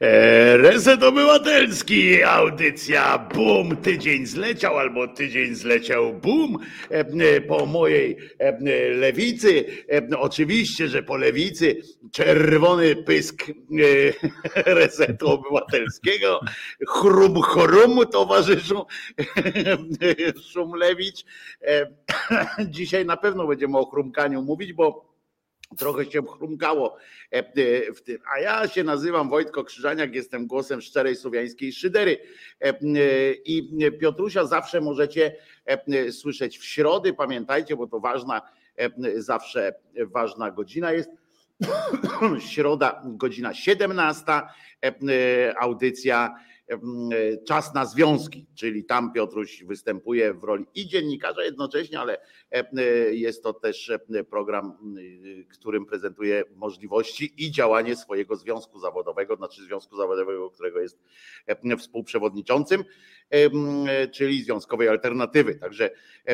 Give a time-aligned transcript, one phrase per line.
[0.00, 6.58] E, reset Obywatelski, audycja BUM, tydzień zleciał albo tydzień zleciał BUM
[6.90, 8.16] e, e, po mojej
[8.94, 9.64] lewicy.
[10.18, 11.76] Oczywiście, że po lewicy
[12.12, 13.46] czerwony pysk
[14.66, 16.40] resetu obywatelskiego.
[16.88, 18.86] Chrum, chrum, towarzyszu
[20.52, 21.24] Szumlewicz.
[22.68, 25.09] Dzisiaj na pewno będziemy o chrumkaniu mówić, bo
[25.76, 26.96] trochę się chrumkało
[27.32, 28.18] e, e, w tym.
[28.34, 32.18] A ja się nazywam Wojtko Krzyżaniak, jestem głosem szczerej słowiańskiej szydery.
[32.60, 32.74] E,
[33.32, 33.70] I
[34.00, 35.36] Piotrusia zawsze możecie
[36.10, 38.42] słyszeć w środy, pamiętajcie, bo to ważna,
[39.16, 39.74] zawsze
[40.06, 41.10] ważna godzina jest.
[42.52, 44.24] Środa, godzina 17,
[45.60, 46.34] audycja
[47.46, 52.18] Czas na związki, czyli tam Piotruś występuje w roli i dziennikarza jednocześnie, ale
[53.12, 53.92] jest to też
[54.30, 54.94] program,
[55.52, 60.98] którym prezentuje możliwości i działanie swojego związku zawodowego, znaczy związku zawodowego, którego jest
[61.78, 62.84] współprzewodniczącym,
[64.12, 65.54] czyli związkowej alternatywy.
[65.54, 65.90] Także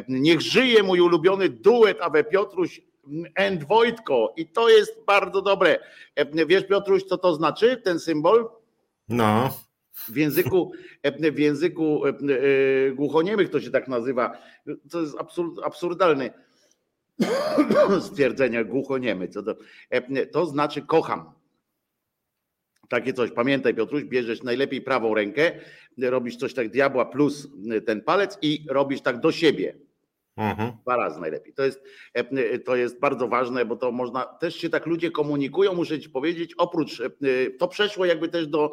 [0.08, 2.80] niech żyje mój ulubiony duet Awe Piotruś
[3.34, 5.78] and Wojtko i to jest bardzo dobre.
[6.46, 8.48] Wiesz Piotruś, co to znaczy ten symbol?
[9.08, 9.50] No.
[9.96, 10.72] W języku,
[11.32, 12.14] w języku e, e,
[12.90, 14.38] głuchoniemych to się tak nazywa.
[14.90, 16.30] To jest absurd, absurdalne
[18.10, 19.28] stwierdzenie głuchoniemy.
[19.28, 19.42] To,
[20.32, 21.32] to znaczy kocham.
[22.88, 23.30] Takie coś.
[23.30, 25.52] Pamiętaj, Piotruś, bierzesz najlepiej prawą rękę,
[25.98, 27.48] robisz coś tak diabła plus
[27.86, 29.76] ten palec i robisz tak do siebie.
[30.36, 30.72] Mhm.
[30.82, 31.54] Dwa razy najlepiej.
[31.54, 31.82] To jest,
[32.64, 36.54] to jest bardzo ważne, bo to można, też się tak ludzie komunikują, muszę ci powiedzieć,
[36.54, 37.02] oprócz,
[37.58, 38.72] to przeszło jakby też do,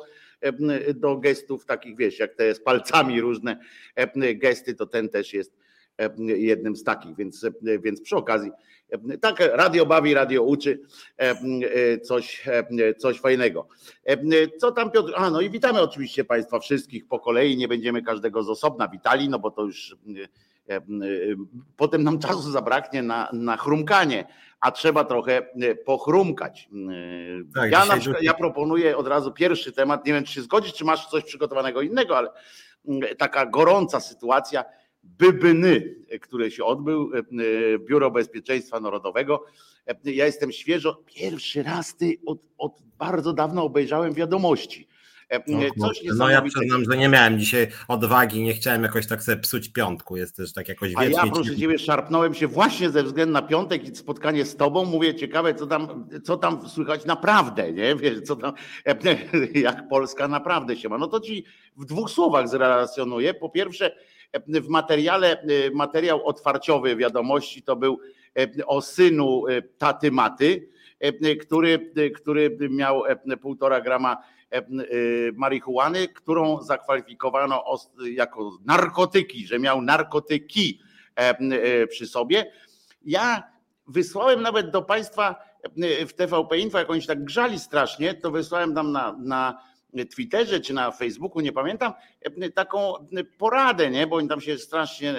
[0.95, 3.59] do gestów takich, wiesz, jak te z palcami różne
[4.35, 5.57] gesty, to ten też jest
[6.17, 7.45] jednym z takich, więc,
[7.81, 8.51] więc przy okazji
[9.21, 10.79] tak, radio bawi, radio uczy
[12.03, 12.43] coś,
[12.97, 13.67] coś fajnego.
[14.57, 15.13] Co tam Piotr?
[15.15, 19.29] A no i witamy oczywiście Państwa wszystkich po kolei, nie będziemy każdego z osobna witali,
[19.29, 19.95] no bo to już
[21.77, 24.25] potem nam czasu zabraknie na, na chrumkanie,
[24.59, 25.47] a trzeba trochę
[25.85, 26.69] pochrumkać.
[27.55, 30.73] Tak, ja, na przykład, ja proponuję od razu pierwszy temat, nie wiem czy się zgodzisz,
[30.73, 32.29] czy masz coś przygotowanego innego, ale
[33.17, 34.65] taka gorąca sytuacja,
[35.05, 37.11] Bybyny, który się odbył,
[37.79, 39.45] Biuro Bezpieczeństwa Narodowego.
[40.03, 44.92] Ja jestem świeżo, pierwszy raz ty od, od bardzo dawno obejrzałem wiadomości E,
[45.79, 49.69] Coś no ja przyznam, że nie miałem dzisiaj odwagi, nie chciałem jakoś tak sobie psuć
[49.69, 51.21] piątku, jest też tak jakoś wiecznie.
[51.21, 54.85] A ja proszę Ciebie szarpnąłem się właśnie ze względu na piątek i spotkanie z Tobą,
[54.85, 57.95] mówię ciekawe co tam, co tam słychać naprawdę, nie?
[57.95, 58.53] Wiesz, co tam,
[59.53, 60.97] jak Polska naprawdę się ma.
[60.97, 61.45] No to Ci
[61.77, 63.33] w dwóch słowach zrelacjonuję.
[63.33, 63.95] Po pierwsze
[64.47, 67.99] w materiale, materiał otwarciowy wiadomości to był
[68.65, 69.43] o synu
[69.77, 70.69] taty Maty,
[71.41, 73.03] który, który miał
[73.41, 74.32] półtora grama E, e,
[75.33, 77.63] marihuany, którą zakwalifikowano
[78.11, 80.79] jako narkotyki, że miał narkotyki
[81.15, 82.51] e, przy sobie.
[83.05, 83.43] Ja
[83.87, 85.35] wysłałem nawet do Państwa
[86.07, 89.59] w TVP Info, jak oni się tak grzali strasznie, to wysłałem tam na, na
[90.15, 91.93] Twitterze czy na Facebooku, nie pamiętam,
[92.55, 92.93] taką
[93.37, 94.07] poradę, nie?
[94.07, 95.15] bo oni tam się strasznie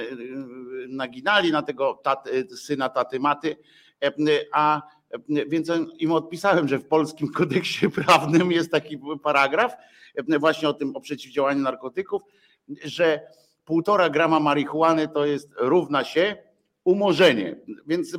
[0.88, 2.02] naginali na tego
[2.56, 3.56] syna taty maty,
[4.52, 4.82] a
[5.28, 9.72] więc im odpisałem, że w polskim kodeksie prawnym jest taki paragraf
[10.38, 12.22] właśnie o tym, o przeciwdziałaniu narkotyków,
[12.84, 13.20] że
[13.64, 16.36] półtora grama marihuany to jest równa się
[16.84, 17.56] umorzenie.
[17.86, 18.18] Więc, e,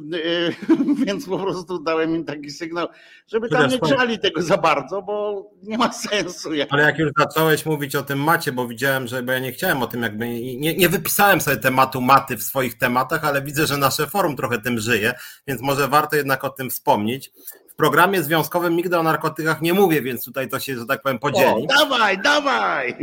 [1.05, 2.87] więc po prostu dałem im taki sygnał,
[3.27, 6.49] żeby tam nie grzali tego za bardzo, bo nie ma sensu.
[6.69, 9.83] Ale jak już zacząłeś mówić o tym macie, bo widziałem, że bo ja nie chciałem
[9.83, 13.77] o tym jakby, nie, nie wypisałem sobie tematu maty w swoich tematach, ale widzę, że
[13.77, 15.13] nasze forum trochę tym żyje,
[15.47, 17.31] więc może warto jednak o tym wspomnieć.
[17.75, 21.19] W programie związkowym nigdy o narkotykach nie mówię, więc tutaj to się, że tak powiem,
[21.19, 21.63] podzieli.
[21.63, 22.97] O, dawaj, dawaj!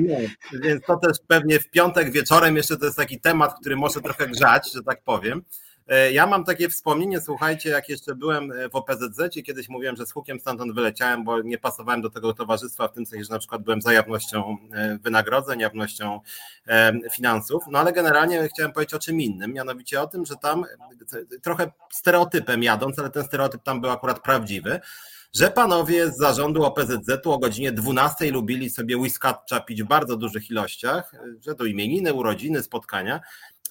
[0.52, 4.26] więc to też pewnie w piątek wieczorem jeszcze to jest taki temat, który może trochę
[4.28, 5.42] grzać, że tak powiem.
[5.92, 10.06] E, ja mam takie wspomnienie, słuchajcie, jak jeszcze byłem e, w OPZZ, kiedyś mówiłem, że
[10.06, 13.38] z hukiem stamtąd wyleciałem, bo nie pasowałem do tego towarzystwa, w tym sensie, że na
[13.38, 16.20] przykład byłem za jawnością e, wynagrodzeń, jawnością
[17.12, 20.64] finansów, no ale generalnie chciałem powiedzieć o czym innym, mianowicie o tym, że tam
[21.42, 24.80] trochę stereotypem jadąc, ale ten stereotyp tam był akurat prawdziwy,
[25.34, 30.50] że panowie z zarządu OPZZ-u o godzinie 12 lubili sobie whiskatcha pić w bardzo dużych
[30.50, 33.20] ilościach, że to imieniny, urodziny, spotkania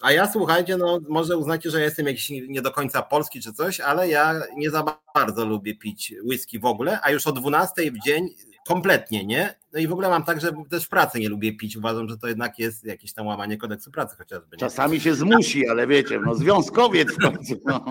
[0.02, 3.54] a ja słuchajcie, no może uznacie, że ja jestem jakiś nie do końca polski czy
[3.54, 7.92] coś, ale ja nie za bardzo lubię pić whisky w ogóle, a już o 12
[7.92, 8.30] w dzień
[8.68, 9.56] kompletnie nie.
[9.74, 11.78] no i w ogóle mam tak, że też w pracy nie lubię pić.
[11.78, 14.48] Uważam, że to jednak jest jakieś tam łamanie kodeksu pracy chociażby.
[14.52, 14.60] Nie?
[14.60, 17.62] Czasami się zmusi, ale wiecie, no związkowiec w końcu.
[17.66, 17.86] No.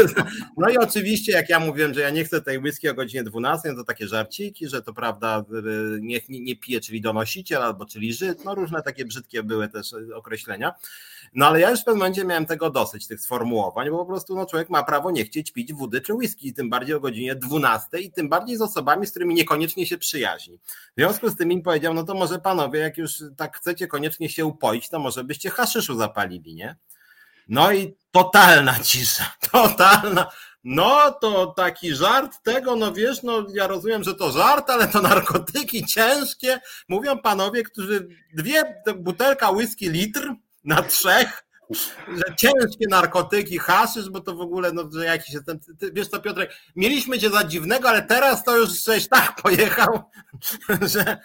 [0.58, 3.74] no i oczywiście, jak ja mówiłem, że ja nie chcę tej whisky o godzinie 12,
[3.74, 5.44] to takie żarciki, że to prawda,
[6.00, 9.94] nie, nie, nie pije, czyli donosiciel, albo czyli Żyd, no różne takie brzydkie były też
[10.14, 10.74] określenia.
[11.32, 14.34] No ale ja już w pewnym momencie miałem tego dosyć, tych sformułowań, bo po prostu
[14.34, 17.98] no, człowiek ma prawo nie chcieć pić wody czy whisky, tym bardziej o godzinie 12
[17.98, 20.58] i tym bardziej z osobami, z którymi niekoniecznie się przyjaźni.
[20.66, 24.28] W związku z tym im powiedział, no to może panowie, jak już tak chcecie koniecznie
[24.28, 26.76] się upoić, to może byście haszyszu zapalili, nie?
[27.48, 30.26] No i totalna cisza, totalna.
[30.64, 35.02] No to taki żart tego, no wiesz, no ja rozumiem, że to żart, ale to
[35.02, 36.60] narkotyki ciężkie.
[36.88, 40.34] Mówią panowie, którzy dwie butelka whisky litr
[40.64, 41.44] na trzech,
[42.08, 46.20] że ciężkie narkotyki, haszysz, bo to w ogóle, no, że jakiś jestem, ty, wiesz co
[46.20, 50.02] Piotrek, mieliśmy cię za dziwnego, ale teraz to już żeś tak pojechał,
[50.82, 51.18] że,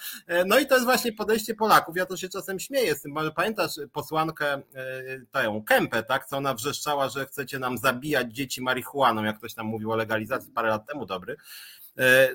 [0.45, 3.31] no i to jest właśnie podejście Polaków, ja to się czasem śmieję z tym, bo
[3.31, 4.61] pamiętasz posłankę e,
[5.31, 9.65] tę Kępę, tak, co ona wrzeszczała, że chcecie nam zabijać dzieci marihuaną, jak ktoś tam
[9.65, 11.84] mówił o legalizacji parę lat temu, dobry, e,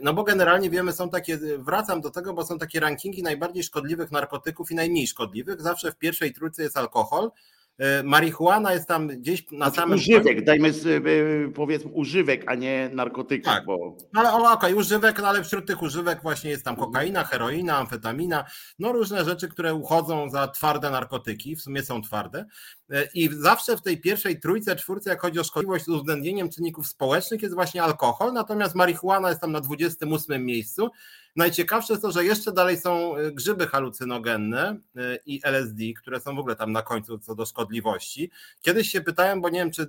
[0.02, 4.10] no bo generalnie wiemy, są takie, wracam do tego, bo są takie rankingi najbardziej szkodliwych
[4.10, 5.62] narkotyków i najmniej szkodliwych.
[5.62, 7.59] Zawsze w pierwszej trójce jest alkohol, E,
[8.04, 9.98] marihuana jest tam gdzieś na znaczy, samym.
[9.98, 13.52] Używek, dajmy e, powiedzmy używek, a nie narkotyków.
[13.52, 13.66] Tak.
[13.66, 13.96] Bo...
[14.14, 18.44] Ale okej, okay, używek, no ale wśród tych używek właśnie jest tam kokaina, heroina, amfetamina,
[18.78, 22.46] no różne rzeczy, które uchodzą za twarde narkotyki, w sumie są twarde.
[22.90, 26.88] E, I zawsze w tej pierwszej trójce, czwórce, jak chodzi o szkodliwość z uwzględnieniem czynników
[26.88, 30.90] społecznych, jest właśnie alkohol, natomiast marihuana jest tam na 28 miejscu.
[31.36, 36.36] Najciekawsze jest to, że jeszcze dalej są e, grzyby halucynogenne e, i LSD, które są
[36.36, 38.30] w ogóle tam na końcu co do szkodliwości.
[38.62, 39.88] Kiedyś się pytałem, bo nie wiem, czy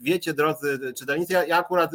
[0.00, 1.90] wiecie, drodzy czytelnicy, ja, ja, akurat,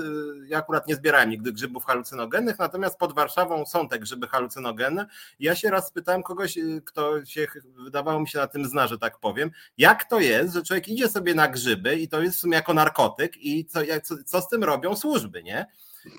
[0.45, 5.05] ja akurat nie zbierałem nigdy grzybów halucynogennych, natomiast pod Warszawą są te grzyby halucynogenne.
[5.39, 9.19] Ja się raz spytałem kogoś, kto się wydawało mi się na tym zna, że tak
[9.19, 12.55] powiem, jak to jest, że człowiek idzie sobie na grzyby i to jest w sumie
[12.55, 15.65] jako narkotyk i co, co, co z tym robią służby, nie?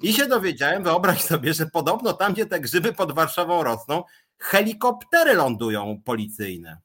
[0.03, 4.03] I się dowiedziałem, wyobraź sobie, że podobno tam, gdzie te grzyby pod Warszawą rosną,
[4.39, 6.79] helikoptery lądują policyjne.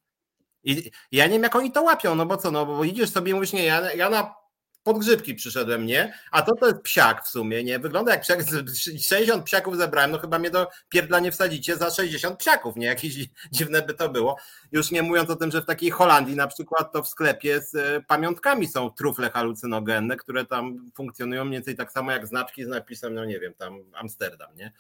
[0.64, 3.32] I ja nie wiem, jak oni to łapią, no bo co, no bo idziesz sobie
[3.32, 4.36] i mówisz, nie, ja, ja na
[4.84, 6.14] podgrzybki przyszedłem, nie?
[6.32, 7.80] A to to jest psiak w sumie, nie?
[7.80, 8.40] Wygląda jak psiak,
[9.10, 12.86] 60 psiaków zebrałem, no chyba mnie do pierdla nie wsadzicie za 60 psiaków, nie?
[12.88, 13.14] Jakieś
[13.52, 14.38] dziwne by to było.
[14.72, 17.76] Już nie mówiąc o tym, że w takiej Holandii na przykład to w sklepie z
[17.76, 22.68] e, pamiątkami są trufle halucynogenne, które tam funkcjonują mniej więcej tak samo jak znaczki z
[22.68, 24.72] napisem, no nie wiem, tam Amsterdam, nie?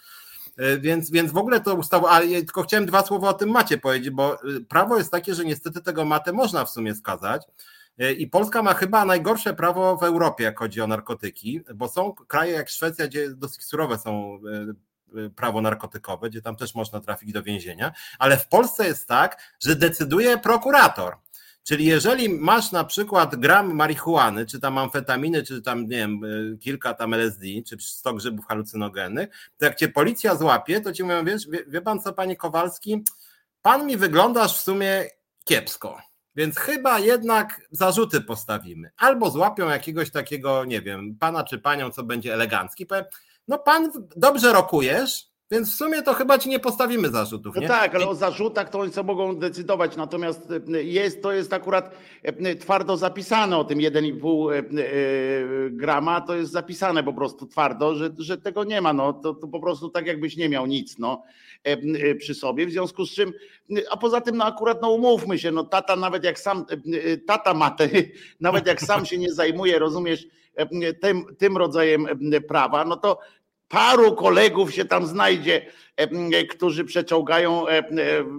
[0.57, 3.77] E, więc, więc w ogóle to ustawa, ale tylko chciałem dwa słowa o tym macie
[3.77, 4.38] powiedzieć, bo e,
[4.69, 7.41] prawo jest takie, że niestety tego matę można w sumie skazać,
[7.98, 12.54] I Polska ma chyba najgorsze prawo w Europie, jak chodzi o narkotyki, bo są kraje
[12.54, 14.40] jak Szwecja, gdzie dosyć surowe są
[15.16, 19.07] e, e, prawo narkotykowe, gdzie tam też można trafić do więzienia, ale w Polsce jest
[19.07, 21.16] tak, że decyduje prokurator.
[21.63, 26.22] Czyli jeżeli masz na przykład gram marihuany, czy tam amfetaminy, czy tam, nie wiem,
[26.62, 31.25] kilka tam LSD, czy 100 grzybów halucynogennych, to jak cię policja złapie, to ci mówią,
[31.25, 33.04] wiesz, wie, wie pan co, panie Kowalski,
[33.62, 35.06] pan mi wyglądasz w sumie
[35.45, 38.91] kiepsko więc chyba jednak zarzuty postawimy.
[38.97, 42.85] Albo złapią jakiegoś takiego, nie wiem, pana czy panią, co będzie elegancki.
[42.85, 43.06] Powiem,
[43.47, 47.55] no pan dobrze rokujesz, więc w sumie to chyba ci nie postawimy zarzutów.
[47.55, 47.67] No nie?
[47.67, 49.95] No tak, ale o zarzutach to oni co mogą decydować.
[49.95, 54.63] Natomiast e, jest, to jest akurat e, twardo zapisane o tym 1,5 e,
[55.69, 56.21] grama.
[56.21, 58.94] To jest zapisane po prostu twardo, że, że tego nie ma.
[58.94, 61.23] No, to, to po prostu tak jakbyś nie miał nic no,
[62.19, 62.67] przy sobie.
[62.67, 63.33] W związku z czym,
[63.92, 66.66] a poza tym, no akurat no umówmy się, no tata nawet jak sam,
[67.28, 67.89] tata matę,
[68.39, 70.28] nawet jak sam się nie zajmuje, rozumiesz,
[71.01, 72.07] tym, tym rodzajem
[72.47, 73.19] prawa, no to
[73.73, 75.65] paru kolegów się tam znajdzie,
[75.97, 77.83] e, którzy przeczołgają e,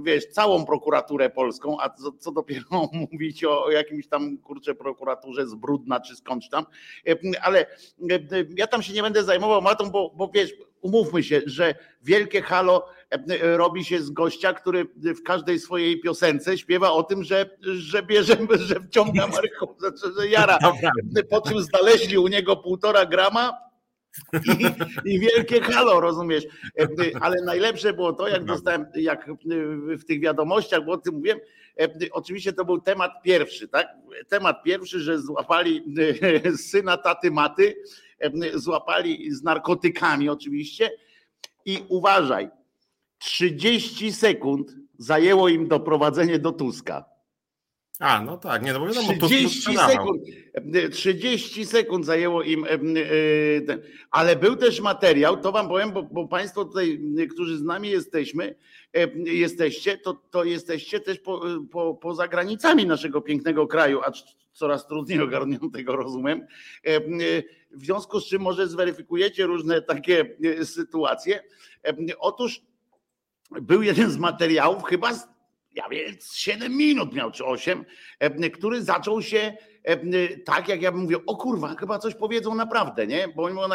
[0.02, 5.46] wiesz, całą prokuraturę polską, a co, co dopiero mówić o, o jakimś tam kurczę prokuraturze
[5.46, 6.66] z Brudna czy skądś tam.
[7.42, 7.66] Ale
[8.56, 12.86] ja tam się nie będę zajmował matą, bo, bo wiesz, umówmy się, że wielkie halo
[13.40, 18.36] robi się z gościa, który w każdej swojej piosence śpiewa o tym, że, że bierze,
[18.54, 20.58] że wciąga marihuanę, że jara.
[21.30, 23.64] Po czym znaleźli u niego półtora grama
[24.44, 26.44] i, I, wielkie halo, rozumiesz?
[27.20, 29.30] Ale najlepsze było to, jak dostałem, jak
[29.98, 31.38] w tych wiadomościach, bo o tym mówiłem,
[32.12, 33.88] oczywiście to był temat pierwszy, tak?
[34.28, 35.84] Temat pierwszy, że złapali
[36.56, 37.76] syna taty maty,
[38.54, 40.90] złapali z narkotykami oczywiście
[41.64, 42.48] i uważaj,
[43.18, 47.13] 30 sekund zajęło im doprowadzenie do Tuska.
[48.00, 50.22] A, no tak, nie, no bo wiadomo, 30 sekund,
[50.92, 52.66] 30 sekund zajęło im,
[54.10, 58.54] ale był też materiał, to wam powiem, bo, bo Państwo tutaj, którzy z nami jesteśmy,
[59.24, 64.12] jesteście, to, to jesteście też po, po, poza granicami naszego pięknego kraju, a
[64.52, 66.46] coraz trudniej ogarniętego rozumiem.
[67.70, 71.42] W związku z czym może zweryfikujecie różne takie sytuacje.
[72.18, 72.62] Otóż
[73.50, 75.33] był jeden z materiałów, chyba z
[75.74, 77.84] ja wiem, 7 minut miał czy 8,
[78.18, 82.54] e, który zaczął się e, tak, jak ja bym mówił, o kurwa, chyba coś powiedzą
[82.54, 83.28] naprawdę, nie?
[83.28, 83.68] Bo oni mówią,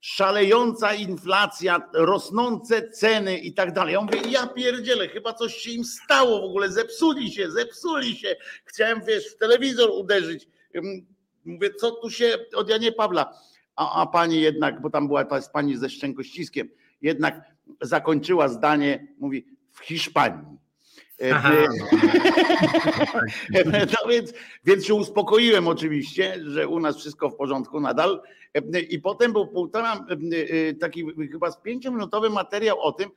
[0.00, 3.94] szalejąca inflacja, rosnące ceny i tak dalej.
[3.94, 8.36] Ja mówię, ja pierdzielę, chyba coś się im stało w ogóle, zepsuli się, zepsuli się.
[8.64, 10.48] Chciałem, wiesz, w telewizor uderzyć.
[11.44, 13.38] Mówię, co tu się od Janie Pawła,
[13.76, 16.68] a, a pani jednak, bo tam była ta pani ze szczękościskiem,
[17.02, 17.40] jednak
[17.80, 20.61] zakończyła zdanie, mówi, w Hiszpanii.
[21.34, 21.98] Aha, no.
[23.92, 24.32] no więc,
[24.64, 28.22] więc się uspokoiłem oczywiście, że u nas wszystko w porządku nadal.
[28.90, 30.06] I potem był półtora,
[30.80, 33.10] taki chyba z pięciominutowy materiał o tym,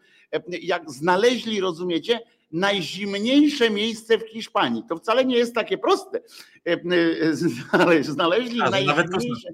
[0.61, 2.19] jak znaleźli, rozumiecie,
[2.51, 4.83] najzimniejsze miejsce w Hiszpanii.
[4.89, 6.21] To wcale nie jest takie proste.
[8.01, 9.49] Znaleźli A, najzimniejsze.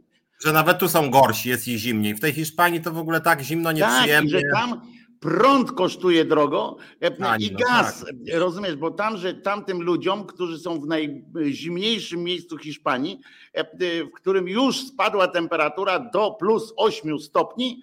[0.45, 2.15] Że nawet tu są gorsi, jest i zimniej.
[2.15, 4.31] W tej Hiszpanii to w ogóle tak zimno, nieprzyjemnie.
[4.31, 4.81] Tak, że tam
[5.21, 8.05] prąd kosztuje drogo e, Ani, i no gaz.
[8.05, 8.15] tak.
[8.33, 13.19] Rozumiesz, bo tam, że tamtym ludziom, którzy są w najzimniejszym miejscu Hiszpanii,
[13.53, 17.81] e, w którym już spadła temperatura do plus 8 stopni,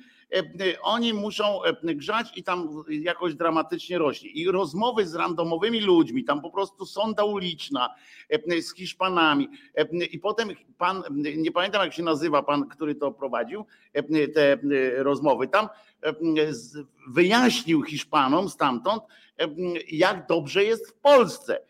[0.83, 4.31] oni muszą grzać i tam jakoś dramatycznie rośnie.
[4.31, 7.95] I rozmowy z randomowymi ludźmi, tam po prostu sonda uliczna
[8.61, 9.49] z Hiszpanami.
[10.11, 11.03] I potem pan,
[11.37, 13.65] nie pamiętam jak się nazywa pan, który to prowadził,
[14.35, 14.59] te
[14.97, 15.69] rozmowy tam,
[17.09, 19.03] wyjaśnił Hiszpanom stamtąd,
[19.91, 21.61] jak dobrze jest w Polsce.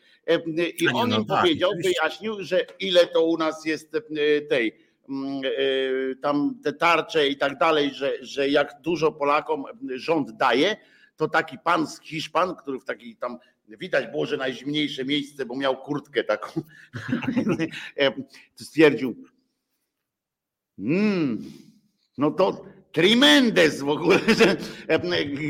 [0.79, 3.93] I on no im tak, powiedział, wyjaśnił, że ile to u nas jest
[4.49, 4.88] tej
[6.23, 10.77] tam te tarcze i tak dalej, że, że jak dużo Polakom rząd daje,
[11.17, 13.39] to taki pan z Hiszpan, który w takiej tam
[13.69, 16.63] widać było, że najzimniejsze miejsce, bo miał kurtkę taką,
[18.55, 19.25] stwierdził,
[20.79, 21.45] mmm,
[22.19, 24.57] no to Trimendes w ogóle, że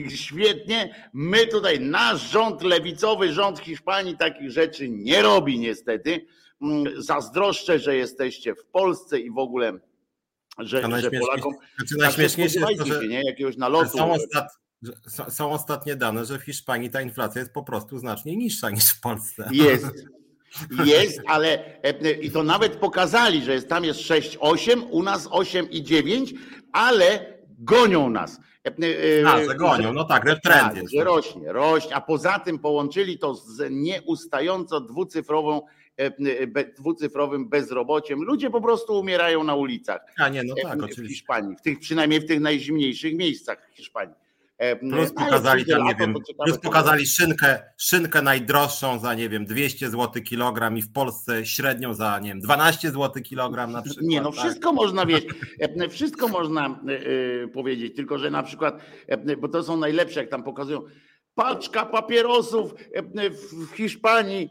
[0.09, 0.95] świetnie.
[1.13, 6.27] My tutaj, nasz rząd, lewicowy rząd Hiszpanii takich rzeczy nie robi niestety.
[6.63, 9.73] Mm, zazdroszczę, że jesteście w Polsce i w ogóle,
[10.59, 11.55] że, że Polakom.
[11.77, 13.23] Znaczy najśmieszniejsze jest to, że nie?
[13.23, 13.99] jakiegoś nalotu.
[13.99, 14.59] Są, ostat,
[15.29, 19.01] są ostatnie dane, że w Hiszpanii ta inflacja jest po prostu znacznie niższa niż w
[19.01, 19.49] Polsce.
[19.53, 19.87] Jest.
[20.85, 26.35] Jest, ale e, i to nawet pokazali, że jest, tam jest 6,8, u nas 8,9,
[26.73, 28.41] ale gonią nas.
[28.65, 30.95] E, e, a, zagonią, no tak, trend tak, jest.
[30.95, 35.63] Że rośnie, rośnie, a poza tym połączyli to z nieustająco dwucyfrową
[36.79, 38.23] dwucyfrowym bezrobociem.
[38.23, 40.01] Ludzie po prostu umierają na ulicach.
[40.19, 41.15] A nie, no tak, w oczywiście.
[41.15, 44.15] Hiszpanii, w tych, przynajmniej w tych najzimniejszych miejscach Hiszpanii.
[44.81, 46.15] Plus pokazali, tam, nie wiem,
[46.45, 51.95] plus pokazali szynkę, szynkę najdroższą za, nie wiem, 200 zł kilogram i w Polsce średnią
[51.95, 54.07] za, nie wiem, 12 zł kilogram na przykład.
[54.07, 54.41] Nie, no tak?
[54.41, 55.25] wszystko można, wiesz,
[55.91, 56.81] wszystko można
[57.53, 58.81] powiedzieć, tylko że na przykład,
[59.39, 60.83] bo to są najlepsze, jak tam pokazują,
[61.39, 62.75] paczka papierosów
[63.53, 64.51] w Hiszpanii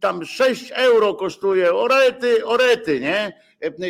[0.00, 3.40] tam 6 euro kosztuje, orety, orety, nie?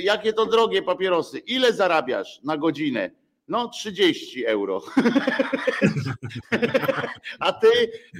[0.02, 1.38] Jakie to drogie papierosy.
[1.38, 3.10] Ile zarabiasz na godzinę?
[3.48, 4.80] No 30 euro.
[7.40, 7.68] A ty,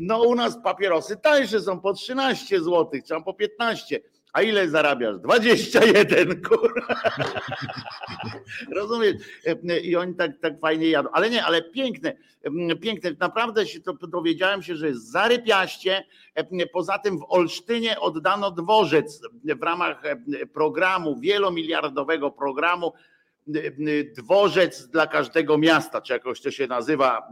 [0.01, 4.01] no u nas papierosy tańsze są po 13 zł, czy tam po 15.
[4.33, 5.19] A ile zarabiasz?
[5.19, 6.95] 21, kurwa.
[8.77, 9.17] Rozumiesz?
[9.83, 11.09] I oni tak, tak fajnie jadą.
[11.13, 12.17] Ale nie, ale piękne,
[12.83, 13.11] piękne.
[13.21, 16.05] Naprawdę się to dowiedziałem się, że jest zarypiaście.
[16.73, 20.03] Poza tym w Olsztynie oddano dworzec w ramach
[20.53, 22.93] programu, wielomiliardowego programu
[24.17, 27.29] dworzec dla każdego miasta, czy jakoś to się nazywa,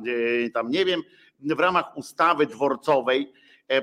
[0.54, 1.02] tam nie wiem,
[1.40, 3.32] w ramach ustawy dworcowej.
[3.68, 3.82] E,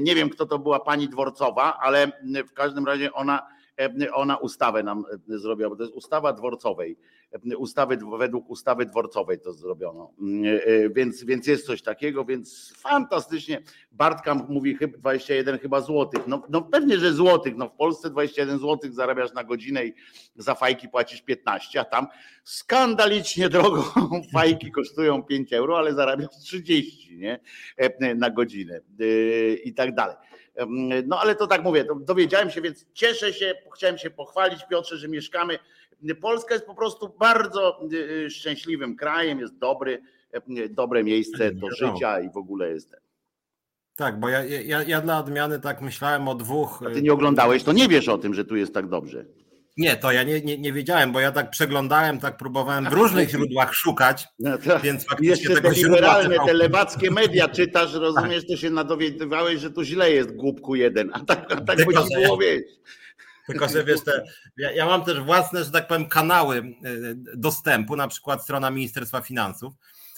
[0.00, 2.12] nie wiem, kto to była pani dworcowa, ale
[2.48, 3.46] w każdym razie ona,
[3.80, 6.96] e, ona ustawę nam zrobiła, bo to jest ustawa dworcowej
[7.56, 10.12] ustawy, według ustawy dworcowej to zrobiono.
[10.20, 13.62] Mm, e, e, więc, więc jest coś takiego, więc fantastycznie.
[13.92, 16.26] Bartka mówi 21 chyba złotych.
[16.26, 17.56] No, no pewnie, że złotych.
[17.56, 19.94] No w Polsce 21 złotych zarabiasz na godzinę i
[20.36, 22.06] za fajki płacisz 15, a tam
[22.44, 23.94] skandalicznie drogo
[24.34, 27.40] fajki kosztują 5 euro, ale zarabiasz 30 nie?
[27.76, 28.80] E, na godzinę
[29.64, 30.16] i tak dalej.
[31.06, 35.08] No ale to tak mówię, dowiedziałem się, więc cieszę się, chciałem się pochwalić Piotrze, że
[35.08, 35.58] mieszkamy
[36.20, 40.02] Polska jest po prostu bardzo y, y, szczęśliwym krajem, jest dobry,
[40.58, 42.96] y, dobre miejsce do życia i w ogóle jest.
[43.96, 46.82] Tak, bo ja, ja, ja dla odmiany tak myślałem o dwóch.
[46.86, 49.24] A ty nie oglądałeś, to nie wiesz o tym, że tu jest tak dobrze.
[49.76, 53.30] Nie, to ja nie, nie, nie wiedziałem, bo ja tak przeglądałem, tak próbowałem w różnych
[53.30, 58.56] źródłach szukać, no to, więc faktycznie Jeszcze te liberalne, te lewackie media czytasz, rozumiesz, to
[58.56, 62.38] się nadowiadywałeś, że tu źle jest, głupku jeden, a tak, a tak by ci było
[62.38, 62.66] wiedzieć.
[63.46, 64.24] Tylko, że wiesz, te,
[64.56, 66.64] ja, ja, mam też własne, że tak powiem, kanały e,
[67.36, 69.74] dostępu, na przykład strona Ministerstwa Finansów,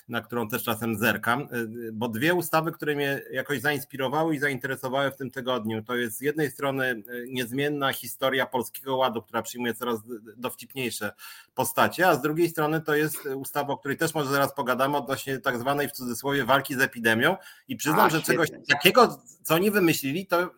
[0.08, 5.10] na którą też czasem zerkam, y, bo dwie ustawy, które mnie jakoś zainspirowały i zainteresowały
[5.10, 9.74] w tym tygodniu, to jest z jednej strony y, niezmienna historia Polskiego Ładu, która przyjmuje
[9.74, 10.00] coraz
[10.36, 11.12] dowcipniejsze
[11.54, 15.38] postacie, a z drugiej strony to jest ustawa, o której też może zaraz pogadamy, odnośnie
[15.38, 17.36] tak zwanej w cudzysłowie walki z epidemią
[17.68, 20.50] i przyznam, a, że czegoś takiego, co oni wymyślili, to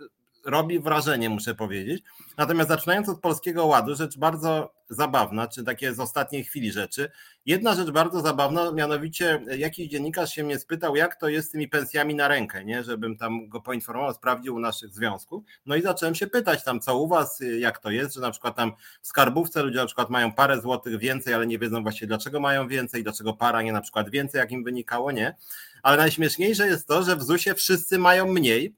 [0.48, 2.02] robi wrażenie, muszę powiedzieć.
[2.36, 7.10] Natomiast zaczynając od Polskiego Ładu, rzecz bardzo zabawna, czy takie z ostatniej chwili rzeczy.
[7.46, 11.68] Jedna rzecz bardzo zabawna, mianowicie jakiś dziennikarz się mnie spytał, jak to jest z tymi
[11.68, 12.84] pensjami na rękę, nie?
[12.84, 15.44] żebym tam go poinformował, sprawdził u naszych związków.
[15.66, 18.56] No i zacząłem się pytać tam, co u was, jak to jest, że na przykład
[18.56, 22.40] tam w skarbówce ludzie na przykład mają parę złotych więcej, ale nie wiedzą właściwie dlaczego
[22.40, 25.36] mają więcej, dlaczego para nie na przykład więcej, jak im wynikało, nie?
[25.82, 28.74] Ale najśmieszniejsze jest to, że w ZUS-ie wszyscy mają mniej,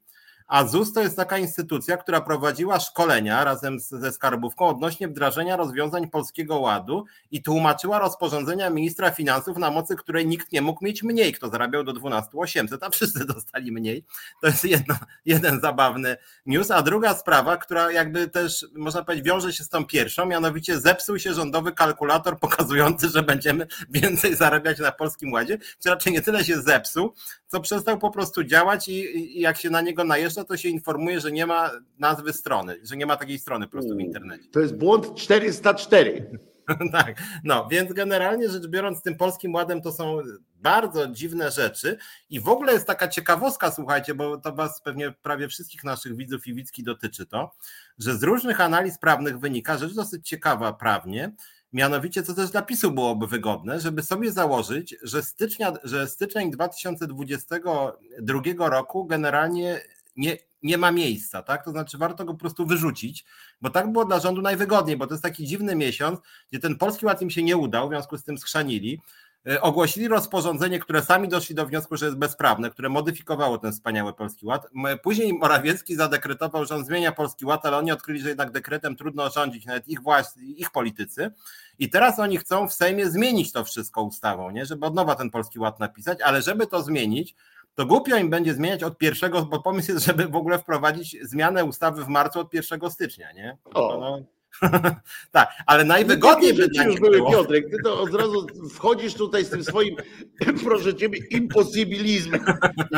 [0.50, 6.08] a ZUS to jest taka instytucja, która prowadziła szkolenia razem ze skarbówką odnośnie wdrażania rozwiązań
[6.08, 11.32] Polskiego Ładu i tłumaczyła rozporządzenia ministra finansów, na mocy której nikt nie mógł mieć mniej,
[11.32, 14.04] kto zarabiał do 12 800, a wszyscy dostali mniej.
[14.40, 16.16] To jest jedno, jeden zabawny
[16.46, 16.70] news.
[16.70, 21.18] A druga sprawa, która jakby też, można powiedzieć, wiąże się z tą pierwszą, mianowicie zepsuł
[21.18, 26.44] się rządowy kalkulator pokazujący, że będziemy więcej zarabiać na Polskim Ładzie, czy raczej nie tyle
[26.44, 27.14] się zepsuł,
[27.50, 31.20] co przestał po prostu działać i, i jak się na niego najeżdża, to się informuje,
[31.20, 34.48] że nie ma nazwy strony, że nie ma takiej strony po prostu w internecie.
[34.52, 36.38] To jest błąd 404.
[36.92, 40.18] tak, no więc generalnie rzecz biorąc, tym polskim ładem to są
[40.56, 41.98] bardzo dziwne rzeczy
[42.30, 46.46] i w ogóle jest taka ciekawostka, słuchajcie, bo to was pewnie prawie wszystkich naszych widzów
[46.46, 47.50] i widzki dotyczy to,
[47.98, 51.32] że z różnych analiz prawnych wynika rzecz dosyć ciekawa prawnie,
[51.72, 58.68] Mianowicie, co też dla PiSu byłoby wygodne, żeby sobie założyć, że, stycznia, że styczeń 2022
[58.68, 59.80] roku generalnie
[60.16, 61.64] nie, nie ma miejsca, tak?
[61.64, 63.24] To znaczy warto go po prostu wyrzucić,
[63.60, 67.06] bo tak było dla rządu najwygodniej, bo to jest taki dziwny miesiąc, gdzie ten polski
[67.06, 69.00] ład im się nie udał, w związku z tym schrzanili.
[69.48, 74.12] E, ogłosili rozporządzenie, które sami doszli do wniosku, że jest bezprawne, które modyfikowało ten wspaniały
[74.12, 74.66] Polski Ład.
[75.02, 79.30] Później Morawiecki zadekretował, że on zmienia Polski Ład, ale oni odkryli, że jednak dekretem trudno
[79.30, 81.30] rządzić, nawet ich własni, ich politycy.
[81.78, 84.66] I teraz oni chcą w Sejmie zmienić to wszystko ustawą, nie?
[84.66, 87.34] żeby od nowa ten Polski Ład napisać, ale żeby to zmienić,
[87.74, 91.64] to głupio im będzie zmieniać od pierwszego, bo pomysł jest, żeby w ogóle wprowadzić zmianę
[91.64, 93.58] ustawy w marcu od 1 stycznia, nie?
[93.74, 93.96] O.
[94.00, 94.22] No,
[95.32, 97.18] tak, ale najwygodniej by dla już były.
[97.30, 99.96] Piotrek, ty to od razu wchodzisz tutaj z tym swoim,
[100.64, 102.44] proszę ciebie, imposybilizmem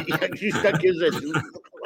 [0.06, 1.20] i jakieś takie rzeczy.
[1.32, 1.40] No,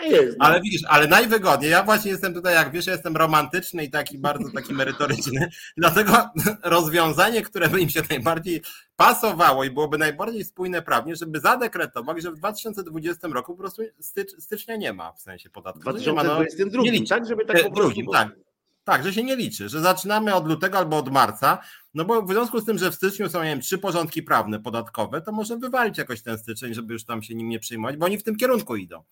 [0.06, 0.44] jest, no.
[0.46, 4.50] Ale widzisz, ale najwygodniej, ja właśnie jestem tutaj, jak wiesz, jestem romantyczny i taki bardzo
[4.50, 6.28] taki merytoryczny, dlatego
[6.62, 8.62] rozwiązanie, które by im się najbardziej
[8.96, 14.30] pasowało i byłoby najbardziej spójne prawnie, żeby zadekretować, że w 2020 roku po prostu stycz,
[14.38, 15.80] stycznia nie ma w sensie podatku.
[15.80, 17.26] W 2022, no, tak?
[17.26, 17.74] Żeby tak po prostu...
[17.74, 18.45] Drugim, tak.
[18.86, 21.58] Tak, że się nie liczy, że zaczynamy od lutego albo od marca,
[21.96, 24.60] no bo w związku z tym, że w styczniu są, nie wiem, trzy porządki prawne
[24.60, 28.06] podatkowe, to może wywalić jakoś ten styczeń, żeby już tam się nim nie przejmować, bo
[28.06, 29.02] oni w tym kierunku idą.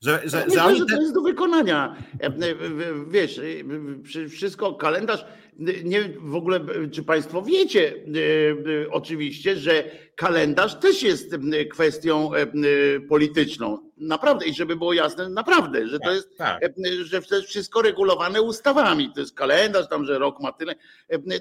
[0.00, 0.86] Że, że, że, oni te...
[0.86, 1.96] to jest do wykonania.
[2.20, 2.32] E, e,
[3.08, 3.40] wiesz,
[4.24, 5.24] e, wszystko, kalendarz,
[5.84, 6.60] nie w ogóle,
[6.92, 7.94] czy Państwo wiecie
[8.90, 9.84] oczywiście, że
[10.16, 11.36] kalendarz też jest
[11.70, 12.30] kwestią
[13.08, 13.78] polityczną.
[13.96, 16.62] Naprawdę, i żeby było jasne, naprawdę, że to tak, jest, tak.
[17.02, 19.12] że to jest wszystko regulowane ustawami.
[19.14, 20.74] To jest kalendarz, tam, że rok ma tyle.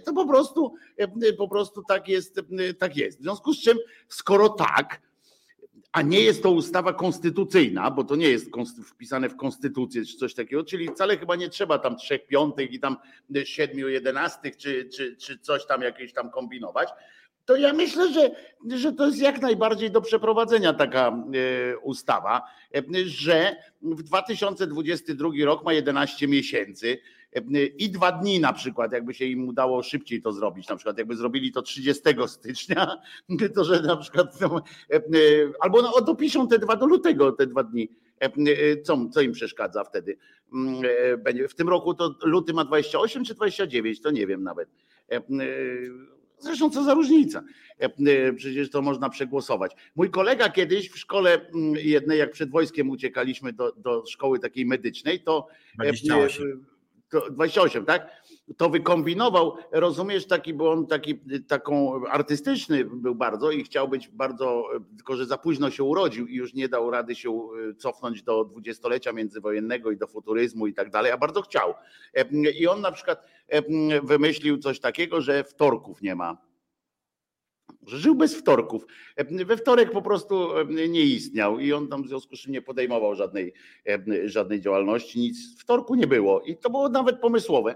[0.05, 0.75] To po prostu,
[1.37, 2.41] po prostu tak jest,
[2.79, 3.19] tak jest.
[3.19, 3.77] W związku z czym,
[4.07, 5.01] skoro tak,
[5.91, 8.51] a nie jest to ustawa konstytucyjna, bo to nie jest
[8.85, 12.79] wpisane w konstytucję czy coś takiego, czyli wcale chyba nie trzeba tam trzech piątych i
[12.79, 12.97] tam
[13.43, 16.89] siedmiu jedenastych czy, czy, czy coś tam jakieś tam kombinować,
[17.45, 18.31] to ja myślę, że,
[18.77, 22.41] że to jest jak najbardziej do przeprowadzenia taka e, ustawa,
[22.75, 26.99] e, że w 2022 rok ma 11 miesięcy
[27.77, 31.15] i dwa dni na przykład, jakby się im udało szybciej to zrobić, na przykład jakby
[31.15, 33.01] zrobili to 30 stycznia,
[33.55, 34.63] to że na przykład no,
[35.59, 37.89] albo no, dopiszą te dwa do lutego, te dwa dni.
[38.83, 40.17] Co, co im przeszkadza wtedy?
[41.49, 44.69] W tym roku to luty ma 28 czy 29, to nie wiem nawet.
[46.39, 47.43] Zresztą co za różnica?
[48.35, 49.71] Przecież to można przegłosować.
[49.95, 51.41] Mój kolega kiedyś w szkole
[51.75, 55.47] jednej, jak przed wojskiem uciekaliśmy do, do szkoły takiej medycznej, to
[57.19, 58.23] 28 28, tak?
[58.57, 64.69] to wykombinował, rozumiesz, taki, bo on taki, taką artystyczny był bardzo i chciał być bardzo,
[64.97, 67.47] tylko że za późno się urodził i już nie dał rady się
[67.77, 71.73] cofnąć do dwudziestolecia międzywojennego i do futuryzmu i tak dalej, a bardzo chciał.
[72.59, 73.27] I on na przykład
[74.03, 76.37] wymyślił coś takiego, że wtorków nie ma
[77.87, 78.85] żył bez wtorków.
[79.45, 80.49] We wtorek po prostu
[80.89, 83.53] nie istniał i on tam w związku z czym nie podejmował żadnej,
[84.25, 87.75] żadnej działalności, nic wtorku nie było i to było nawet pomysłowe.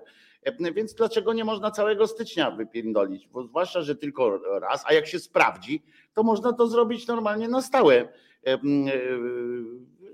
[0.76, 3.28] Więc dlaczego nie można całego stycznia wypierdolić?
[3.28, 7.62] Bo zwłaszcza, że tylko raz, a jak się sprawdzi, to można to zrobić normalnie na
[7.62, 8.08] stałe.
[8.48, 8.58] E,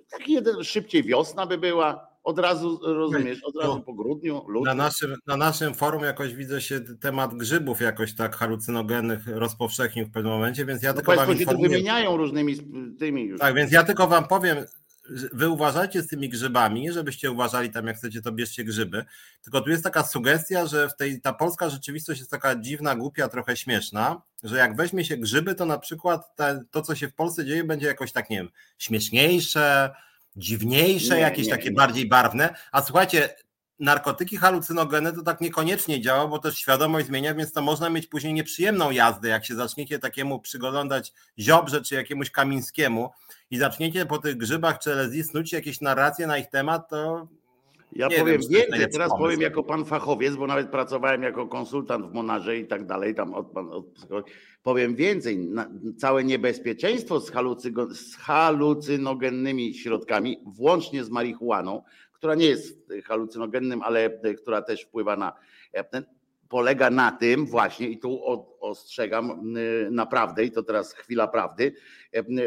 [0.10, 4.78] taki jeden, szybciej wiosna by była, od razu rozumiesz, od razu po grudniu, lutym.
[4.78, 10.12] Na naszym, na naszym forum jakoś widzę się temat grzybów jakoś tak halucynogennych rozpowszechnił w
[10.12, 12.56] pewnym momencie, więc ja no tylko wam się tu wymieniają różnymi
[13.00, 13.40] tymi już.
[13.40, 14.58] Tak, więc ja tylko wam powiem,
[15.10, 19.06] wy uważajcie z tymi grzybami, żebyście uważali tam jak chcecie, to bierzcie grzyby.
[19.42, 23.28] Tylko tu jest taka sugestia, że w tej, ta polska rzeczywistość jest taka dziwna, głupia,
[23.28, 27.14] trochę śmieszna, że jak weźmie się grzyby, to na przykład te, to, co się w
[27.14, 29.90] Polsce dzieje, będzie jakoś tak, nie wiem, śmieszniejsze,
[30.36, 31.76] dziwniejsze, nie, jakieś nie, takie nie.
[31.76, 32.56] bardziej barwne.
[32.72, 33.36] A słuchajcie,
[33.80, 38.34] narkotyki halucynogenne to tak niekoniecznie działa, bo też świadomość zmienia, więc to można mieć później
[38.34, 43.10] nieprzyjemną jazdę, jak się zaczniecie takiemu przyglądać Ziobrze czy jakiemuś Kamińskiemu
[43.52, 47.28] i zaczniecie po tych grzybach czy LSD snuć jakieś narracje na ich temat, to
[47.96, 49.18] ja nie powiem wiem, więcej, teraz pomysł.
[49.18, 53.34] powiem jako pan fachowiec, bo nawet pracowałem jako konsultant w Monarze i tak dalej, tam
[53.34, 53.86] od, od,
[54.64, 57.32] powiem więcej, na, całe niebezpieczeństwo z,
[57.94, 65.34] z halucynogennymi środkami, włącznie z marihuaną, która nie jest halucynogennym, ale która też wpływa na
[65.92, 66.06] ten,
[66.50, 68.22] polega na tym właśnie, i tu
[68.60, 69.54] ostrzegam
[69.92, 71.74] naprawdę, i to teraz chwila prawdy,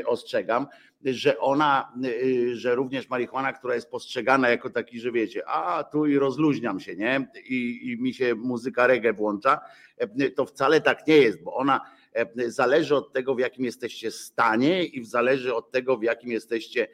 [0.07, 0.67] ostrzegam,
[1.15, 1.93] że ona,
[2.53, 6.97] że również marihuana, która jest postrzegana jako taki, że wiecie, a tu i rozluźniam się,
[6.97, 7.29] nie?
[7.49, 9.61] I, i mi się muzyka reggae włącza,
[10.37, 11.81] to wcale tak nie jest, bo ona
[12.47, 16.89] zależy od tego, w jakim jesteście stanie i zależy od tego, w jakim jesteście,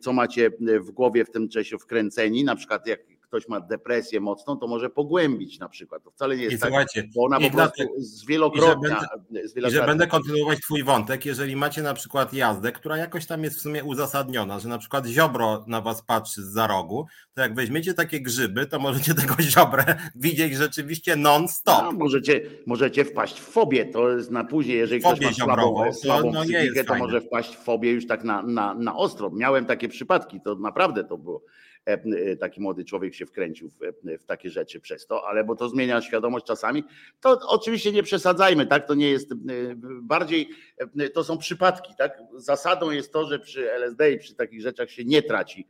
[0.00, 3.00] co macie w głowie w tym czasie wkręceni, na przykład jak
[3.30, 6.02] ktoś ma depresję mocną, to może pogłębić na przykład.
[6.04, 6.72] To wcale nie jest I tak,
[7.14, 9.00] bo ona po prostu zwielokrotnia.
[9.66, 13.56] I że będę kontynuować twój wątek, jeżeli macie na przykład jazdę, która jakoś tam jest
[13.56, 17.54] w sumie uzasadniona, że na przykład ziobro na was patrzy z za rogu, to jak
[17.54, 21.82] weźmiecie takie grzyby, to możecie tego ziobrę widzieć rzeczywiście non-stop.
[21.82, 25.92] No, możecie, możecie wpaść w fobię, to jest na później, jeżeli fobię ktoś ma słabą,
[25.92, 29.30] słabą to, no psychikę, to może wpaść w fobię już tak na, na, na ostro.
[29.30, 31.44] Miałem takie przypadki, to naprawdę to było
[32.40, 35.68] taki młody człowiek się wkręcił w, e, w, takie rzeczy przez to, ale bo to
[35.68, 36.84] zmienia świadomość czasami,
[37.20, 38.86] to oczywiście nie przesadzajmy, tak?
[38.86, 39.34] To nie jest
[40.02, 40.48] bardziej,
[41.14, 42.18] to są przypadki, tak?
[42.36, 45.66] Zasadą jest to, że przy LSD i przy takich rzeczach się nie traci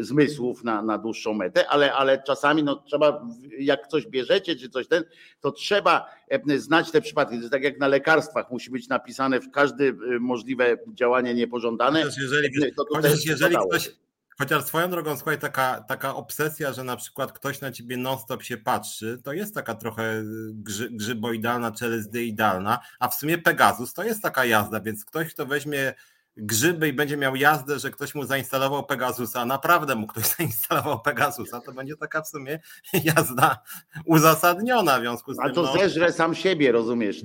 [0.00, 4.88] zmysłów na, na dłuższą metę, ale, ale czasami no, trzeba, jak coś bierzecie czy coś
[4.88, 5.04] ten,
[5.40, 6.10] to trzeba
[6.56, 7.34] znać te przypadki.
[7.34, 12.02] To jest tak jak na lekarstwach, musi być napisane w każde możliwe działanie niepożądane.
[12.02, 13.90] Chociaż jeżeli, to, to chociaż jeżeli ktoś,
[14.38, 18.56] Chociaż swoją drogą, słuchaj, taka, taka obsesja, że na przykład ktoś na ciebie non-stop się
[18.56, 21.72] patrzy, to jest taka trochę grzy, grzyboidalna
[22.14, 25.94] idealna, a w sumie Pegasus to jest taka jazda, więc ktoś, kto weźmie
[26.36, 31.60] grzyby i będzie miał jazdę, że ktoś mu zainstalował Pegasusa, naprawdę mu ktoś zainstalował Pegasusa,
[31.60, 32.60] to będzie taka w sumie
[33.04, 33.58] jazda
[34.04, 35.46] uzasadniona w związku z tym.
[35.46, 35.72] A to no...
[35.72, 37.22] zeżre sam siebie, rozumiesz?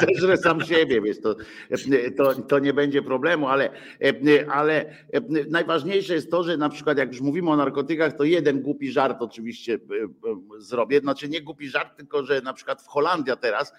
[0.00, 1.36] To zeżre sam siebie, wiesz, to,
[2.16, 3.70] to, to nie będzie problemu, ale,
[4.52, 4.94] ale
[5.48, 9.22] najważniejsze jest to, że na przykład jak już mówimy o narkotykach, to jeden głupi żart
[9.22, 9.78] oczywiście
[10.58, 13.72] zrobię, znaczy nie głupi żart, tylko że na przykład w Holandia teraz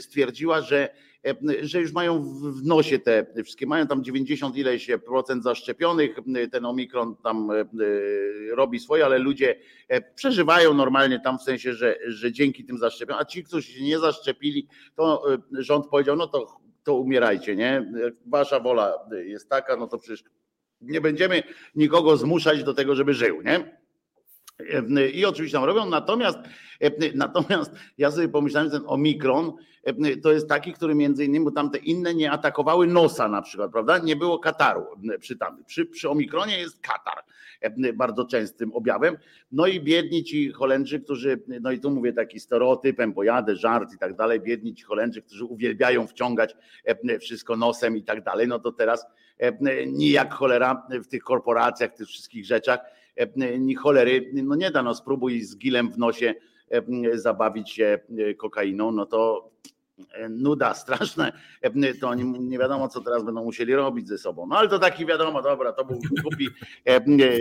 [0.00, 1.11] stwierdziła, że E,
[1.62, 6.16] że już mają w nosie te wszystkie, mają tam 90 ileś procent zaszczepionych,
[6.52, 7.64] ten omikron tam e,
[8.54, 9.56] robi swoje, ale ludzie
[9.88, 13.84] e, przeżywają normalnie tam w sensie, że, że dzięki tym zaszczepionym, a ci, którzy się
[13.84, 17.92] nie zaszczepili, to rząd powiedział, no to, to umierajcie, nie?
[18.26, 20.24] Wasza wola jest taka, no to przecież
[20.80, 21.42] nie będziemy
[21.74, 23.81] nikogo zmuszać do tego, żeby żył, nie?
[25.14, 26.38] I oczywiście tam robią, natomiast,
[27.14, 29.52] natomiast ja sobie pomyślałem, że ten omikron
[30.22, 33.98] to jest taki, który między innymi, bo tamte inne nie atakowały nosa na przykład, prawda?
[33.98, 34.86] Nie było kataru
[35.20, 35.64] przy tamtym.
[35.64, 37.24] Przy, przy omikronie jest katar
[37.94, 39.16] bardzo częstym objawem.
[39.52, 43.98] No i biedni ci Holendrzy, którzy, no i tu mówię taki stereotypem, pojadę, żart i
[43.98, 46.56] tak dalej, biedni ci Holendrzy, którzy uwielbiają wciągać
[47.20, 49.06] wszystko nosem i tak dalej, no to teraz
[49.86, 52.80] nijak cholera w tych korporacjach, w tych wszystkich rzeczach,
[53.58, 56.34] ni cholery, no nie da, no spróbuj z gilem w nosie
[57.14, 57.98] zabawić się
[58.38, 59.51] kokainą, no to
[60.30, 61.32] nuda straszne,
[62.00, 64.46] to oni nie wiadomo, co teraz będą musieli robić ze sobą.
[64.46, 66.48] No ale to taki wiadomo, dobra, to był głupi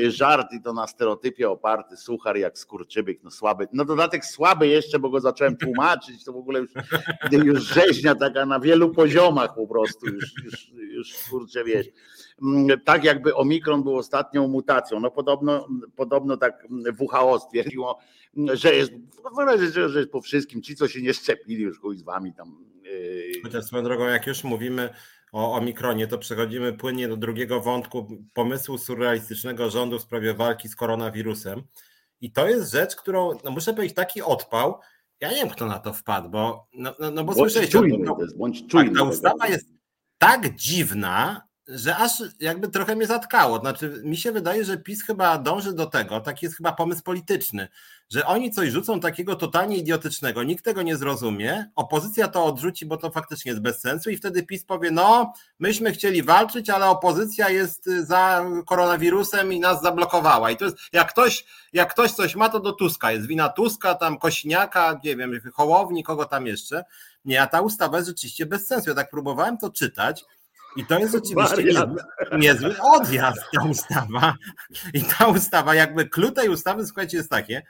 [0.07, 3.67] żart i to na stereotypie oparty, suchar jak skurczybyk, no słaby.
[3.73, 6.71] No dodatek słaby jeszcze, bo go zacząłem tłumaczyć, to w ogóle już,
[7.31, 11.87] już rzeźnia taka na wielu poziomach po prostu, już, już, już kurczę wiesz
[12.85, 14.99] tak jakby omikron był ostatnią mutacją.
[14.99, 16.67] No podobno, podobno tak
[16.99, 17.99] WHO stwierdziło,
[18.53, 18.91] że jest,
[19.73, 22.65] że jest po wszystkim, ci co się nie szczepili już chuj z wami tam.
[22.83, 23.41] Yy.
[23.43, 24.89] Chociaż swoją drogą, jak już mówimy
[25.31, 30.75] o omikronie, to przechodzimy płynnie do drugiego wątku pomysłu surrealistycznego rządu w sprawie walki z
[30.75, 31.63] koronawirusem.
[32.21, 34.79] I to jest rzecz, którą, no muszę powiedzieć, taki odpał,
[35.19, 37.97] ja nie wiem, kto na to wpadł, bo no, no, no bo bądź słyszeliście, czujny,
[37.97, 39.69] no, bądź czujny, tak, ta ustawa jest
[40.17, 43.59] tak dziwna, że aż jakby trochę mnie zatkało.
[43.59, 47.67] Znaczy, mi się wydaje, że PiS chyba dąży do tego, taki jest chyba pomysł polityczny,
[48.09, 52.97] że oni coś rzucą takiego totalnie idiotycznego, nikt tego nie zrozumie, opozycja to odrzuci, bo
[52.97, 57.49] to faktycznie jest bez sensu i wtedy PiS powie, no, myśmy chcieli walczyć, ale opozycja
[57.49, 60.51] jest za koronawirusem i nas zablokowała.
[60.51, 63.95] I to jest, jak ktoś, jak ktoś coś ma, to do Tuska jest wina Tuska,
[63.95, 66.83] tam Kośniaka, nie wiem, Hołowni, kogo tam jeszcze.
[67.25, 68.89] Nie, a ta ustawa jest rzeczywiście bez sensu.
[68.89, 70.25] Ja tak próbowałem to czytać,
[70.75, 72.03] i to jest oczywiście niezły,
[72.37, 74.35] niezły odjazd ta ustawa.
[74.93, 77.61] I ta ustawa, jakby klucz tej ustawy, słuchajcie, jest takie,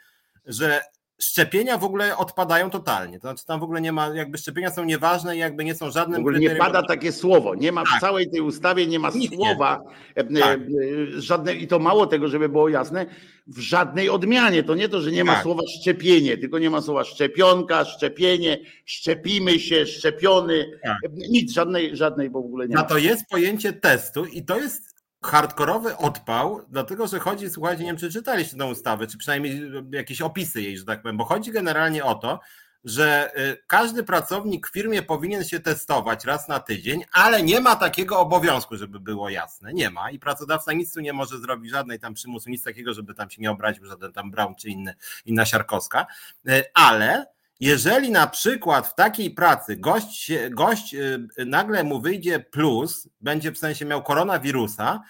[0.46, 0.82] że
[1.22, 3.20] szczepienia w ogóle odpadają totalnie.
[3.20, 5.92] To znaczy tam w ogóle nie ma, jakby szczepienia są nieważne i jakby nie są
[5.92, 6.18] żadnym.
[6.18, 7.56] W ogóle nie pada takie słowo.
[7.56, 7.98] Nie ma tak.
[7.98, 9.82] w całej tej ustawie nie ma Nic słowa
[10.18, 10.24] nie.
[10.24, 10.60] E, tak.
[10.60, 13.06] E, żadne, i to mało tego, żeby było jasne,
[13.48, 14.64] w żadnej odmianie.
[14.64, 15.44] To nie to, że nie ma tak.
[15.44, 20.80] słowa szczepienie, tylko nie ma słowa szczepionka, szczepienie, szczepimy się, szczepiony.
[20.84, 20.98] Tak.
[21.30, 22.82] Nic, żadnej, żadnej w ogóle nie ma.
[22.82, 24.91] A to jest pojęcie testu i to jest
[25.24, 30.22] hardkorowy odpał, dlatego że chodzi, słuchajcie, nie wiem, czy czytaliście tę ustawę, czy przynajmniej jakieś
[30.22, 32.40] opisy jej, że tak powiem, bo chodzi generalnie o to,
[32.84, 37.76] że y, każdy pracownik w firmie powinien się testować raz na tydzień, ale nie ma
[37.76, 39.74] takiego obowiązku, żeby było jasne.
[39.74, 43.14] Nie ma i pracodawca nic tu nie może zrobić, żadnej tam przymusu, nic takiego, żeby
[43.14, 46.06] tam się nie obraził żaden tam Brown czy inny, inna Siarkowska,
[46.50, 47.26] y, ale
[47.62, 53.58] jeżeli na przykład w takiej pracy gość, gość y, nagle mu wyjdzie plus, będzie w
[53.58, 55.02] sensie miał koronawirusa,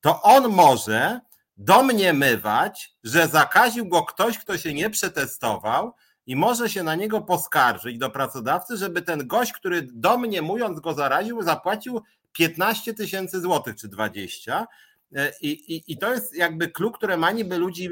[0.00, 1.20] to on może
[1.56, 5.92] domniemywać, że zakaził go ktoś, kto się nie przetestował
[6.26, 11.42] i może się na niego poskarżyć do pracodawcy, żeby ten gość, który domniemując go zaraził,
[11.42, 14.89] zapłacił 15 tysięcy złotych czy 20, E,
[15.40, 17.88] I, i, I to jest jakby klub, które ma niby ludzi,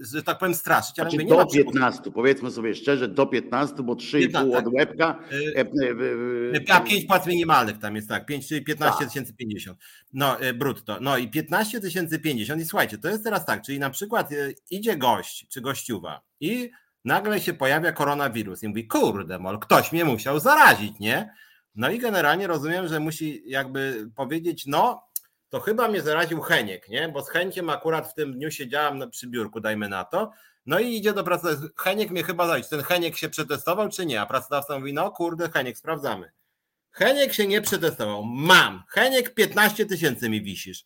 [0.00, 0.98] że tak powiem, straszyć.
[0.98, 4.66] Ale znaczy nie do 15, powiedzmy sobie szczerze, do 15, bo 3,5 tak.
[4.66, 5.18] od łebka.
[5.56, 9.08] E, e, a 5 płac minimalnych tam jest tak, 5, czyli 15 tak.
[9.08, 9.78] tysięcy 50.
[10.12, 10.98] No, brutto.
[11.00, 12.62] No i 15 tysięcy 50.
[12.62, 14.30] I słuchajcie, to jest teraz tak, czyli na przykład
[14.70, 16.70] idzie gość czy gościuwa i
[17.04, 21.30] nagle się pojawia koronawirus i mówi, kurde, mol, ktoś mnie musiał zarazić, nie?
[21.74, 25.07] No i generalnie rozumiem, że musi jakby powiedzieć, no
[25.48, 27.08] to chyba mnie zaraził Heniek, nie?
[27.08, 30.30] Bo z Henkiem akurat w tym dniu siedziałam na przybiórku, dajmy na to.
[30.66, 31.68] No i idzie do pracodawcy.
[31.76, 32.68] Heniek mnie chyba zaraził.
[32.68, 34.20] Ten Heniek się przetestował, czy nie?
[34.20, 36.32] A pracodawca mówi, no kurde, Heniek, sprawdzamy.
[36.90, 38.24] Heniek się nie przetestował.
[38.24, 38.82] Mam.
[38.88, 40.84] Heniek 15 tysięcy mi wisisz.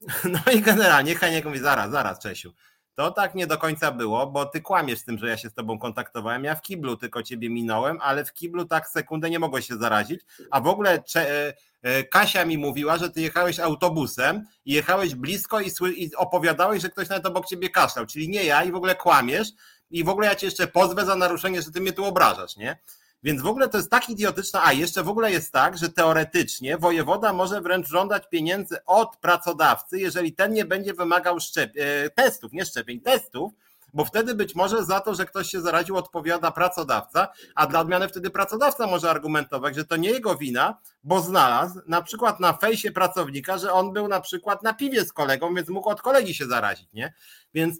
[0.24, 2.52] No i generalnie Heniek mówi, zaraz, zaraz, Czesiu.
[2.94, 5.54] To tak nie do końca było, bo ty kłamiesz z tym, że ja się z
[5.54, 6.44] tobą kontaktowałem.
[6.44, 10.20] Ja w kiblu tylko ciebie minąłem, ale w kiblu tak sekundę nie mogłeś się zarazić.
[10.50, 15.60] A w ogóle e, e, Kasia mi mówiła, że ty jechałeś autobusem i jechałeś blisko
[15.60, 18.06] i, i opowiadałeś, że ktoś nawet obok ciebie kaszlał.
[18.06, 19.48] Czyli nie ja i w ogóle kłamiesz
[19.90, 22.78] i w ogóle ja cię jeszcze pozwę za naruszenie, że ty mnie tu obrażasz, nie?
[23.22, 26.78] Więc w ogóle to jest tak idiotyczne, a jeszcze w ogóle jest tak, że teoretycznie
[26.78, 32.52] wojewoda może wręcz żądać pieniędzy od pracodawcy, jeżeli ten nie będzie wymagał szczep- e, testów,
[32.52, 33.52] nie szczepień, testów,
[33.94, 38.08] bo wtedy być może za to, że ktoś się zaraził, odpowiada pracodawca, a dla odmiany
[38.08, 42.92] wtedy pracodawca może argumentować, że to nie jego wina, bo znalazł na przykład na fejsie
[42.92, 46.46] pracownika, że on był na przykład na piwie z kolegą, więc mógł od kolegi się
[46.46, 47.12] zarazić, nie?
[47.54, 47.78] Więc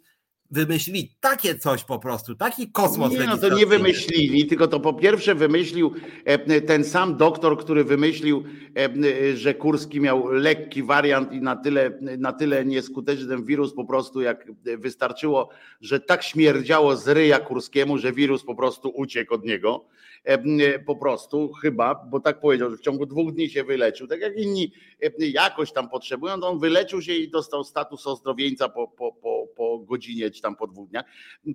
[0.52, 3.12] wymyślili takie coś po prostu, taki kosmos.
[3.12, 5.92] Nie, no to nie wymyślili, tylko to po pierwsze wymyślił
[6.24, 8.44] e, ten sam doktor, który wymyślił,
[8.76, 13.84] e, że Kurski miał lekki wariant i na tyle, na tyle nieskuteczny ten wirus po
[13.84, 14.46] prostu, jak
[14.78, 15.48] wystarczyło,
[15.80, 19.84] że tak śmierdziało z ryja Kurskiemu, że wirus po prostu uciekł od niego.
[20.24, 24.20] E, po prostu chyba, bo tak powiedział, że w ciągu dwóch dni się wyleczył, tak
[24.20, 24.72] jak inni
[25.18, 29.78] jakoś tam potrzebują, to on wyleczył się i dostał status ozdrowieńca po, po, po, po
[29.78, 31.04] godzinie tam po dwóch dniach,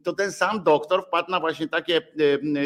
[0.04, 2.02] to ten sam doktor wpadł na właśnie takie,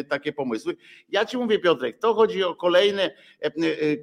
[0.09, 0.75] takie pomysły.
[1.09, 3.11] Ja ci mówię Piotrek, to chodzi o kolejne,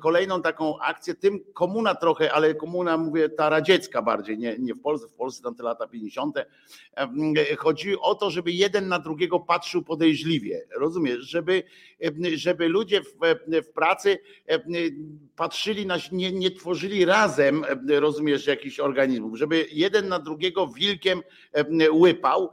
[0.02, 4.81] kolejną taką akcję, tym komuna trochę, ale komuna mówię ta radziecka bardziej, nie, nie w
[4.81, 6.37] Polsce, w Polsce tam te lata 50.
[7.59, 11.62] Chodzi o to, żeby jeden na drugiego patrzył podejrzliwie, rozumiesz, żeby,
[12.35, 13.14] żeby ludzie w,
[13.62, 14.18] w pracy
[15.37, 21.22] patrzyli na, nie, nie tworzyli razem, rozumiesz, jakichś organizmów, żeby jeden na drugiego wilkiem
[22.09, 22.53] łypał,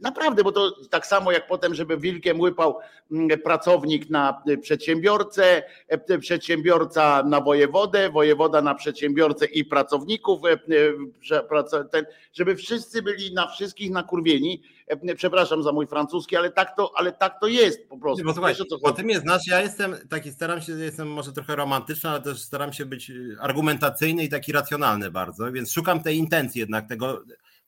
[0.00, 2.78] Naprawdę, bo to tak samo jak potem, żeby wilkiem łypał
[3.12, 10.40] mm, pracownik na przedsiębiorcę, e, przedsiębiorca na wojewodę, wojewoda na przedsiębiorcę i pracowników,
[12.32, 14.62] żeby wszyscy byli na wszystkich nakurwieni.
[15.16, 18.24] Przepraszam za mój francuski, ale tak to, ale tak to jest po prostu.
[18.24, 22.10] Bo słuchaj, o tym jest znasz, ja jestem taki, staram się, jestem może trochę romantyczny,
[22.10, 26.88] ale też staram się być argumentacyjny i taki racjonalny bardzo, więc szukam tej intencji jednak,
[26.88, 27.22] tego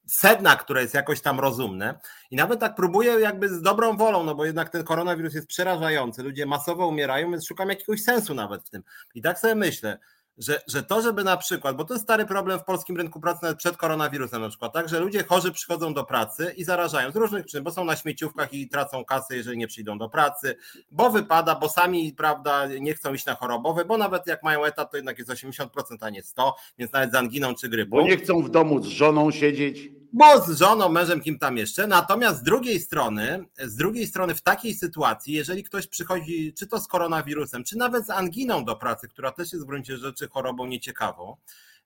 [0.07, 4.35] sedna, które jest jakoś tam rozumne i nawet tak próbuję jakby z dobrą wolą, no
[4.35, 8.71] bo jednak ten koronawirus jest przerażający, ludzie masowo umierają, więc szukam jakiegoś sensu nawet w
[8.71, 8.83] tym.
[9.15, 9.99] I tak sobie myślę,
[10.39, 13.39] że, że to, żeby na przykład, bo to jest stary problem w polskim rynku pracy
[13.43, 17.17] nawet przed koronawirusem na przykład, tak, że ludzie chorzy przychodzą do pracy i zarażają z
[17.17, 20.57] różnych przyczyn, bo są na śmieciówkach i tracą kasę, jeżeli nie przyjdą do pracy,
[20.91, 24.91] bo wypada, bo sami, prawda, nie chcą iść na chorobowe, bo nawet jak mają etat,
[24.91, 25.67] to jednak jest 80%,
[26.01, 27.97] a nie 100, więc nawet z anginą czy grypą.
[27.97, 31.87] Bo nie chcą w domu z żoną siedzieć bo z żoną, mężem, kim tam jeszcze.
[31.87, 36.81] Natomiast z drugiej strony, z drugiej strony, w takiej sytuacji, jeżeli ktoś przychodzi, czy to
[36.81, 40.67] z koronawirusem, czy nawet z anginą do pracy, która też jest w gruncie rzeczy chorobą
[40.67, 41.37] nieciekawą,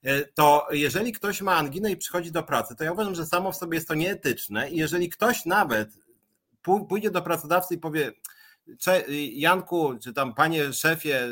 [0.02, 3.52] e, to jeżeli ktoś ma anginę i przychodzi do pracy, to ja uważam, że samo
[3.52, 4.70] w sobie jest to nieetyczne.
[4.70, 5.88] I jeżeli ktoś nawet
[6.88, 8.12] pójdzie do pracodawcy i powie,
[9.32, 11.28] Janku, czy tam panie szefie,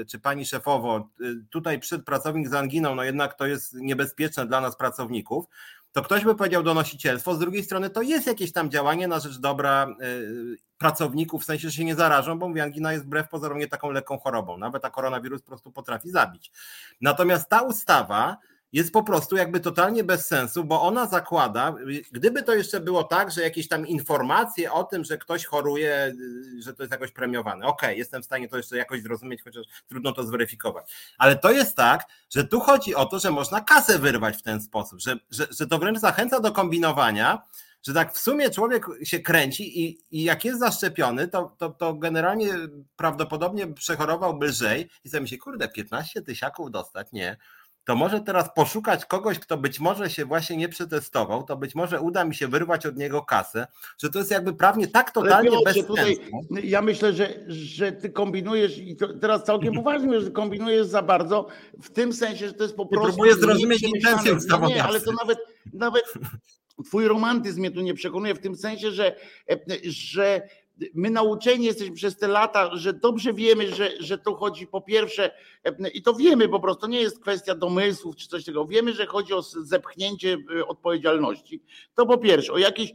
[0.00, 4.46] e, czy pani szefowo, e, tutaj przed pracownik z anginą, no jednak to jest niebezpieczne
[4.46, 5.46] dla nas pracowników,
[5.94, 9.38] to ktoś by powiedział donosicielstwo, z drugiej strony to jest jakieś tam działanie na rzecz
[9.38, 13.58] dobra y, pracowników, w sensie, że się nie zarażą, bo mówię, angina jest wbrew pozorom
[13.58, 16.52] nie taką lekką chorobą, nawet a koronawirus po prostu potrafi zabić.
[17.00, 18.36] Natomiast ta ustawa
[18.74, 21.74] jest po prostu jakby totalnie bez sensu, bo ona zakłada,
[22.12, 26.14] gdyby to jeszcze było tak, że jakieś tam informacje o tym, że ktoś choruje,
[26.58, 27.66] że to jest jakoś premiowane.
[27.66, 30.94] Okej, okay, jestem w stanie to jeszcze jakoś zrozumieć, chociaż trudno to zweryfikować.
[31.18, 34.60] Ale to jest tak, że tu chodzi o to, że można kasę wyrwać w ten
[34.60, 37.42] sposób, że, że, że to wręcz zachęca do kombinowania,
[37.82, 41.94] że tak w sumie człowiek się kręci i, i jak jest zaszczepiony, to, to, to
[41.94, 42.54] generalnie
[42.96, 47.36] prawdopodobnie przechorowałby lżej i sobie myśli, kurde, 15 tysiaków dostać, nie
[47.84, 52.00] to może teraz poszukać kogoś, kto być może się właśnie nie przetestował, to być może
[52.00, 53.66] uda mi się wyrwać od niego kasę,
[53.98, 56.22] że to jest jakby prawnie tak totalnie bez sensu.
[56.62, 61.46] Ja myślę, że, że ty kombinujesz i teraz całkiem poważnie, że kombinujesz za bardzo
[61.82, 63.06] w tym sensie, że to jest po prostu...
[63.06, 64.76] Próbuję zrozumieć intencję ustawodawcy.
[64.76, 65.38] Nie, ale to nawet,
[65.72, 66.04] nawet
[66.84, 69.16] twój romantyzm mnie tu nie przekonuje w tym sensie, że,
[69.84, 70.48] że
[70.94, 75.30] my nauczeni jesteśmy przez te lata, że dobrze wiemy, że, że to chodzi po pierwsze,
[75.94, 79.34] i to wiemy po prostu, nie jest kwestia domysłów czy coś takiego, wiemy, że chodzi
[79.34, 81.62] o zepchnięcie e, odpowiedzialności.
[81.94, 82.92] To po pierwsze, o jakieś,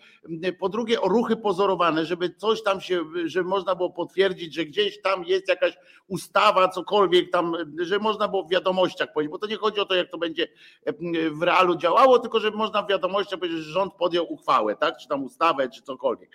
[0.60, 5.02] po drugie, o ruchy pozorowane, żeby coś tam się, żeby można było potwierdzić, że gdzieś
[5.02, 9.58] tam jest jakaś ustawa, cokolwiek tam, że można było w wiadomościach powiedzieć, bo to nie
[9.58, 10.48] chodzi o to, jak to będzie
[11.32, 15.08] w realu działało, tylko żeby można w wiadomościach powiedzieć, że rząd podjął uchwałę, tak, czy
[15.08, 16.30] tam ustawę, czy cokolwiek.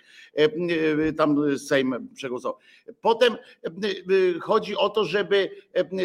[1.17, 2.59] Tam Sejm przegłosował.
[3.01, 3.69] Potem e,
[4.39, 5.49] chodzi o to, żeby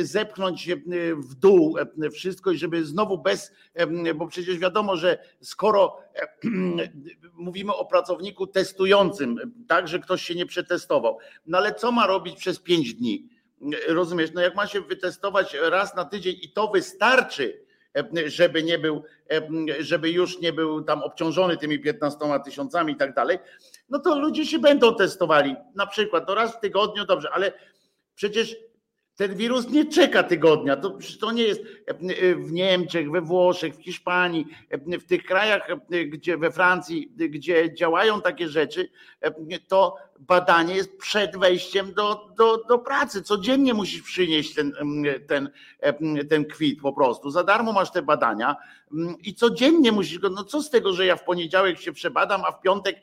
[0.02, 0.68] zepchnąć
[1.16, 1.76] w dół
[2.12, 3.52] wszystko i żeby znowu bez,
[4.14, 5.96] bo przecież wiadomo, że skoro
[7.34, 9.36] mówimy o pracowniku testującym,
[9.68, 13.28] tak, że ktoś się nie przetestował, no ale co ma robić przez pięć dni?
[13.88, 17.64] Rozumiesz, no jak ma się wytestować raz na tydzień i to wystarczy,
[18.26, 19.02] żeby nie był,
[19.80, 23.38] żeby już nie był tam obciążony tymi 15 tysiącami i tak dalej,
[23.88, 25.56] no to ludzie się będą testowali.
[25.74, 27.52] Na przykład to raz w tygodniu, dobrze, ale
[28.14, 28.56] przecież
[29.20, 30.76] ten wirus nie czeka tygodnia.
[30.76, 31.62] To, to nie jest
[32.36, 35.68] w Niemczech, we Włoszech, w Hiszpanii, w tych krajach,
[36.06, 38.88] gdzie we Francji, gdzie działają takie rzeczy,
[39.68, 43.22] to badanie jest przed wejściem do, do, do pracy.
[43.22, 44.72] Codziennie musisz przynieść ten,
[45.26, 45.50] ten,
[46.30, 47.30] ten kwit po prostu.
[47.30, 48.56] Za darmo masz te badania
[49.22, 52.52] i codziennie musisz go, no co z tego, że ja w poniedziałek się przebadam, a
[52.52, 52.96] w piątek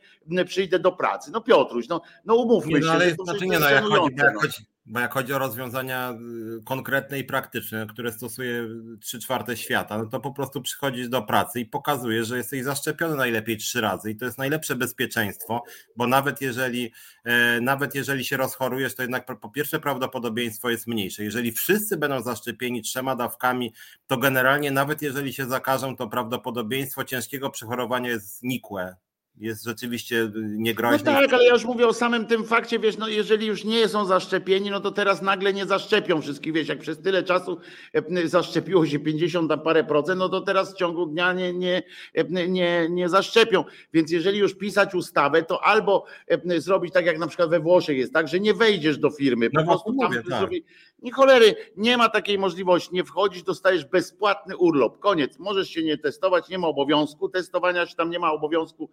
[0.46, 1.32] przyjdę do pracy.
[1.32, 3.16] No Piotruś, no, no umówmy nie, no, ale się.
[3.24, 6.14] Znaczy, nie, no, jak chodzi, jak, chodzi, Bo jak chodzi o rozwiązania
[6.60, 8.68] y, konkretne i praktyczne, które stosuje
[9.00, 13.16] 3 czwarte świata, no to po prostu przychodzisz do pracy i pokazujesz, że jesteś zaszczepiony
[13.16, 15.64] najlepiej trzy razy i to jest najlepsze bezpieczeństwo,
[15.96, 16.92] bo nawet jeżeli,
[17.24, 21.24] e, nawet jeżeli się rozchorujesz, to jednak po pierwsze prawdopodobieństwo jest mniejsze.
[21.24, 23.74] Jeżeli wszyscy będą zaszczepieni trzema dawkami,
[24.08, 28.96] to generalnie nawet jeżeli się zakażą, to prawdopodobieństwo ciężkiego przechorowania jest znikłe
[29.40, 30.98] jest rzeczywiście niegroźny.
[30.98, 33.88] No tak, ale ja już mówię o samym tym fakcie, wiesz, no jeżeli już nie
[33.88, 37.58] są zaszczepieni, no to teraz nagle nie zaszczepią wszystkich, wiesz, jak przez tyle czasu
[37.94, 41.84] e, zaszczepiło się 50 na parę procent, no to teraz w ciągu dnia nie, nie,
[42.14, 43.64] e, nie, nie zaszczepią.
[43.94, 47.98] Więc jeżeli już pisać ustawę, to albo e, zrobić tak, jak na przykład we Włoszech
[47.98, 50.40] jest, tak, że nie wejdziesz do firmy, po no prostu tam mówię, tak.
[50.40, 50.64] zrobi,
[51.02, 52.90] nie cholery, nie ma takiej możliwości.
[52.94, 55.00] Nie wchodzisz, dostajesz bezpłatny urlop.
[55.00, 55.40] Koniec.
[55.40, 58.90] Możesz się nie testować, nie ma obowiązku testowania, czy tam nie ma obowiązku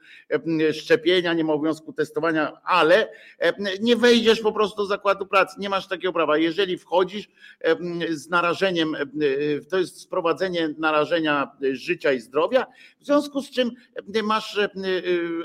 [0.72, 3.09] szczepienia, nie ma obowiązku testowania, ale
[3.80, 5.57] nie wejdziesz po prostu do zakładu pracy.
[5.59, 6.39] Nie masz takiego prawa.
[6.39, 7.28] Jeżeli wchodzisz
[8.11, 8.97] z narażeniem,
[9.70, 12.66] to jest sprowadzenie narażenia życia i zdrowia,
[13.01, 13.70] w związku z czym
[14.22, 14.61] masz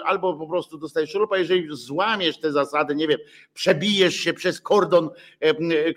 [0.04, 3.20] albo po prostu dostajesz urlop, a jeżeli złamiesz te zasady, nie wiem,
[3.54, 5.10] przebijesz się przez kordon,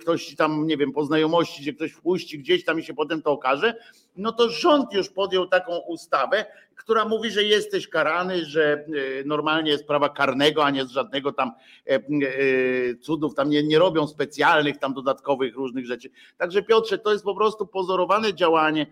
[0.00, 3.22] ktoś tam tam, nie wiem, po znajomości, gdzie ktoś wpuści gdzieś tam i się potem
[3.22, 3.74] to okaże,
[4.16, 6.46] no to rząd już podjął taką ustawę,
[6.82, 8.84] która mówi, że jesteś karany, że e,
[9.24, 11.50] normalnie jest prawa karnego, a nie z żadnego tam
[11.86, 12.00] e, e,
[13.00, 16.10] cudów, tam nie, nie robią specjalnych tam dodatkowych różnych rzeczy.
[16.38, 18.86] Także Piotrze, to jest po prostu pozorowane działanie,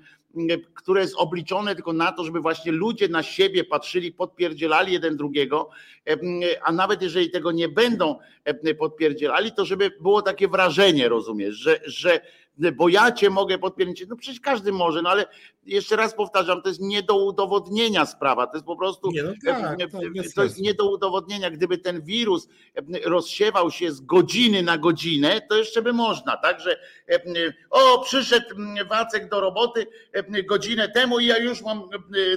[0.75, 5.71] które jest obliczone tylko na to, żeby właśnie ludzie na siebie patrzyli, podpierdzielali jeden drugiego,
[6.63, 8.19] a nawet jeżeli tego nie będą
[8.79, 12.21] podpierdzielali, to żeby było takie wrażenie, rozumiesz, że, że
[12.77, 14.11] bo ja cię mogę podpierdzielić.
[14.11, 15.27] No przecież każdy może, no ale
[15.67, 18.47] jeszcze raz powtarzam, to jest nie do udowodnienia sprawa.
[18.47, 19.99] To jest po prostu nie, no tak, to,
[20.35, 21.51] to jest nie do udowodnienia.
[21.51, 22.49] Gdyby ten wirus
[23.05, 26.61] rozsiewał się z godziny na godzinę, to jeszcze by można, tak?
[26.61, 26.79] Że
[27.71, 28.47] o, przyszedł
[28.89, 29.87] Wacek do roboty
[30.49, 31.83] godzinę temu i ja już mam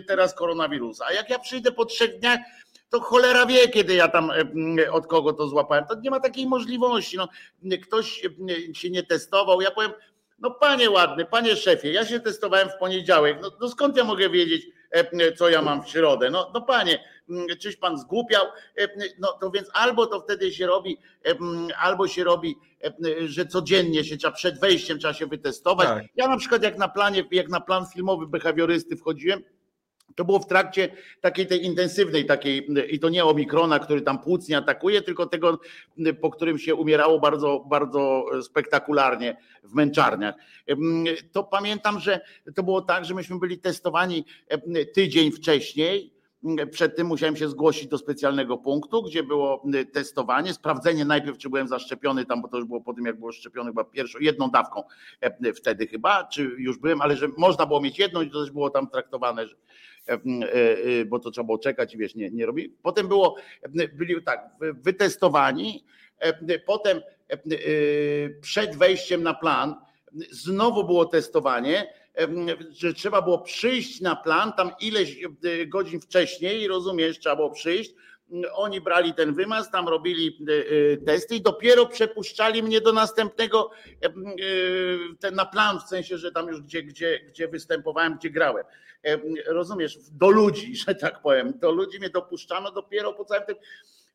[0.07, 1.05] teraz koronawirusa.
[1.05, 2.39] A jak ja przyjdę po trzech dniach,
[2.93, 4.31] to cholera wie, kiedy ja tam
[4.91, 5.85] od kogo to złapałem.
[5.85, 7.17] To nie ma takiej możliwości.
[7.17, 7.27] No,
[7.83, 8.21] ktoś
[8.73, 9.61] się nie testował.
[9.61, 9.91] Ja powiem,
[10.39, 13.37] no panie ładny, panie szefie, ja się testowałem w poniedziałek.
[13.41, 14.67] No, no skąd ja mogę wiedzieć,
[15.37, 16.29] co ja mam w środę?
[16.29, 17.03] No, no panie,
[17.59, 18.45] czyś pan zgłupiał?
[19.19, 20.97] No to więc albo to wtedy się robi,
[21.79, 22.55] albo się robi,
[23.25, 25.87] że codziennie się trzeba przed wejściem trzeba się wytestować.
[25.87, 26.03] Tak.
[26.15, 29.43] Ja na przykład jak na planie, jak na plan filmowy behawiorysty wchodziłem,
[30.15, 30.89] to było w trakcie
[31.21, 35.59] takiej tej intensywnej, takiej, i to nie omikrona, który tam płuc nie atakuje, tylko tego,
[36.21, 40.35] po którym się umierało bardzo, bardzo spektakularnie w męczarniach.
[41.31, 42.21] To pamiętam, że
[42.55, 44.25] to było tak, że myśmy byli testowani
[44.93, 46.13] tydzień wcześniej.
[46.71, 51.67] Przed tym musiałem się zgłosić do specjalnego punktu, gdzie było testowanie, sprawdzenie najpierw, czy byłem
[51.67, 54.83] zaszczepiony tam, bo to już było po tym, jak było szczepiony chyba pierwszą, jedną dawką
[55.55, 58.69] wtedy chyba, czy już byłem, ale że można było mieć jedną i to też było
[58.69, 59.92] tam traktowane, że, E, e,
[61.05, 62.69] bo to trzeba było czekać i wiesz, nie, nie robi.
[62.83, 63.35] Potem było,
[63.93, 65.85] byli tak, wytestowani,
[66.65, 67.01] potem
[68.41, 69.75] przed wejściem na plan
[70.31, 71.93] znowu było testowanie,
[72.71, 75.17] że trzeba było przyjść na plan tam ileś
[75.67, 77.93] godzin wcześniej, rozumiesz, trzeba było przyjść,
[78.53, 80.45] oni brali ten wymaz, tam robili
[81.05, 83.71] testy i dopiero przepuszczali mnie do następnego
[85.19, 88.63] ten na plan, w sensie, że tam już gdzie, gdzie, gdzie występowałem, gdzie grałem.
[89.45, 93.55] Rozumiesz, do ludzi, że tak powiem, do ludzi mnie dopuszczano dopiero po całym tym,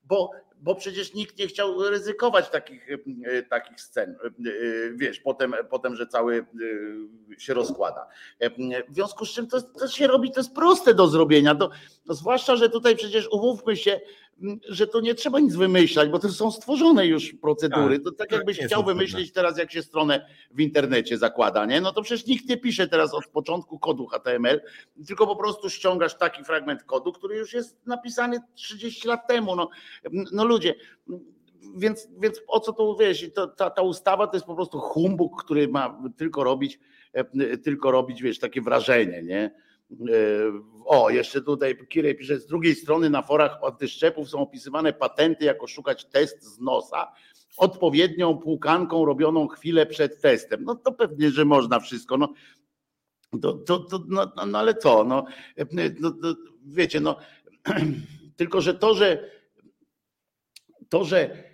[0.05, 0.31] bo,
[0.61, 2.89] bo przecież nikt nie chciał ryzykować takich,
[3.25, 4.31] e, takich scen, e,
[4.95, 6.47] wiesz, potem, potem, że cały
[7.37, 8.07] e, się rozkłada.
[8.89, 11.71] W związku z czym to, to się robi, to jest proste do zrobienia, to,
[12.07, 14.01] no zwłaszcza, że tutaj przecież umówmy się,
[14.69, 17.97] że to nie trzeba nic wymyślać, bo to są stworzone już procedury.
[17.97, 21.81] Tak, to tak, tak jakbyś chciał wymyślić teraz, jak się stronę w internecie zakłada, nie?
[21.81, 24.61] No to przecież nikt nie pisze teraz od początku kodu HTML,
[25.07, 29.57] tylko po prostu ściągasz taki fragment kodu, który już jest napisany 30 lat temu.
[29.57, 29.69] No,
[30.33, 30.75] no ludzie,
[31.77, 35.45] więc, więc o co tu wiesz, to, ta, ta ustawa to jest po prostu humbug,
[35.45, 36.79] który ma tylko robić,
[37.63, 39.51] tylko robić, wiesz, takie wrażenie, nie?
[40.85, 45.67] O, jeszcze tutaj Kirej pisze, z drugiej strony na forach antyszczepów są opisywane patenty, jako
[45.67, 47.13] szukać test z nosa,
[47.57, 50.65] odpowiednią płukanką robioną chwilę przed testem.
[50.65, 52.17] No to pewnie, że można wszystko.
[52.17, 52.33] No,
[53.43, 55.05] to, to, to, no, no, no ale co?
[55.05, 55.25] No,
[56.01, 56.35] no, no,
[56.67, 57.17] wiecie, no
[58.37, 59.31] tylko, że to, że
[60.89, 61.49] to, że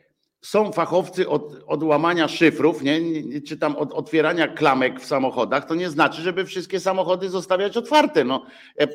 [0.44, 3.00] są fachowcy od, od łamania szyfrów, nie?
[3.46, 8.24] czy tam od otwierania klamek w samochodach, to nie znaczy, żeby wszystkie samochody zostawiać otwarte.
[8.24, 8.46] No,
[8.78, 8.88] e, e,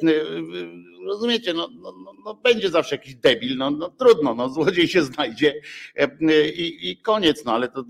[1.08, 5.04] rozumiecie, no, no, no, no będzie zawsze jakiś debil, no, no trudno, no, złodziej się
[5.04, 5.54] znajdzie
[5.96, 7.84] e, i, i koniec, no ale to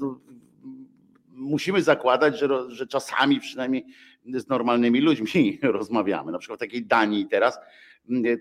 [1.31, 3.85] musimy zakładać, że, że czasami przynajmniej
[4.25, 6.31] z normalnymi ludźmi rozmawiamy.
[6.31, 7.59] Na przykład w takiej Danii teraz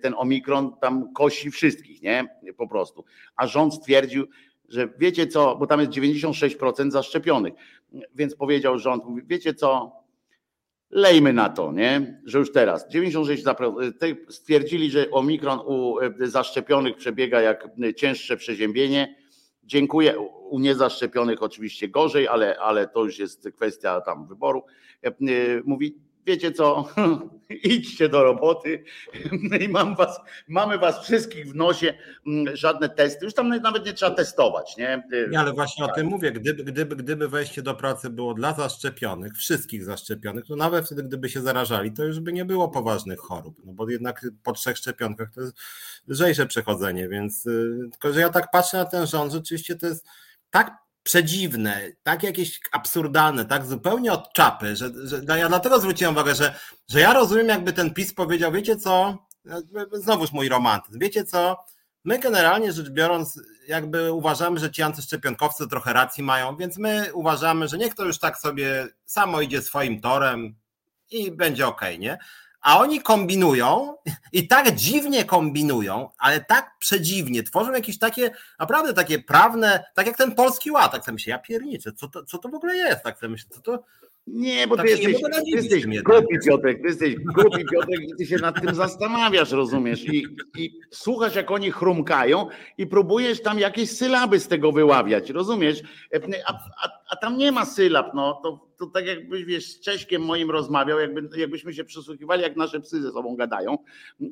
[0.02, 2.38] ten omikron tam kosi wszystkich, nie?
[2.56, 3.04] Po prostu.
[3.36, 4.26] A rząd stwierdził,
[4.68, 7.54] że wiecie co, bo tam jest 96% zaszczepionych,
[8.14, 9.98] więc powiedział rząd, mówi, wiecie co,
[10.90, 12.20] lejmy na to, nie?
[12.24, 13.44] Że już teraz 96
[14.28, 19.16] stwierdzili, że omikron u e, zaszczepionych przebiega jak cięższe przeziębienie.
[19.64, 20.18] Dziękuję.
[20.50, 24.64] U niezaszczepionych oczywiście gorzej, ale, ale to już jest kwestia tam wyboru.
[25.02, 25.12] E,
[25.64, 25.98] mówi,
[26.28, 26.88] wiecie co,
[27.50, 28.84] idźcie do roboty.
[29.60, 31.94] I mam was, mamy was wszystkich w nosie,
[32.26, 35.02] mm, żadne testy, już tam nawet nie trzeba testować, nie?
[35.30, 35.92] Nie, ale właśnie tak.
[35.92, 40.56] o tym mówię, gdyby, gdyby, gdyby wejście do pracy było dla zaszczepionych, wszystkich zaszczepionych, to
[40.56, 44.26] nawet wtedy, gdyby się zarażali, to już by nie było poważnych chorób, no bo jednak
[44.42, 45.56] po trzech szczepionkach to jest
[46.08, 50.06] lżejsze przechodzenie, więc y, tylko, że ja tak patrzę na ten rząd, rzeczywiście to jest
[50.50, 56.14] tak przedziwne, tak jakieś absurdalne, tak zupełnie od czapy, że, że no ja dlatego zwróciłem
[56.14, 56.54] uwagę, że,
[56.88, 59.18] że ja rozumiem jakby ten PiS powiedział, wiecie co,
[59.92, 61.64] znowuż mój romantyzm, wiecie co,
[62.04, 67.68] my generalnie rzecz biorąc jakby uważamy, że ci antyszczepionkowcy trochę racji mają, więc my uważamy,
[67.68, 70.54] że niech to już tak sobie samo idzie swoim torem
[71.10, 72.18] i będzie ok, nie?
[72.68, 73.94] A oni kombinują
[74.32, 80.16] i tak dziwnie kombinują, ale tak przedziwnie, tworzą jakieś takie, naprawdę takie prawne, tak jak
[80.16, 83.02] ten polski ład, tak sobie myślę, ja pierniczę, co to, co to w ogóle jest,
[83.02, 83.84] tak sobie myślę, co to,
[84.32, 88.26] nie, bo tak ty jesteś, ty jesteś głupi Piotrek, ty jesteś głupi Piotrek i ty
[88.26, 90.04] się nad tym zastanawiasz, rozumiesz?
[90.04, 90.26] I,
[90.58, 92.46] I słuchasz jak oni chrumkają
[92.78, 95.82] i próbujesz tam jakieś sylaby z tego wyławiać, rozumiesz?
[96.46, 100.22] A, a, a tam nie ma sylab, no to, to tak jakbyś wiesz, z Cześkiem
[100.22, 103.78] moim rozmawiał, jakby, jakbyśmy się przysłuchiwali, jak nasze psy ze sobą gadają,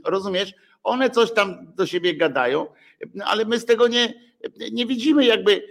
[0.04, 0.54] rozumiesz?
[0.82, 2.66] One coś tam do siebie gadają,
[3.24, 4.14] ale my z tego nie,
[4.72, 5.62] nie widzimy jakby,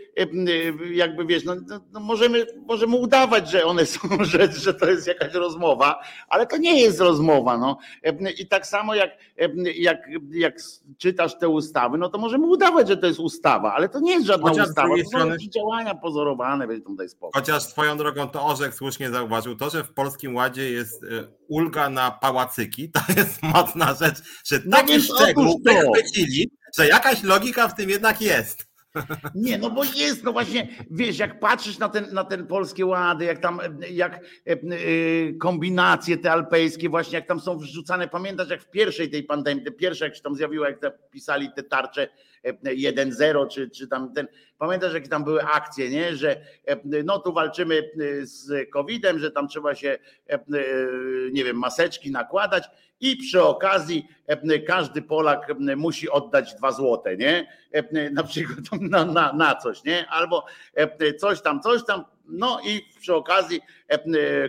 [0.91, 3.99] jakby wiesz, no, no, no, możemy, możemy udawać, że one są,
[4.32, 7.57] że, że to jest jakaś rozmowa, ale to nie jest rozmowa.
[7.57, 7.78] No.
[8.39, 9.11] I tak samo jak,
[9.76, 9.97] jak,
[10.32, 10.55] jak
[10.97, 14.26] czytasz te ustawy, no to możemy udawać, że to jest ustawa, ale to nie jest
[14.26, 15.39] żadna Chociaż ustawa, to strony...
[15.39, 17.41] są działania pozorowane, więc daj spokój.
[17.41, 21.07] Chociaż swoją drogą to Orzek słusznie zauważył, to, że w Polskim Ładzie jest e,
[21.47, 25.61] ulga na pałacyki, to jest mocna rzecz, że no taki szczegół
[25.93, 28.76] chwycili, że jakaś logika w tym jednak jest.
[29.36, 33.26] Nie, no bo jest, no właśnie, wiesz, jak patrzysz na ten, na ten polskie łady,
[33.26, 33.59] jak tam,
[33.91, 34.57] jak e,
[35.39, 40.05] kombinacje te alpejskie, właśnie jak tam są wrzucane, pamiętasz jak w pierwszej tej pandemii, pierwsze
[40.05, 42.07] jak się tam zjawiło, jak te, pisali te tarcze
[42.63, 44.27] 1-0, czy, czy tam ten,
[44.57, 46.41] pamiętasz jakie tam były akcje, nie, że
[47.03, 47.91] no tu walczymy
[48.21, 49.97] z COVID-em, że tam trzeba się,
[51.31, 52.63] nie wiem, maseczki nakładać,
[52.99, 54.07] i przy okazji
[54.67, 57.47] każdy Polak musi oddać dwa złote, nie?
[58.11, 60.07] Na przykład na, na, na coś, nie?
[60.07, 60.45] Albo
[61.19, 63.61] coś tam, coś tam, no i przy okazji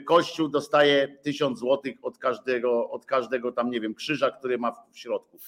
[0.04, 4.98] Kościół dostaje tysiąc złotych od każdego, od każdego tam, nie wiem, krzyża, który ma w
[4.98, 5.38] środku.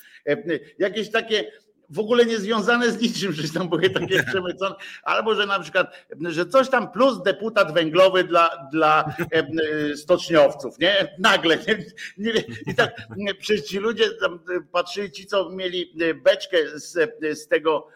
[0.78, 1.52] Jakieś takie
[1.90, 6.46] w ogóle niezwiązane z niczym, że tam były takie przemycone, albo że na przykład, że
[6.46, 11.16] coś tam plus deputat węglowy dla, dla e, stoczniowców, nie?
[11.18, 11.84] Nagle, nie,
[12.18, 12.94] nie, i tak
[13.40, 14.40] przecież ci ludzie tam
[14.72, 16.92] patrzyli, ci co mieli beczkę z,
[17.38, 17.86] z tego,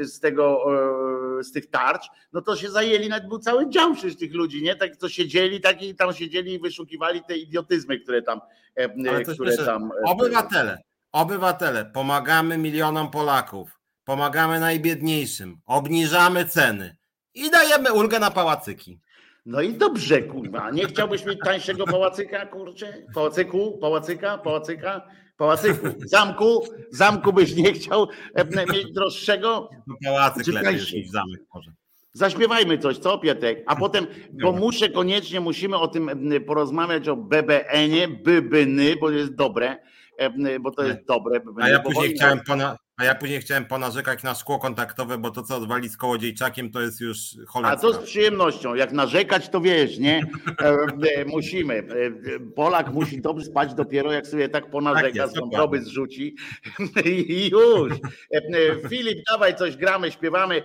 [0.00, 0.64] z tego,
[1.38, 4.62] e, z tych tarcz, no to się zajęli, nawet był cały dział przecież tych ludzi,
[4.62, 4.76] nie?
[4.76, 8.40] Tak to siedzieli, tak i tam siedzieli i wyszukiwali te idiotyzmy, które tam,
[9.34, 9.90] które tam.
[10.04, 10.78] Obywatele
[11.12, 16.96] Obywatele, pomagamy milionom Polaków, pomagamy najbiedniejszym, obniżamy ceny
[17.34, 19.00] i dajemy ulgę na pałacyki.
[19.46, 20.70] No i dobrze, kurwa.
[20.70, 23.06] Nie chciałbyś mieć tańszego pałacyka, kurczę?
[23.14, 29.70] Pałacyku, pałacyka, pałacyka, pałacyku, zamku, zamku byś nie chciał e, mieć droższego?
[29.86, 31.72] No pałacyk lepiej niż zamek może.
[32.12, 33.62] Zaśpiewajmy coś, co Pietek?
[33.66, 34.06] A potem,
[34.42, 36.10] bo muszę koniecznie, musimy o tym
[36.46, 39.76] porozmawiać o BBN-ie, bybyny, bo jest dobre
[40.60, 41.40] bo to jest dobre.
[41.60, 45.42] A ja później chciałem pana, a ja później chciałem ponarzekać na szkło kontaktowe, bo to
[45.42, 47.88] co odwali z kołodziejczakiem to jest już cholerstwo.
[47.88, 48.74] A to z przyjemnością.
[48.74, 50.22] Jak narzekać to wiesz, nie?
[50.58, 51.74] E, musimy.
[51.74, 51.84] E,
[52.54, 56.36] Polak musi dobrze spać dopiero jak sobie tak ponarzeka, tak wątroby zrzuci
[57.04, 57.92] i już.
[58.32, 60.62] E, Filip, dawaj coś gramy, śpiewamy.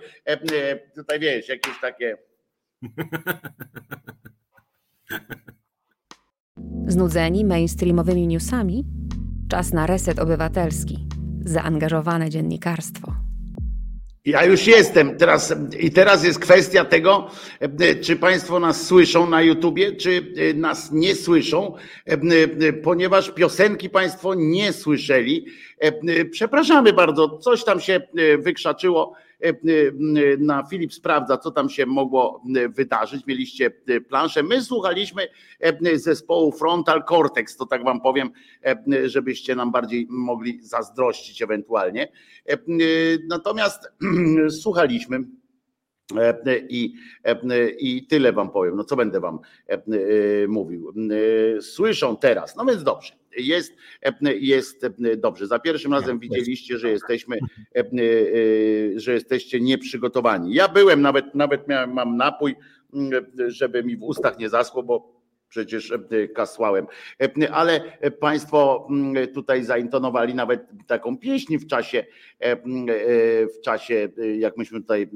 [0.96, 2.16] Tutaj wiesz, jakieś takie...
[6.86, 8.84] Znudzeni mainstreamowymi newsami?
[9.52, 10.98] Czas na reset obywatelski,
[11.44, 13.14] zaangażowane dziennikarstwo.
[14.24, 17.30] Ja już jestem teraz i teraz jest kwestia tego,
[18.02, 21.74] czy Państwo nas słyszą na YouTubie, czy nas nie słyszą,
[22.82, 25.46] ponieważ piosenki Państwo nie słyszeli.
[26.30, 28.00] Przepraszamy bardzo, coś tam się
[28.38, 29.14] wykrzaczyło
[30.38, 33.26] na Filip sprawdza, co tam się mogło wydarzyć.
[33.26, 33.70] Mieliście
[34.08, 34.42] planszę.
[34.42, 35.28] My słuchaliśmy
[35.94, 38.30] zespołu Frontal Cortex, to tak wam powiem,
[39.04, 42.12] żebyście nam bardziej mogli zazdrościć ewentualnie.
[43.28, 43.92] Natomiast
[44.62, 45.24] słuchaliśmy
[46.68, 46.94] i,
[47.78, 48.76] I tyle wam powiem.
[48.76, 49.38] No co będę wam
[50.48, 50.92] mówił?
[51.60, 53.12] Słyszą teraz, no więc dobrze.
[53.36, 53.76] Jest,
[54.40, 54.86] jest
[55.16, 55.46] dobrze.
[55.46, 57.38] Za pierwszym razem widzieliście, że jesteśmy,
[58.96, 60.54] że jesteście nieprzygotowani.
[60.54, 62.56] Ja byłem, nawet, nawet miałem, mam napój,
[63.46, 65.21] żeby mi w ustach nie zaschło, bo
[65.52, 66.86] przecież e, kasłałem.
[67.22, 67.80] E, ale
[68.20, 68.88] Państwo
[69.34, 72.04] tutaj zaintonowali nawet taką pieśń w czasie,
[72.38, 72.56] e,
[73.46, 75.10] w czasie, jak myśmy tutaj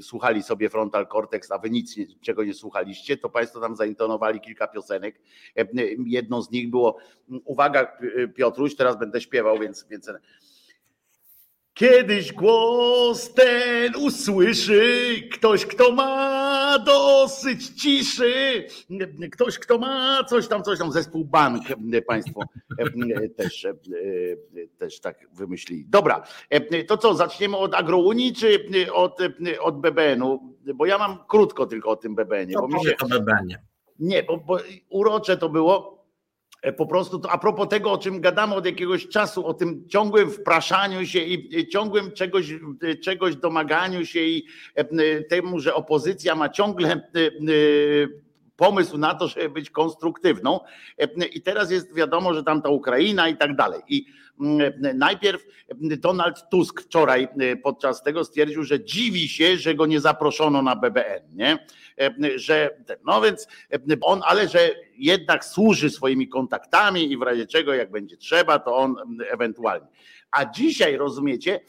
[0.00, 4.68] słuchali sobie Frontal Cortex, a wy nic czego nie słuchaliście, to Państwo tam zaintonowali kilka
[4.68, 5.20] piosenek.
[6.06, 6.96] Jedną z nich było,
[7.44, 7.98] uwaga
[8.34, 10.10] Piotruś, teraz będę śpiewał, więc, więc
[11.76, 18.66] Kiedyś głos ten usłyszy ktoś, kto ma dosyć ciszy,
[19.32, 21.62] ktoś, kto ma coś tam, coś tam, zespół bank,
[22.06, 22.40] państwo
[23.36, 23.66] też,
[24.78, 25.84] też tak wymyślili.
[25.88, 26.22] Dobra,
[26.88, 28.58] to co, zaczniemy od Agrounii czy
[28.92, 29.18] od,
[29.60, 30.56] od BBN-u?
[30.74, 32.58] Bo ja mam krótko tylko o tym BBN-ie.
[32.60, 32.94] Bo mi się...
[33.02, 33.62] o BBN-ie.
[33.98, 34.58] Nie, bo, bo
[34.88, 35.95] urocze to było E,
[36.72, 40.30] po prostu to, a propos tego, o czym gadamy od jakiegoś czasu, o tym ciągłym
[40.30, 42.52] wpraszaniu się i ciągłym czegoś,
[42.82, 47.10] e, czegoś domaganiu się i e, temu, że opozycja ma ciągle
[48.56, 50.60] pomysł na to, żeby być konstruktywną.
[51.32, 53.80] I teraz jest wiadomo, że tam ta Ukraina i tak dalej.
[53.88, 54.06] I
[54.94, 55.44] najpierw
[55.98, 57.28] Donald Tusk wczoraj
[57.62, 61.58] podczas tego stwierdził, że dziwi się, że go nie zaproszono na BBN, nie?
[62.36, 62.70] Że,
[63.04, 63.48] no więc
[64.00, 68.76] on, ale że jednak służy swoimi kontaktami i w razie czego, jak będzie trzeba, to
[68.76, 68.96] on
[69.30, 69.86] ewentualnie.
[70.30, 71.60] A dzisiaj, rozumiecie,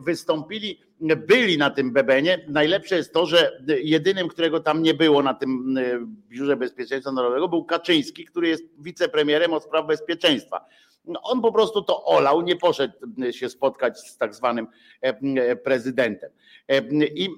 [0.00, 2.44] wystąpili, byli na tym bebenie.
[2.48, 5.78] Najlepsze jest to, że jedynym, którego tam nie było na tym
[6.28, 10.64] Biurze Bezpieczeństwa Narodowego, był Kaczyński, który jest wicepremierem od spraw bezpieczeństwa.
[11.04, 12.94] No, on po prostu to olał, nie poszedł
[13.30, 14.66] się spotkać z tak zwanym
[15.64, 16.30] prezydentem.
[17.14, 17.28] I,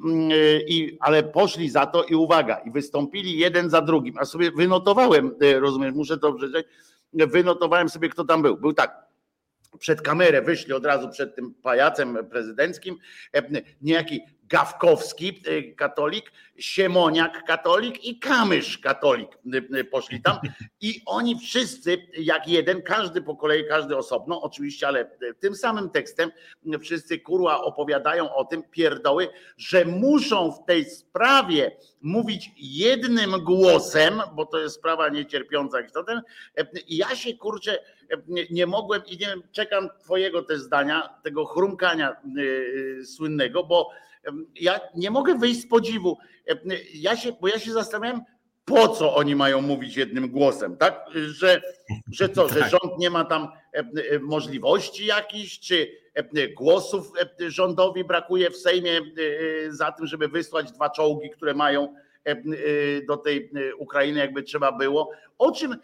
[0.69, 4.19] i, ale poszli za to i uwaga, i wystąpili jeden za drugim.
[4.19, 6.67] A sobie wynotowałem, e, rozumiesz, muszę to przeczytać,
[7.13, 8.57] wynotowałem sobie, kto tam był.
[8.57, 9.07] Był tak,
[9.79, 12.97] przed kamerę wyszli od razu przed tym pajacem prezydenckim,
[13.83, 20.37] niejaki Gawkowski, y, katolik, Siemoniak, katolik i Kamysz, katolik y, y, poszli tam.
[20.81, 26.31] I oni wszyscy, jak jeden, każdy po kolei, każdy osobno, oczywiście, ale tym samym tekstem,
[26.81, 34.47] wszyscy kurła opowiadają o tym, pierdoły, że muszą w tej sprawie mówić jednym głosem, bo
[34.47, 35.79] to jest sprawa niecierpiąca.
[36.87, 37.79] I ja się kurczę,
[38.29, 42.17] nie, nie mogłem i nie wiem, czekam Twojego też zdania, tego chrumkania
[43.05, 43.91] słynnego, bo
[44.61, 46.19] ja nie mogę wyjść z podziwu.
[46.95, 48.23] Ja się, bo ja się zastanawiam,
[48.65, 51.05] po co oni mają mówić jednym głosem, tak?
[51.15, 51.63] Że,
[52.13, 52.71] że co, że tak.
[52.71, 53.49] rząd nie ma tam
[54.21, 55.89] możliwości jakichś, czy
[56.57, 57.13] głosów
[57.47, 59.01] rządowi brakuje w Sejmie
[59.69, 61.95] za tym, żeby wysłać dwa czołgi, które mają
[63.09, 65.11] do tej Ukrainy, jakby trzeba było.
[65.39, 65.77] O czym,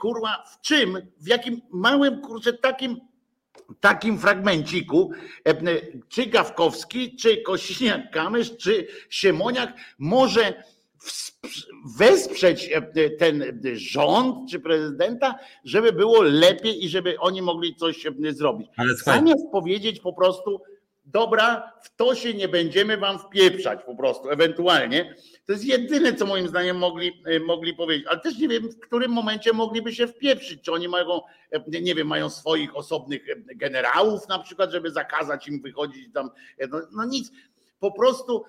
[0.00, 3.00] kurwa, w czym, w jakim małym, kurczę, takim
[3.80, 5.10] takim fragmenciku,
[5.44, 5.54] e,
[6.08, 10.64] czy Gawkowski, czy Kośniak-Kamysz, czy Siemoniak może
[11.98, 18.12] wesprzeć e, ten rząd czy prezydenta, żeby było lepiej i żeby oni mogli coś e,
[18.32, 18.68] zrobić.
[18.76, 20.60] Ale Zamiast powiedzieć po prostu,
[21.04, 25.14] dobra, w to się nie będziemy wam wpieprzać po prostu, ewentualnie.
[25.46, 28.80] To jest jedyne, co moim zdaniem mogli, e, mogli powiedzieć, ale też nie wiem, w
[28.80, 33.54] którym momencie mogliby się wpieprzyć, czy oni mają, e, nie wiem, mają swoich osobnych e,
[33.54, 36.30] generałów na przykład, żeby zakazać im wychodzić tam,
[36.70, 37.30] no, no nic,
[37.80, 38.44] po prostu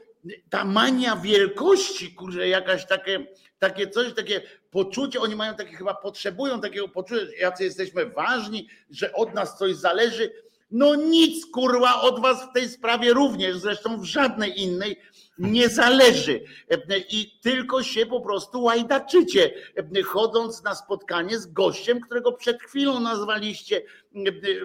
[0.50, 3.28] ta mania wielkości, kurze, jakaś takie,
[3.60, 4.42] takie coś, takie
[4.72, 9.76] poczucie, oni mają takie chyba, potrzebują takiego poczucia, jacy jesteśmy ważni, że od nas coś
[9.76, 10.32] zależy,
[10.76, 14.98] no nic kurwa od was w tej sprawie również, zresztą w żadnej innej
[15.38, 16.44] nie zależy.
[17.10, 19.54] I tylko się po prostu łajdaczycie,
[20.06, 23.82] chodząc na spotkanie z gościem, którego przed chwilą nazwaliście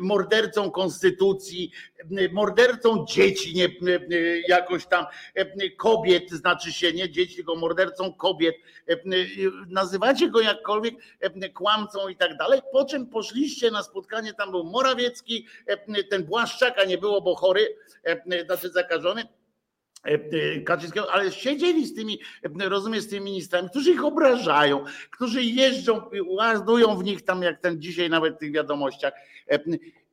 [0.01, 1.73] mordercą konstytucji,
[2.33, 3.69] mordercą dzieci, nie,
[4.49, 5.07] jakoś tam
[5.79, 8.57] kobiet, znaczy się nie dzieci, tylko mordercą kobiet.
[9.69, 10.95] Nazywacie go jakkolwiek
[11.55, 12.61] kłamcą i tak dalej.
[12.73, 15.47] Po czym poszliście na spotkanie, tam był Morawiecki,
[16.11, 17.77] ten Błaszczaka nie było, bo chory,
[18.47, 19.40] znaczy zakażony E, e,
[20.65, 22.21] Kaczyńskiego, ale siedzieli z tymi,
[22.63, 27.61] e, rozumiem, z tymi ministrami, którzy ich obrażają, którzy jeżdżą, ładują w nich tam, jak
[27.61, 29.13] ten dzisiaj nawet w tych wiadomościach.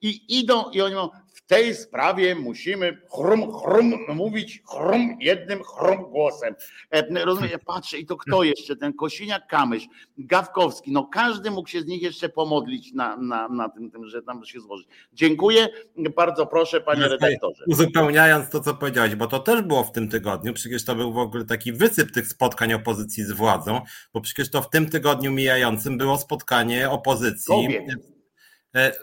[0.01, 6.03] I idą i oni mówią, w tej sprawie musimy chrum, chrum mówić chrum jednym chrum
[6.11, 6.55] głosem.
[6.91, 8.75] E, rozumiem, ja patrzę i to kto jeszcze?
[8.75, 9.87] Ten Kosiniak Kamysz,
[10.17, 14.21] Gawkowski, no każdy mógł się z nich jeszcze pomodlić na, na, na tym, tym, że
[14.21, 14.87] tam się złożyć.
[15.13, 15.67] Dziękuję,
[16.15, 17.63] bardzo proszę panie redaktorze.
[17.67, 21.17] Uzupełniając to, co powiedziałeś, bo to też było w tym tygodniu, przecież to był w
[21.17, 23.81] ogóle taki wysyp tych spotkań opozycji z władzą,
[24.13, 27.55] bo przecież to w tym tygodniu mijającym było spotkanie opozycji.
[27.55, 28.16] Kobiet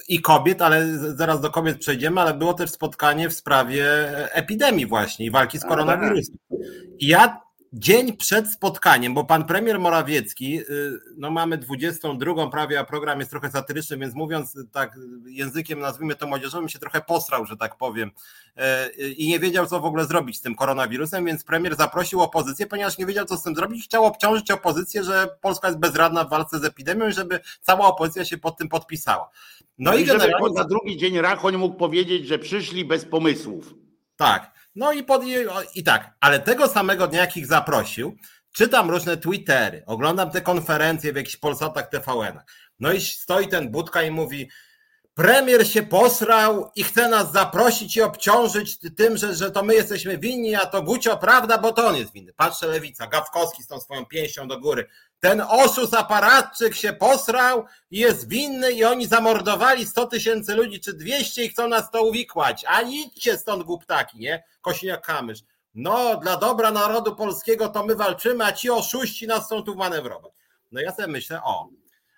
[0.09, 3.87] i kobiet, ale zaraz do kobiet przejdziemy, ale było też spotkanie w sprawie
[4.33, 5.71] epidemii właśnie i walki z tak.
[5.71, 6.37] koronawirusem.
[6.99, 7.41] I ja
[7.75, 10.65] dzień przed spotkaniem, bo pan premier Morawiecki, y,
[11.17, 16.27] no mamy 22 prawie, a program jest trochę satyryczny, więc mówiąc tak językiem, nazwijmy to
[16.27, 18.11] młodzieżowym, się trochę posrał, że tak powiem,
[18.57, 22.67] e, i nie wiedział, co w ogóle zrobić z tym koronawirusem, więc premier zaprosił opozycję,
[22.67, 26.31] ponieważ nie wiedział, co z tym zrobić, chciał obciążyć opozycję, że Polska jest bezradna w
[26.31, 29.31] walce z epidemią i żeby cała opozycja się pod tym podpisała.
[29.79, 33.75] No, no i, i żeby na drugi dzień Rachoń mógł powiedzieć, że przyszli bez pomysłów.
[34.17, 34.54] Tak.
[34.75, 35.23] No i, pod,
[35.75, 38.17] i tak, ale tego samego dnia, jak ich zaprosił,
[38.53, 42.41] czytam różne Twittery, oglądam te konferencje w jakichś Polsatach, tvn
[42.81, 44.51] No i stoi ten Budka i mówi,
[45.15, 50.19] premier się posrał i chce nas zaprosić i obciążyć tym, że, że to my jesteśmy
[50.19, 52.33] winni, a to Gucio prawda, bo to on jest winny.
[52.33, 54.89] Patrzę lewica, Gawkowski z tą swoją pięścią do góry.
[55.21, 60.93] Ten osus aparatczyk się posrał i jest winny i oni zamordowali 100 tysięcy ludzi czy
[60.93, 62.65] 200 i chcą nas to uwikłać.
[62.69, 64.45] A idźcie stąd głuptaki, nie?
[64.63, 65.43] Kosiniak-Kamysz.
[65.75, 70.33] No, dla dobra narodu polskiego to my walczymy, a ci oszuści nas chcą tu manewrować.
[70.73, 71.69] No ja sobie myślę, o,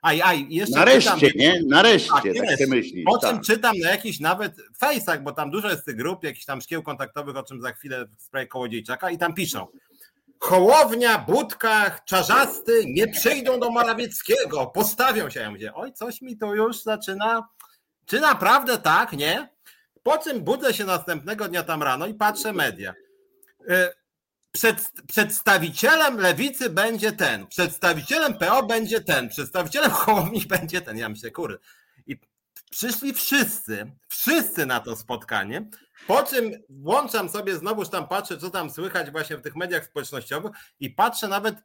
[0.07, 1.61] Aj, aj, jeszcze Nareszcie, czytam, nie?
[1.69, 3.03] Nareszcie, tak, tak się myśli.
[3.03, 3.43] Po czym tak.
[3.43, 7.37] czytam na jakichś nawet fejsach, bo tam dużo jest tych grup, jakichś tam szkieł kontaktowych,
[7.37, 9.67] o czym za chwilę w sprawie Kołodziejczaka i tam piszą.
[10.39, 15.41] Hołownia, Budka, Czarzasty nie przyjdą do Morawieckiego, postawią się.
[15.41, 17.49] Ja mówię, oj, coś mi to już zaczyna,
[18.05, 19.49] czy naprawdę tak, nie?
[20.03, 22.95] Po czym budzę się następnego dnia tam rano i patrzę media.
[23.69, 23.93] E,
[24.57, 30.99] przed, przedstawicielem lewicy będzie ten, przedstawicielem PO będzie ten, przedstawicielem Hołowni będzie ten.
[30.99, 31.59] Ja myślę, kurde.
[32.07, 32.17] I
[32.71, 35.69] przyszli wszyscy, wszyscy na to spotkanie,
[36.07, 40.53] po czym włączam sobie, znowuż tam patrzę, co tam słychać właśnie w tych mediach społecznościowych
[40.81, 41.57] i patrzę nawet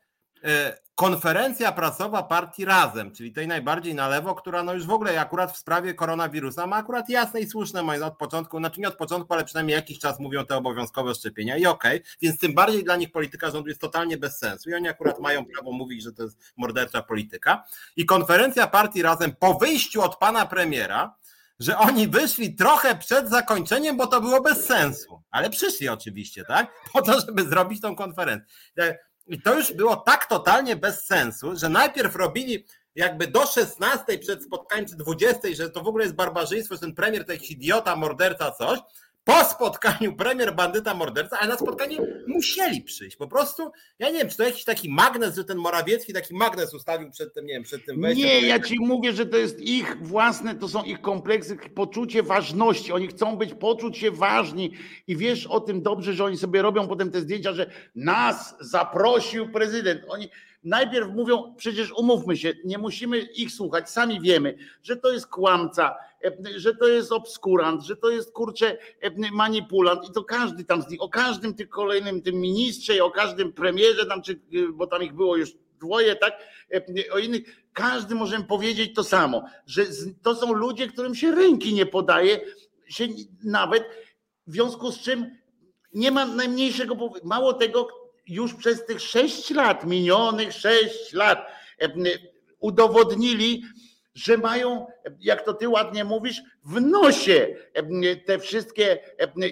[0.96, 5.52] konferencja prasowa partii Razem, czyli tej najbardziej na lewo, która no już w ogóle akurat
[5.52, 9.34] w sprawie koronawirusa ma akurat jasne i słuszne moje od początku, znaczy nie od początku,
[9.34, 12.96] ale przynajmniej jakiś czas mówią te obowiązkowe szczepienia i okej, okay, więc tym bardziej dla
[12.96, 16.24] nich polityka rządu jest totalnie bez sensu i oni akurat mają prawo mówić, że to
[16.24, 17.64] jest mordercza polityka
[17.96, 21.16] i konferencja partii Razem po wyjściu od pana premiera
[21.60, 25.22] że oni wyszli trochę przed zakończeniem, bo to było bez sensu.
[25.32, 26.74] Ale przyszli oczywiście, tak?
[26.94, 28.48] Po to, żeby zrobić tą konferencję.
[29.28, 32.66] I to już było tak totalnie bez sensu, że najpierw robili
[32.96, 36.96] jakby do 16 przed spotkaniem, czy 20, że to w ogóle jest barbarzyństwo, że ten
[36.96, 38.80] premier to jakiś idiota, morderca, coś,
[39.24, 41.98] po spotkaniu premier, bandyta, morderca, ale na spotkanie
[42.28, 43.18] musieli przyjść.
[43.18, 46.74] Po prostu, ja nie wiem, czy to jakiś taki magnes, że ten Morawiecki taki magnes
[46.74, 48.28] ustawił przed tym, nie wiem, przed tym wejściem.
[48.28, 52.94] Nie, ja ci mówię, że to jest ich własne, to są ich kompleksy, poczucie ważności.
[52.94, 54.72] Oni chcą być, poczuć się ważni
[55.08, 59.52] i wiesz o tym dobrze, że oni sobie robią potem te zdjęcia, że nas zaprosił
[59.52, 60.02] prezydent.
[60.08, 60.30] Oni
[60.64, 65.96] najpierw mówią, przecież umówmy się, nie musimy ich słuchać, sami wiemy, że to jest kłamca,
[66.56, 68.78] że to jest obskurant, że to jest kurczę
[69.32, 73.12] manipulant i to każdy tam z nich, o każdym tym kolejnym tym ministrze i o
[73.12, 74.40] każdym premierze tam, czy,
[74.74, 76.34] bo tam ich było już dwoje, tak,
[77.12, 77.42] o innych,
[77.74, 79.86] każdy możemy powiedzieć to samo, że
[80.22, 82.40] to są ludzie, którym się ręki nie podaje,
[82.88, 83.08] się
[83.44, 83.84] nawet
[84.48, 85.38] w związku z czym
[85.94, 87.88] nie ma najmniejszego, mało tego,
[88.28, 91.48] już przez tych sześć lat, minionych sześć lat,
[92.60, 93.64] udowodnili,
[94.16, 94.88] że mają,
[95.20, 97.56] jak to ty ładnie mówisz, w nosie
[98.26, 99.00] te wszystkie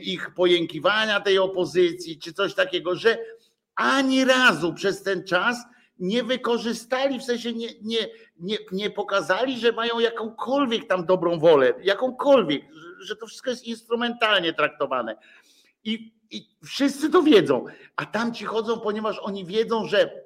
[0.01, 3.17] ich pojękiwania tej opozycji, czy coś takiego, że
[3.75, 5.57] ani razu przez ten czas
[5.99, 8.07] nie wykorzystali, w sensie nie, nie,
[8.39, 12.63] nie, nie pokazali, że mają jakąkolwiek tam dobrą wolę, jakąkolwiek,
[12.99, 15.15] że to wszystko jest instrumentalnie traktowane.
[15.83, 20.23] I, i wszyscy to wiedzą, a tam ci chodzą, ponieważ oni wiedzą, że,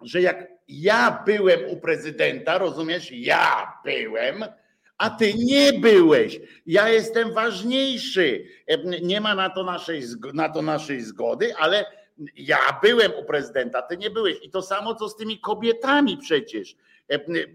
[0.00, 3.12] że jak ja byłem u prezydenta, rozumiesz?
[3.12, 4.44] Ja byłem,
[4.98, 6.40] a ty nie byłeś.
[6.66, 8.44] Ja jestem ważniejszy.
[9.02, 10.02] Nie ma na to naszej,
[10.34, 11.86] na to naszej zgody, ale
[12.36, 14.36] ja byłem u prezydenta, ty nie byłeś.
[14.42, 16.76] I to samo co z tymi kobietami przecież.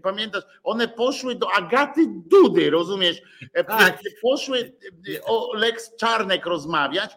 [0.02, 3.22] Pamiętasz, one poszły do Agaty Dudy, rozumiesz?
[3.66, 3.98] Tak.
[4.22, 4.72] Poszły
[5.24, 7.16] o Lex Czarnek rozmawiać.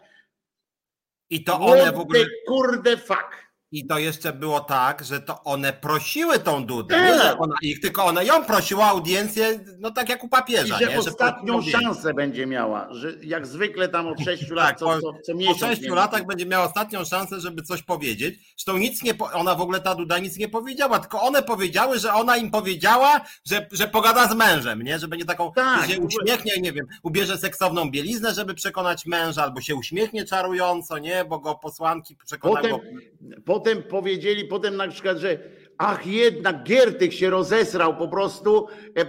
[1.30, 2.26] I to one w ogóle.
[2.48, 7.38] Kurde, fuck I to jeszcze było tak, że to one prosiły tą Dudę, nie, że
[7.38, 10.76] ona ich, tylko ona ją prosiła audiencję, no tak jak u papieża.
[10.76, 10.99] I że nie?
[10.99, 15.13] ostatnią że szansę będzie miała, że jak zwykle tam od 6 lat tak, co, co,
[15.26, 15.59] co miesiąc.
[15.59, 18.39] Po 6 latach będzie miała ostatnią szansę, żeby coś powiedzieć.
[18.57, 22.13] Zresztą nic nie, ona w ogóle ta Duda nic nie powiedziała, tylko one powiedziały, że
[22.13, 24.99] ona im powiedziała, że, że pogada z mężem, nie?
[24.99, 29.61] Że będzie taką, tak, się uśmiechnie, nie wiem, ubierze seksowną bieliznę, żeby przekonać męża, albo
[29.61, 31.26] się uśmiechnie czarująco, nie?
[31.26, 32.80] Bo go posłanki przekonają.
[32.80, 32.99] Potem,
[33.46, 35.40] potem powiedzieli, potem na przykład, że
[35.78, 38.68] ach jednak Giertych się rozesrał po prostu,
[38.98, 39.08] e, e,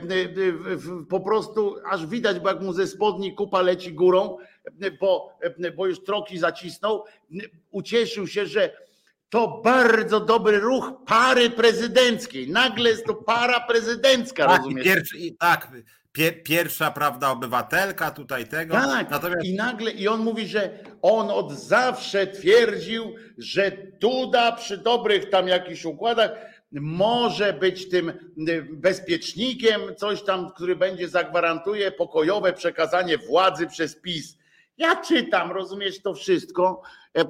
[1.09, 4.37] po prostu aż widać, bo jak mu ze spodni kupa leci górą,
[4.81, 5.39] e, bo,
[5.77, 7.05] bo już troki zacisnął,
[7.71, 8.73] ucieszył się, że
[9.29, 12.51] to bardzo dobry ruch pary prezydenckiej.
[12.51, 14.85] Nagle jest to para prezydencka, tak, rozumiesz?
[14.85, 15.69] Pierwszy, tak,
[16.44, 18.74] pierwsza, prawda, obywatelka tutaj tego.
[18.74, 19.44] Tak, Natomiast...
[19.44, 20.70] i nagle, i on mówi, że
[21.02, 26.30] on od zawsze twierdził, że Duda przy dobrych tam jakichś układach
[26.72, 28.12] może być tym
[28.72, 34.38] bezpiecznikiem, coś tam, który będzie zagwarantuje pokojowe przekazanie władzy przez PiS.
[34.79, 36.83] Ja czytam, rozumiesz to wszystko.
[37.14, 37.24] E,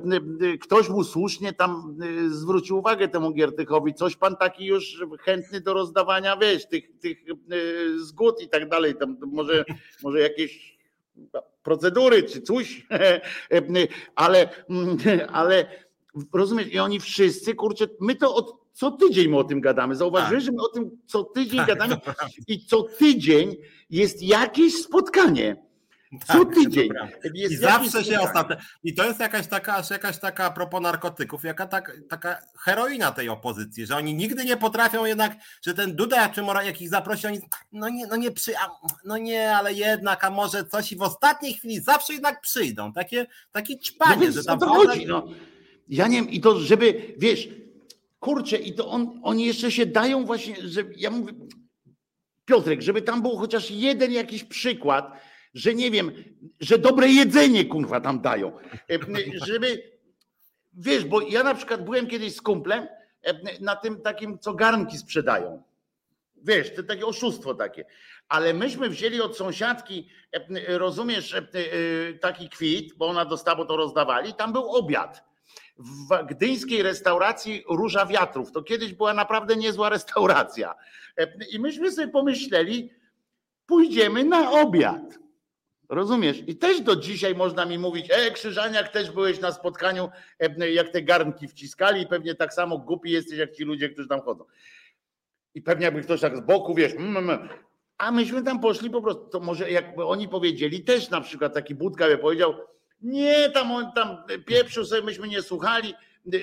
[0.60, 5.74] ktoś mu słusznie tam e, zwrócił uwagę temu Giertychowi, coś pan taki już chętny do
[5.74, 7.34] rozdawania, wiesz, tych, tych e,
[7.98, 9.64] zgód i tak dalej, tam może,
[10.02, 10.78] może jakieś
[11.62, 12.86] procedury czy coś,
[14.14, 14.48] ale,
[15.32, 15.66] ale
[16.32, 19.96] rozumiesz, i oni wszyscy, kurczę, my to od co tydzień my o tym gadamy.
[19.96, 20.46] Zauważyłeś, tak.
[20.46, 21.96] że my o tym co tydzień tak, gadamy
[22.48, 23.56] i co tydzień
[23.90, 25.67] jest jakieś spotkanie
[26.26, 26.90] co tak, tydzień.
[27.34, 28.56] I zawsze się ostatnio.
[28.82, 33.28] I to jest jakaś taka, jakaś taka a propos narkotyków, jaka tak, taka heroina tej
[33.28, 37.26] opozycji, że oni nigdy nie potrafią jednak, że ten Duda, czy Mora, jak ich zaprosi,
[37.26, 37.40] oni
[37.72, 38.52] no nie, no nie przy,
[39.04, 42.92] no nie, ale jednak, a może coś i w ostatniej chwili zawsze jednak przyjdą.
[42.92, 44.58] Takie, takie ćpanie, no że tam.
[44.58, 45.26] to chodzi, no.
[45.88, 47.48] Ja nie wiem, i to, żeby, wiesz,
[48.20, 51.32] kurczę, i to on, oni jeszcze się dają właśnie, że ja mówię,
[52.44, 55.12] Piotrek, żeby tam był chociaż jeden jakiś przykład,
[55.58, 56.12] że nie wiem,
[56.60, 58.58] że dobre jedzenie kurwa tam dają.
[58.58, 58.98] E,
[59.46, 59.82] żeby,
[60.72, 62.86] wiesz, bo ja na przykład byłem kiedyś z kumplem
[63.22, 65.62] e, na tym takim, co garnki sprzedają.
[66.36, 67.84] Wiesz, to takie oszustwo takie.
[68.28, 71.36] Ale myśmy wzięli od sąsiadki, e, rozumiesz,
[72.20, 75.24] taki kwit, bo ona dostała, bo to rozdawali, tam był obiad
[75.78, 78.52] w gdyńskiej restauracji Róża Wiatrów.
[78.52, 80.74] To kiedyś była naprawdę niezła restauracja.
[81.52, 82.90] I myśmy sobie pomyśleli,
[83.66, 85.18] pójdziemy na obiad.
[85.88, 86.42] Rozumiesz?
[86.46, 90.08] I też do dzisiaj można mi mówić, e, Krzyżaniak, też byłeś na spotkaniu,
[90.40, 94.08] e, jak te garnki wciskali i pewnie tak samo głupi jesteś, jak ci ludzie, którzy
[94.08, 94.44] tam chodzą.
[95.54, 97.48] I pewnie jakby ktoś tak z boku, wiesz, mm, mm, mm.
[97.98, 101.74] a myśmy tam poszli po prostu, to może jakby oni powiedzieli, też na przykład taki
[101.74, 102.54] Budka by powiedział,
[103.00, 104.16] nie, tam on tam
[104.46, 105.94] pieprzył sobie, myśmy nie słuchali,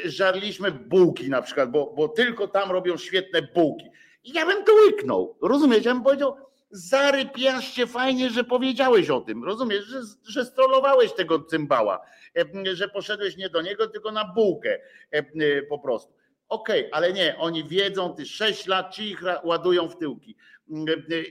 [0.05, 3.85] żarliśmy bułki na przykład, bo, bo tylko tam robią świetne bułki.
[4.23, 5.85] I ja bym to łyknął, rozumiesz?
[5.85, 6.35] Ja bym powiedział,
[6.75, 9.43] zarypiaście fajnie, że powiedziałeś o tym.
[9.43, 12.01] Rozumiesz, że, że strolowałeś tego cymbała,
[12.73, 14.79] że poszedłeś nie do niego, tylko na bułkę
[15.69, 16.13] po prostu.
[16.49, 20.35] Okej, okay, ale nie, oni wiedzą, ty sześć lat ci ich ładują w tyłki.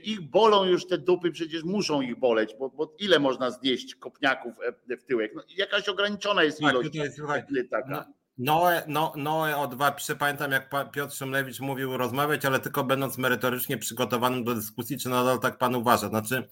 [0.03, 4.53] Ich bolą już te dupy, przecież muszą ich boleć, bo, bo ile można znieść kopniaków
[4.99, 5.31] w tyłek?
[5.35, 6.89] No, jakaś ograniczona jest tak, ilość.
[6.91, 7.89] Tutaj, słuchaj, taka.
[7.89, 13.17] No, Noe, no, Noe o dwa, pamiętam jak Piotr Szymlewicz mówił rozmawiać, ale tylko będąc
[13.17, 16.09] merytorycznie przygotowanym do dyskusji, czy nadal tak pan uważa.
[16.09, 16.47] Znaczy,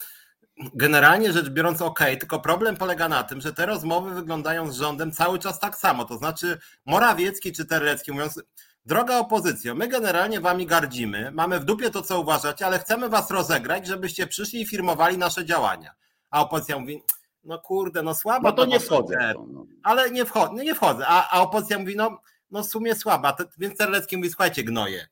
[0.74, 5.12] generalnie rzecz biorąc, ok, tylko problem polega na tym, że te rozmowy wyglądają z rządem
[5.12, 6.06] cały czas tak samo.
[6.06, 8.44] To znaczy, Morawiecki czy Terlecki mówiąc,
[8.86, 13.32] droga opozycjo, my generalnie wami gardzimy, mamy w dupie to, co uważacie, ale chcemy was
[13.32, 15.92] rozegrać, żebyście przyszli i firmowali nasze działania.
[16.32, 17.04] A opozycja mówi,
[17.44, 18.50] no kurde, no słaba.
[18.50, 19.34] No to nie wchodzę.
[19.48, 19.66] No.
[19.84, 21.06] Ale nie wchodzę, no nie wchodzę.
[21.08, 22.22] A, a opozycja mówi, no,
[22.52, 23.34] no w sumie słaba.
[23.34, 25.08] To, więc Terlecki mówi, słuchajcie, gnoje,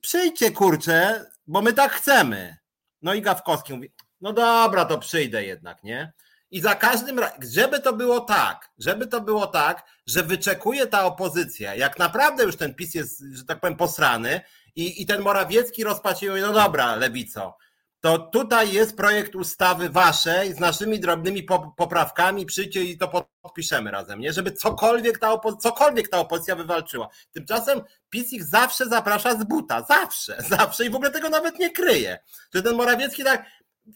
[0.00, 2.56] przyjdźcie kurczę, bo my tak chcemy.
[3.02, 6.12] No i Gawkowski mówi, no dobra, to przyjdę jednak, nie?
[6.50, 11.04] I za każdym razem, żeby to było tak, żeby to było tak, że wyczekuje ta
[11.04, 14.40] opozycja, jak naprawdę już ten PiS jest, że tak powiem, posrany
[14.76, 17.56] i, i ten Morawiecki rozpatrzył, no dobra, lewico,
[18.02, 21.46] to tutaj jest projekt ustawy waszej z naszymi drobnymi
[21.76, 24.32] poprawkami, przyjdzie i to podpiszemy razem, nie?
[24.32, 27.08] Żeby cokolwiek ta, opo- cokolwiek ta opozycja wywalczyła.
[27.32, 27.80] Tymczasem
[28.10, 32.18] PiS ich zawsze zaprasza z buta, zawsze, zawsze i w ogóle tego nawet nie kryje.
[32.54, 33.46] Że ten Morawiecki tak,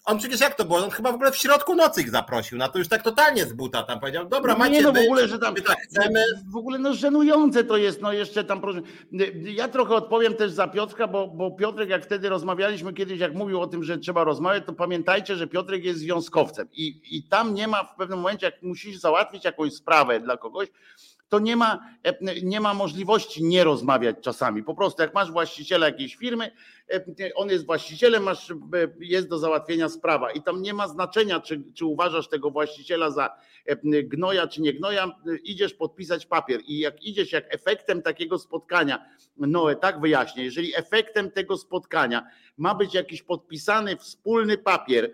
[0.04, 0.78] on przecież jak to było?
[0.78, 3.52] On chyba w ogóle w środku nocy ich zaprosił, na to już tak totalnie z
[3.52, 6.24] buta tam powiedział, dobra, no macie nie, no w ogóle, że tam tak chcemy.
[6.52, 8.80] W ogóle no żenujące to jest, no jeszcze tam proszę.
[9.42, 13.60] Ja trochę odpowiem też za Piotrka, bo, bo Piotrek jak wtedy rozmawialiśmy kiedyś, jak mówił
[13.60, 17.68] o tym, że trzeba rozmawiać, to pamiętajcie, że Piotrek jest związkowcem i, i tam nie
[17.68, 20.68] ma w pewnym momencie, jak musisz załatwić jakąś sprawę dla kogoś,
[21.28, 24.62] to nie ma, e, nie ma możliwości nie rozmawiać czasami.
[24.62, 26.50] Po prostu jak masz właściciela jakiejś firmy,
[26.92, 28.54] e, on jest właścicielem, masz, e,
[29.00, 30.32] jest do załatwienia sprawa.
[30.32, 33.36] I tam nie ma znaczenia, czy, czy uważasz tego właściciela za
[34.04, 35.12] gnoja, czy nie gnoja,
[35.44, 36.60] idziesz podpisać papier.
[36.66, 39.06] I jak idziesz, jak efektem takiego spotkania,
[39.36, 45.12] Noe tak wyjaśnię, jeżeli efektem tego spotkania ma być jakiś podpisany wspólny papier,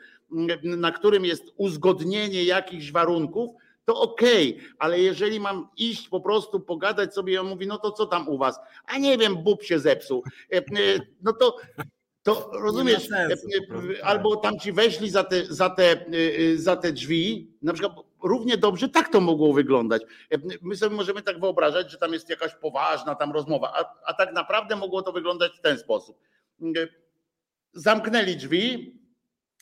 [0.63, 3.51] na którym jest uzgodnienie jakichś warunków,
[3.85, 7.93] to okej, okay, ale jeżeli mam iść po prostu pogadać sobie, on mówi, no to
[7.93, 8.61] co tam u was?
[8.87, 10.23] A nie wiem, bób się zepsuł.
[10.53, 10.63] E, e,
[11.23, 11.57] no to
[12.23, 13.49] to rozumiesz, sensu,
[13.99, 16.05] e, albo tam ci weszli za te, za, te,
[16.57, 20.03] za te drzwi, na przykład równie dobrze tak to mogło wyglądać.
[20.63, 24.33] My sobie możemy tak wyobrażać, że tam jest jakaś poważna tam rozmowa, a, a tak
[24.33, 26.19] naprawdę mogło to wyglądać w ten sposób.
[27.73, 28.97] Zamknęli drzwi,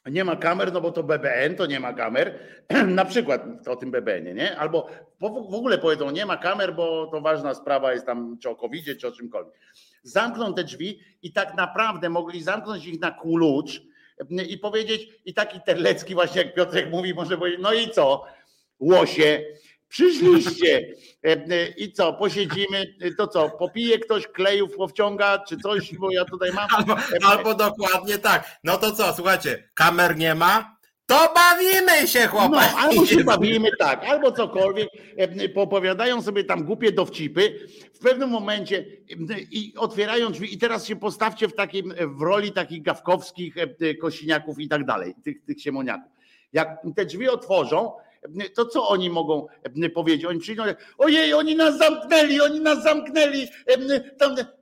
[0.06, 2.38] nie ma kamer, no bo to BBN, to nie ma kamer.
[2.86, 4.58] Na przykład o tym BBN-ie, nie?
[4.58, 4.88] Albo
[5.20, 8.98] w ogóle powiedzą, nie ma kamer, bo to ważna sprawa jest tam czy o covid
[9.00, 9.54] czy o czymkolwiek.
[10.02, 13.82] Zamkną te drzwi i tak naprawdę mogli zamknąć ich na klucz
[14.48, 18.24] i powiedzieć, i taki Terlecki właśnie jak Piotrek mówi, może powiedzieć, no i co,
[18.80, 19.44] łosie,
[19.90, 26.10] Przyszliście e, e, i co, posiedzimy, to co, popije ktoś klejów, powciąga, czy coś, bo
[26.12, 26.68] ja tutaj mam.
[26.76, 28.58] Albo, albo dokładnie tak.
[28.64, 30.76] No to co, słuchajcie, kamer nie ma,
[31.06, 32.74] to bawimy się, chłopaki.
[32.74, 38.30] No, albo się bawimy, tak, albo cokolwiek, e, popowiadają sobie tam głupie dowcipy, w pewnym
[38.30, 38.84] momencie
[39.50, 43.54] i otwierają drzwi i teraz się postawcie w takim, w roli takich gawkowskich
[44.00, 46.12] kosiniaków i tak dalej, tych, tych siemoniaków.
[46.52, 47.92] Jak te drzwi otworzą,
[48.54, 49.46] to co oni mogą
[49.94, 50.24] powiedzieć?
[50.24, 50.62] Oni przyjdą,
[50.98, 53.48] ojej, oni nas zamknęli, oni nas zamknęli.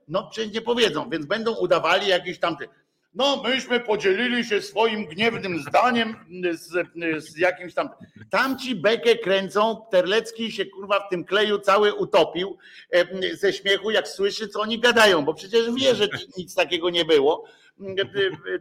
[0.07, 2.67] No przecież nie powiedzą, więc będą udawali jakiś tamty.
[3.13, 6.15] No, myśmy podzielili się swoim gniewnym zdaniem
[6.51, 6.87] z,
[7.23, 7.89] z jakimś tam.
[8.29, 12.57] Tamci bekę kręcą, Terlecki się kurwa w tym kleju cały utopił
[13.33, 16.07] ze śmiechu, jak słyszy, co oni gadają, bo przecież wie, że
[16.37, 17.45] nic takiego nie było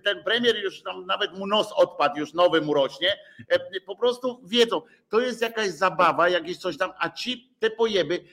[0.04, 3.18] ten premier już tam nawet mu nos odpadł, już nowy mu rośnie,
[3.86, 8.24] po prostu wiedzą, to jest jakaś zabawa, jakieś coś tam, a ci te pojeby,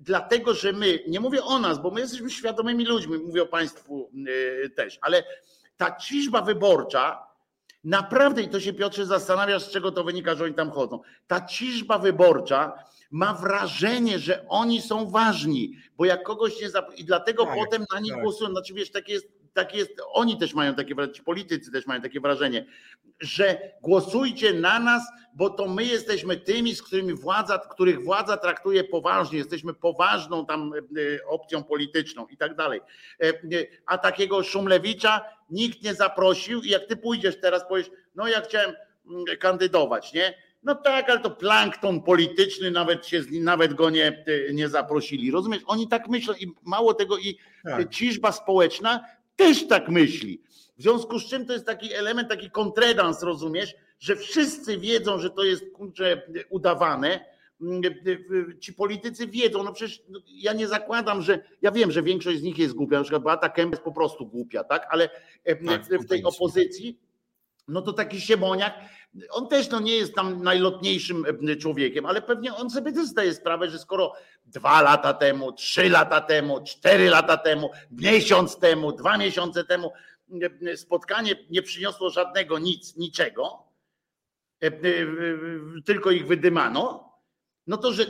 [0.00, 4.10] dlatego że my, nie mówię o nas, bo my jesteśmy świadomymi ludźmi, mówię o państwu
[4.64, 5.24] e, też, ale
[5.76, 7.26] ta ciżba wyborcza,
[7.84, 11.46] naprawdę, i to się Piotrze zastanawiasz, z czego to wynika, że oni tam chodzą, ta
[11.46, 12.72] ciżba wyborcza
[13.10, 16.94] ma wrażenie, że oni są ważni, bo jak kogoś nie zap...
[16.96, 18.22] i dlatego tak, potem na nich tak.
[18.22, 22.00] głosują, znaczy wiesz, takie jest tak jest, oni też mają takie wrażenie, politycy też mają
[22.00, 22.66] takie wrażenie,
[23.20, 25.02] że głosujcie na nas,
[25.34, 30.72] bo to my jesteśmy tymi, z którymi władza, których władza traktuje poważnie, jesteśmy poważną tam
[30.74, 32.80] e, opcją polityczną i tak dalej.
[33.20, 33.32] E, e,
[33.86, 38.72] a takiego Szumlewicza nikt nie zaprosił i jak ty pójdziesz teraz, powiesz, no ja chciałem
[39.06, 40.34] mm, kandydować, nie?
[40.62, 45.30] No tak, ale to plankton polityczny, nawet się, nawet go nie, nie zaprosili.
[45.30, 45.62] Rozumiesz?
[45.66, 47.90] Oni tak myślą i mało tego, i tak.
[47.90, 49.04] ciżba społeczna
[49.36, 50.42] też tak myśli.
[50.78, 55.30] W związku z czym to jest taki element, taki kontredans, rozumiesz, że wszyscy wiedzą, że
[55.30, 57.34] to jest kurczę udawane.
[58.60, 62.58] Ci politycy wiedzą, no przecież ja nie zakładam, że ja wiem, że większość z nich
[62.58, 64.86] jest głupia, na przykład Beata Kępa jest po prostu głupia, tak?
[64.90, 65.10] Ale
[65.66, 66.98] tak, w tej opozycji,
[67.68, 68.74] no to taki Siemoniak,
[69.30, 71.24] on też no nie jest tam najlotniejszym
[71.60, 74.12] człowiekiem, ale pewnie on sobie też zdaje sprawę, że skoro
[74.46, 79.92] dwa lata temu, trzy lata temu, cztery lata temu, miesiąc temu, dwa miesiące temu
[80.76, 83.62] spotkanie nie przyniosło żadnego nic, niczego,
[84.62, 84.72] e, e,
[85.84, 87.12] tylko ich wydymano,
[87.66, 88.06] no to że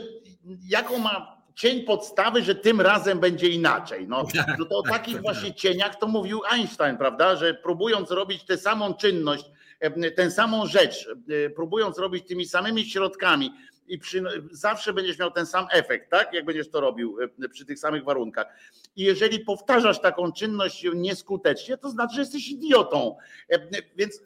[0.67, 4.07] jaką ma cień podstawy, że tym razem będzie inaczej.
[4.07, 4.23] No,
[4.59, 8.93] no to o takich właśnie cieniach to mówił Einstein, prawda, że próbując robić tę samą
[8.93, 9.45] czynność,
[9.79, 11.09] e, tę samą rzecz,
[11.55, 13.51] próbując robić tymi samymi środkami,
[13.87, 16.33] i przy, zawsze będziesz miał ten sam efekt, tak?
[16.33, 18.47] Jak będziesz to robił e, przy tych samych warunkach.
[18.95, 23.17] I jeżeli powtarzasz taką czynność nieskutecznie, to znaczy, że jesteś idiotą.
[23.49, 23.59] E,
[23.95, 24.21] więc,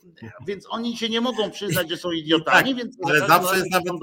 [0.47, 3.93] więc oni się nie mogą przyznać, że są idiotami, tak, więc ale zawsze jest nawet,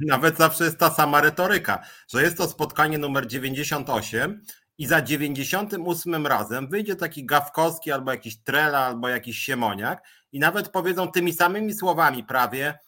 [0.00, 4.42] nawet zawsze jest ta sama retoryka, że jest to spotkanie numer 98
[4.78, 10.02] i za 98 razem wyjdzie taki Gawkowski albo jakiś Trela, albo jakiś Siemoniak
[10.32, 12.78] i nawet powiedzą tymi samymi słowami prawie,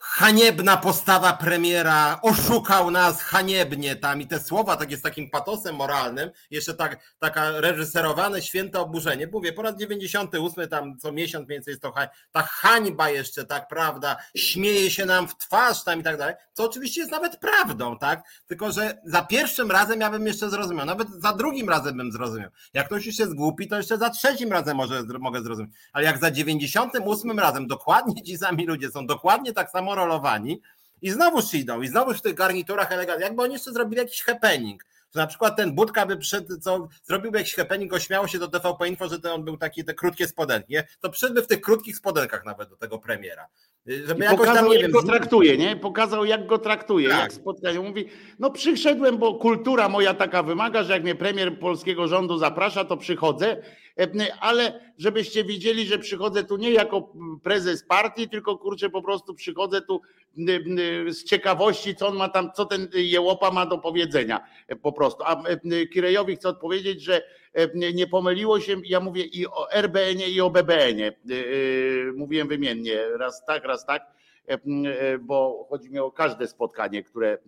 [0.00, 6.30] haniebna postawa premiera, oszukał nas haniebnie tam i te słowa takie z takim patosem moralnym,
[6.50, 9.26] jeszcze tak, taka reżyserowane święte oburzenie.
[9.32, 11.92] Mówię, po raz 98 tam co miesiąc więcej jest to
[12.32, 16.64] ta hańba jeszcze, tak, prawda, śmieje się nam w twarz tam i tak dalej, co
[16.64, 21.08] oczywiście jest nawet prawdą, tak, tylko że za pierwszym razem ja bym jeszcze zrozumiał, nawet
[21.08, 22.50] za drugim razem bym zrozumiał.
[22.74, 26.18] Jak ktoś już jest głupi, to jeszcze za trzecim razem może, mogę zrozumieć, ale jak
[26.18, 30.60] za 98 razem dokładnie ci sami ludzie są dokładnie tak samo rolowani
[31.02, 34.84] I znowuż idą, i znowuż w tych garniturach eleganckich, jakby oni jeszcze zrobili jakiś happening
[35.14, 38.88] że na przykład ten Budka by przyszedł, co zrobiłby jakiś happening, ośmiało się do TVP
[38.88, 42.44] Info, że to on był taki, te krótkie spodenki, to przyszedłby w tych krótkich spodenkach
[42.44, 43.48] nawet do tego premiera.
[43.86, 45.76] Żeby jakoś pokazał, tam, nie jak wiem, go traktuje, nie?
[45.76, 47.20] Pokazał, jak go traktuje, tak.
[47.20, 47.80] jak spotkanie.
[47.80, 48.04] Mówi,
[48.38, 52.96] no przyszedłem, bo kultura moja taka wymaga, że jak mnie premier polskiego rządu zaprasza, to
[52.96, 53.62] przychodzę,
[54.00, 54.08] e,
[54.40, 57.12] ale żebyście widzieli, że przychodzę tu nie jako
[57.42, 60.00] prezes partii, tylko kurczę, po prostu przychodzę tu
[61.08, 65.24] z ciekawości, co on ma tam, co ten jełopa ma do powiedzenia e, po prostu.
[65.26, 65.42] A
[65.92, 67.22] Kirejowi chcę odpowiedzieć, że
[67.94, 71.12] nie pomyliło się, ja mówię i o RBN-ie i o BBN-ie.
[72.14, 74.02] Mówiłem wymiennie, raz tak, raz tak.
[74.02, 74.19] E, e,
[75.20, 77.38] bo chodzi mi o każde spotkanie, które e,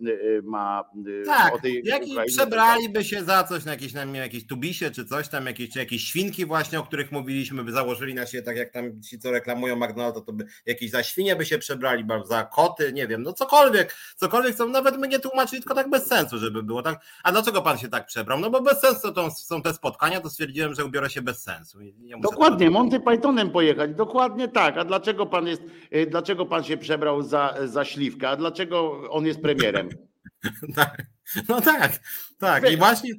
[0.43, 0.83] ma
[1.25, 5.27] tak, o tej jak przebraliby się za coś na jakieś, na jakieś tubisie czy coś
[5.27, 8.71] tam, jakieś, czy jakieś świnki właśnie, o których mówiliśmy, by założyli na siebie, tak jak
[8.71, 12.93] tam ci, co reklamują McDonald's, to by jakieś za świnie by się przebrali, za koty,
[12.93, 16.63] nie wiem, no cokolwiek, cokolwiek, co nawet my nie tłumaczyli, tylko tak bez sensu, żeby
[16.63, 16.99] było tak.
[17.23, 18.39] A dlaczego pan się tak przebrał?
[18.39, 21.79] No bo bez sensu to są te spotkania, to stwierdziłem, że ubiorę się bez sensu.
[22.19, 24.77] Dokładnie, Monty Pythonem pojechać, dokładnie tak.
[24.77, 25.61] A dlaczego pan jest,
[26.07, 29.89] dlaczego pan się przebrał za, za śliwkę, a dlaczego on jest premierem?
[30.75, 31.03] tak.
[31.49, 31.99] No tak,
[32.39, 32.71] tak.
[32.71, 33.09] I właśnie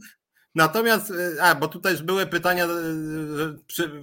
[0.55, 2.69] Natomiast, e, a bo tutaj już były pytania, e,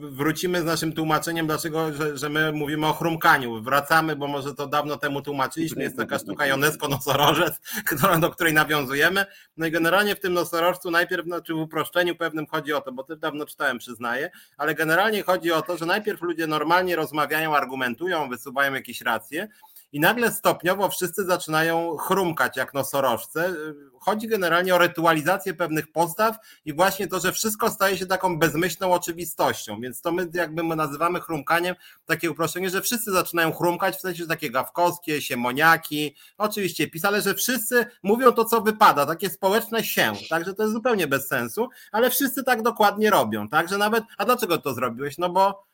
[0.02, 3.62] wrócimy z naszym tłumaczeniem, dlaczego, że, że my mówimy o chrumkaniu.
[3.62, 7.62] Wracamy, bo może to dawno temu tłumaczyliśmy, jest taka sztuka Jonesko nosorożec,
[8.22, 9.26] do której nawiązujemy.
[9.58, 13.04] No i generalnie w tym nosorożcu najpierw, znaczy w uproszczeniu pewnym chodzi o to, bo
[13.04, 18.30] też dawno czytałem, przyznaję, ale generalnie chodzi o to, że najpierw ludzie normalnie rozmawiają, argumentują,
[18.30, 19.48] wysuwają jakieś racje,
[19.92, 23.56] i nagle stopniowo wszyscy zaczynają chrumkać jak nosorożce.
[24.00, 26.36] Chodzi generalnie o rytualizację pewnych postaw
[26.66, 30.76] i właśnie to, że wszystko staje się taką bezmyślną oczywistością, więc to my jakby my
[30.76, 31.76] nazywamy chrumkaniem
[32.06, 37.34] takie uproszczenie, że wszyscy zaczynają chrumkać, w sensie takie gawkowskie, siemoniaki, oczywiście PiS, ale że
[37.34, 42.10] wszyscy mówią to, co wypada, takie społeczne się, także to jest zupełnie bez sensu, ale
[42.10, 45.18] wszyscy tak dokładnie robią, także nawet, a dlaczego to zrobiłeś?
[45.18, 45.71] No bo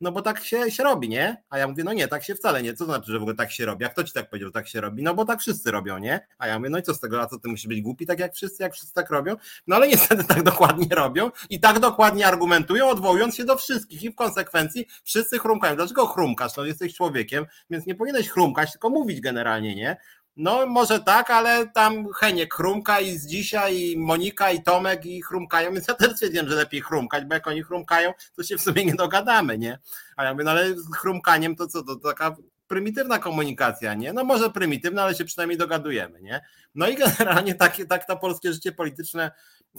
[0.00, 1.42] no bo tak się, się robi, nie?
[1.50, 2.74] A ja mówię, no nie, tak się wcale nie.
[2.74, 3.84] Co to znaczy, że w ogóle tak się robi?
[3.84, 5.02] A kto ci tak powiedział, że tak się robi?
[5.02, 6.26] No bo tak wszyscy robią, nie?
[6.38, 8.18] A ja mówię, no i co z tego, a co ty musisz być głupi, tak
[8.18, 9.36] jak wszyscy, jak wszyscy tak robią?
[9.66, 14.10] No ale niestety tak dokładnie robią i tak dokładnie argumentują, odwołując się do wszystkich i
[14.10, 15.76] w konsekwencji wszyscy chrumkają.
[15.76, 16.56] Dlaczego chrumkasz?
[16.56, 19.96] No jesteś człowiekiem, więc nie powinieneś chrumkać, tylko mówić generalnie, nie?
[20.36, 25.22] No może tak, ale tam Heniek chrumka i z dzisiaj i Monika i Tomek i
[25.22, 28.60] chrumkają, więc ja też stwierdziłem, że lepiej chrumkać, bo jak oni chrumkają, to się w
[28.60, 29.78] sumie nie dogadamy, nie?
[30.16, 34.12] A ja mówię, no ale z chrumkaniem to co, to, taka prymitywna komunikacja, nie?
[34.12, 36.40] No może prymitywna, ale się przynajmniej dogadujemy, nie?
[36.74, 39.30] No i generalnie tak, tak to polskie życie polityczne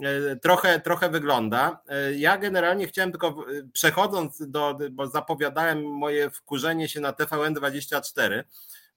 [0.02, 1.80] e, trochę, trochę wygląda.
[1.88, 8.44] E, ja generalnie chciałem tylko e, przechodząc do, bo zapowiadałem moje wkurzenie się na TVN24,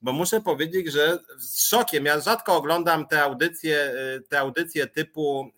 [0.02, 3.92] bo muszę powiedzieć, że z szokiem, ja rzadko oglądam te audycje,
[4.28, 5.52] te audycje typu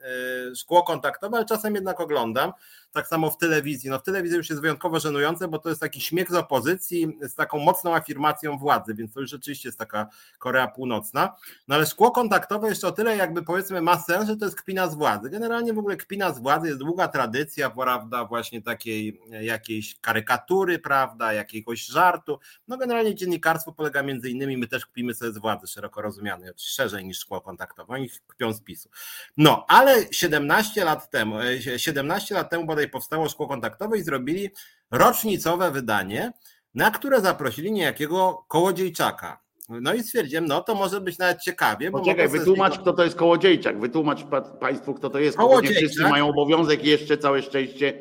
[0.56, 2.52] szkło kontaktowe, ale czasem jednak oglądam
[2.92, 3.90] tak samo w telewizji.
[3.90, 7.34] No w telewizji już jest wyjątkowo żenujące, bo to jest taki śmiech z opozycji z
[7.34, 10.06] taką mocną afirmacją władzy, więc to już rzeczywiście jest taka
[10.38, 11.34] Korea Północna.
[11.68, 14.88] No ale szkło kontaktowe jeszcze o tyle jakby powiedzmy ma sens, że to jest kpina
[14.88, 15.30] z władzy.
[15.30, 21.32] Generalnie w ogóle kpina z władzy jest długa tradycja, prawda, właśnie takiej jakiejś karykatury, prawda,
[21.32, 22.38] jakiegoś żartu.
[22.68, 27.04] No generalnie dziennikarstwo polega między innymi, my też kpimy sobie z władzy szeroko rozumianej, szerzej
[27.04, 28.88] niż szkło kontaktowe, oni kpią z PiSu.
[29.36, 31.36] No, ale 17 lat temu,
[31.76, 34.50] 17 e, lat temu bodaj tutaj powstało szkło kontaktowe i zrobili
[34.90, 36.32] rocznicowe wydanie,
[36.74, 39.40] na które zaprosili niejakiego kołodziejczaka.
[39.68, 41.90] No i stwierdziłem, no to może być nawet ciekawie.
[41.90, 43.80] Bo Poczekaj, wytłumacz, kto to jest kołodziejczak.
[43.80, 44.24] Wytłumacz
[44.60, 45.36] Państwu, kto to jest.
[45.36, 45.82] Kołodziejczak.
[45.82, 47.98] Nie wszyscy mają obowiązek jeszcze całe szczęście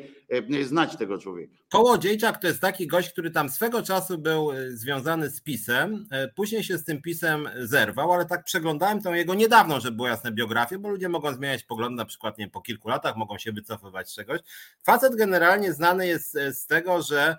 [0.62, 1.54] znać tego człowieka.
[1.68, 6.28] Kołodziejczak to jest taki gość, który tam swego czasu był e, związany z pisem, e,
[6.28, 10.32] później się z tym pisem zerwał, ale tak przeglądałem tą jego niedawną, żeby było jasne,
[10.32, 14.10] biografię, bo ludzie mogą zmieniać poglądy na przykład nie, po kilku latach, mogą się wycofywać
[14.10, 14.40] z czegoś.
[14.82, 17.36] Facet generalnie znany jest z tego, że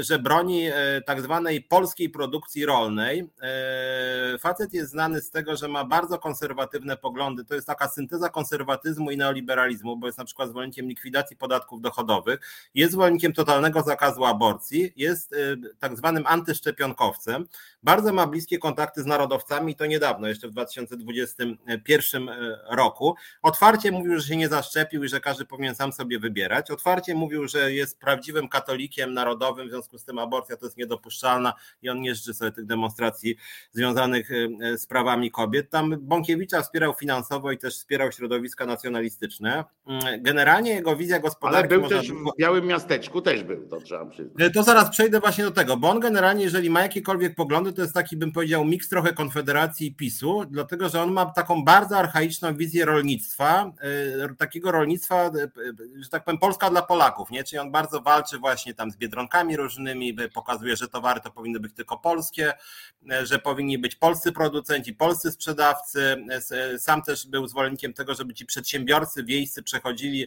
[0.00, 3.30] że broni e, tak zwanej polskiej produkcji rolnej.
[3.42, 7.44] E, facet jest znany z tego, że ma bardzo konserwatywne poglądy.
[7.44, 12.40] To jest taka synteza konserwatyzmu i neoliberalizmu, bo jest na przykład zwolennikiem likwidacji podatków dochodowych,
[12.74, 15.36] jest zwolennikiem totalnego zakazu aborcji, jest e,
[15.78, 17.46] tak zwanym antyszczepionkowcem.
[17.82, 22.28] Bardzo ma bliskie kontakty z narodowcami i to niedawno, jeszcze w 2021
[22.70, 23.14] roku.
[23.42, 26.70] Otwarcie mówił, że się nie zaszczepił i że każdy powinien sam sobie wybierać.
[26.70, 31.52] Otwarcie mówił, że jest prawdziwym katolikiem narodowym w związku z tym aborcja to jest niedopuszczalna
[31.82, 33.36] i on nie życzy sobie tych demonstracji
[33.72, 34.30] związanych
[34.76, 35.70] z prawami kobiet.
[35.70, 39.64] Tam Bąkiewicza wspierał finansowo i też wspierał środowiska nacjonalistyczne.
[39.86, 41.74] Mm, generalnie jego wizja gospodarki...
[41.74, 44.52] Ale był też w Białym Miasteczku, też był, to trzeba przyznać.
[44.54, 47.94] To zaraz przejdę właśnie do tego, bo on generalnie, jeżeli ma jakiekolwiek poglądy, to jest
[47.94, 52.56] taki, bym powiedział, miks trochę Konfederacji i PiSu, dlatego, że on ma taką bardzo archaiczną
[52.56, 53.72] wizję rolnictwa,
[54.38, 55.30] takiego rolnictwa,
[55.96, 57.44] że tak powiem, Polska dla Polaków, nie?
[57.44, 61.74] Czyli on bardzo walczy właśnie tam z biedronkami różnymi, pokazuje, że towary to powinny być
[61.74, 62.52] tylko polskie,
[63.22, 66.16] że powinni być polscy producenci, polscy sprzedawcy.
[66.78, 70.26] Sam też był zwolennikiem tego, żeby ci przedsiębiorcy wiejscy przechodzili,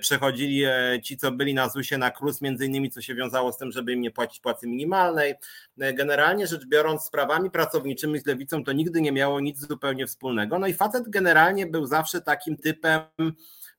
[0.00, 0.62] przechodzili
[1.02, 3.92] ci, co byli na ZUS-ie na KRUS, między innymi, co się wiązało z tym, żeby
[3.92, 5.34] im nie płacić płacy minimalnej.
[5.76, 10.58] Generalnie rzecz biorąc, z prawami pracowniczymi z lewicą to nigdy nie miało nic zupełnie wspólnego.
[10.58, 13.02] No i facet generalnie był zawsze takim typem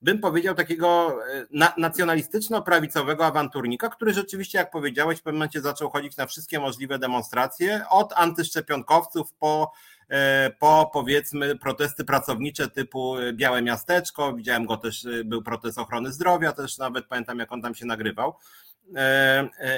[0.04, 6.18] bym powiedział, takiego e, nacjonalistyczno-prawicowego awanturnika, który rzeczywiście, jak powiedziałeś, w pewnym momencie zaczął chodzić
[6.18, 9.72] na wszystkie możliwe demonstracje, od antyszczepionkowców po,
[10.10, 16.12] e, po powiedzmy protesty pracownicze typu Białe Miasteczko, widziałem go też, e, był protest ochrony
[16.12, 18.34] zdrowia, też nawet pamiętam, jak on tam się nagrywał.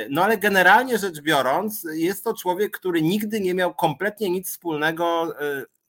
[0.10, 5.36] No ale generalnie rzecz biorąc, jest to człowiek, który nigdy nie miał kompletnie nic wspólnego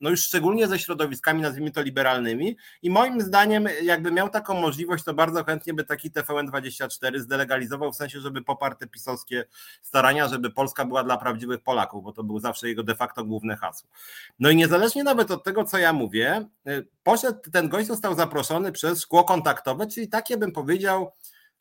[0.01, 2.57] no już szczególnie ze środowiskami, nazwijmy to liberalnymi.
[2.81, 7.95] I moim zdaniem, jakby miał taką możliwość, to bardzo chętnie by taki TVN24 zdelegalizował, w
[7.95, 9.45] sensie, żeby poparł te pisowskie
[9.81, 13.55] starania, żeby Polska była dla prawdziwych Polaków, bo to był zawsze jego de facto główne
[13.55, 13.89] hasło.
[14.39, 18.71] No i niezależnie nawet od tego, co ja mówię, y, poszedł, ten gość został zaproszony
[18.71, 21.11] przez szkło kontaktowe, czyli takie bym powiedział,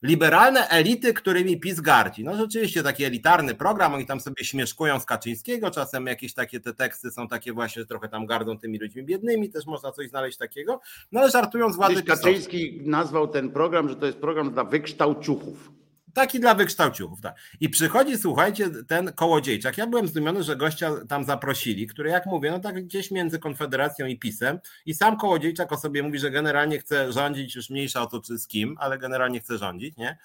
[0.03, 2.25] liberalne elity, którymi PiS gardzi.
[2.25, 6.75] No rzeczywiście taki elitarny program, oni tam sobie śmieszkują z Kaczyńskiego, czasem jakieś takie te
[6.75, 10.39] teksty są takie właśnie, że trochę tam gardą tymi ludźmi biednymi, też można coś znaleźć
[10.39, 10.81] takiego,
[11.13, 15.71] no ale żartując władzy Kaczyński nazwał ten program, że to jest program dla wykształciuchów.
[16.17, 17.37] Taki dla wykształciuchów, tak.
[17.61, 19.79] I przychodzi, słuchajcie, ten kołodziejczak.
[19.79, 24.07] Ja byłem zdumiony, że gościa tam zaprosili, który, jak mówię, no tak gdzieś między Konfederacją
[24.07, 24.59] i PiSem.
[24.87, 28.39] I sam kołodziejczak o sobie mówi, że generalnie chce rządzić, już mniejsza o to czy
[28.39, 30.19] z kim, ale generalnie chce rządzić, nie?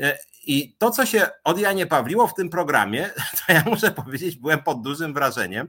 [0.00, 3.10] E, I to, co się od Janie Pawliło w tym programie,
[3.46, 5.68] to ja muszę powiedzieć, byłem pod dużym wrażeniem.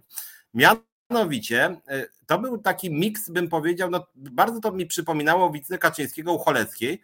[0.53, 6.33] Mianowicie, e, to był taki miks, bym powiedział, no bardzo to mi przypominało wicekę Kaczyńskiego
[6.33, 7.01] u Choleckiej,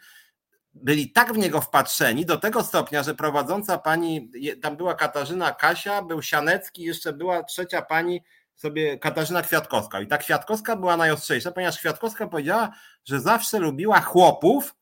[0.74, 4.32] byli tak w niego wpatrzeni do tego stopnia, że prowadząca pani,
[4.62, 8.24] tam była Katarzyna Kasia, był Sianecki, jeszcze była trzecia pani,
[8.56, 10.02] sobie Katarzyna Kwiatkowska.
[10.02, 12.70] I ta Kwiatkowska była najostrzejsza, ponieważ Kwiatkowska powiedziała,
[13.06, 14.76] że zawsze lubiła chłopów,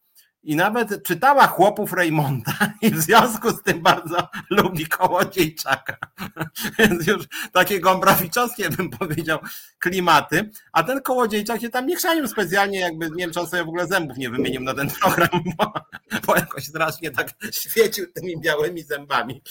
[0.44, 5.98] i nawet czytała chłopów Reymonda i w związku z tym bardzo lubi Kołodziejczaka.
[6.80, 9.40] Więc już takie gombrawiczowskie bym powiedział
[9.80, 11.98] klimaty, a ten Kołodziejczak się tam nie
[12.28, 15.30] specjalnie, jakby nie wiem, czy on sobie w ogóle zębów nie wymienił na ten program,
[15.58, 15.74] bo,
[16.28, 19.42] bo jakoś strasznie tak świecił tymi białymi zębami.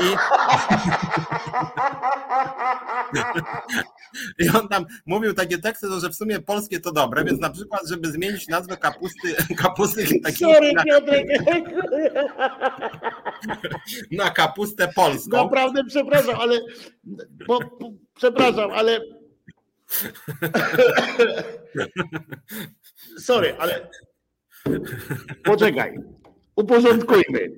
[0.00, 0.16] I,
[4.44, 7.80] I on tam mówił takie teksty, że w sumie polskie to dobre, więc na przykład,
[7.88, 9.95] żeby zmienić nazwę kapusty, kapusty
[10.38, 11.26] Sorry, na, Piotrek.
[14.10, 15.36] Na kapustę polską.
[15.36, 16.60] Naprawdę przepraszam, ale.
[17.46, 19.00] Bo, bo, przepraszam, ale.
[23.18, 23.88] Sorry, ale.
[25.44, 25.98] Poczekaj.
[26.56, 27.50] Uporządkujmy.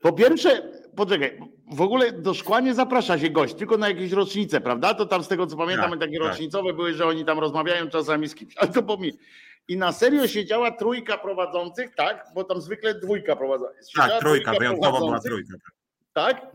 [0.00, 0.62] Po pierwsze,
[0.96, 1.38] poczekaj,
[1.72, 4.94] w ogóle do szkła nie zaprasza się gość, tylko na jakieś rocznice, prawda?
[4.94, 6.28] To tam z tego co pamiętam, tak, takie tak.
[6.28, 8.56] rocznicowe były, że oni tam rozmawiają czasami z kimś.
[8.56, 9.12] Ale to po mi.
[9.68, 12.26] I na serio siedziała trójka prowadzących, tak?
[12.34, 13.94] Bo tam zwykle dwójka prowadzących.
[13.96, 15.54] Tak, trójka, wyjątkowo była trójka.
[16.12, 16.46] Tak?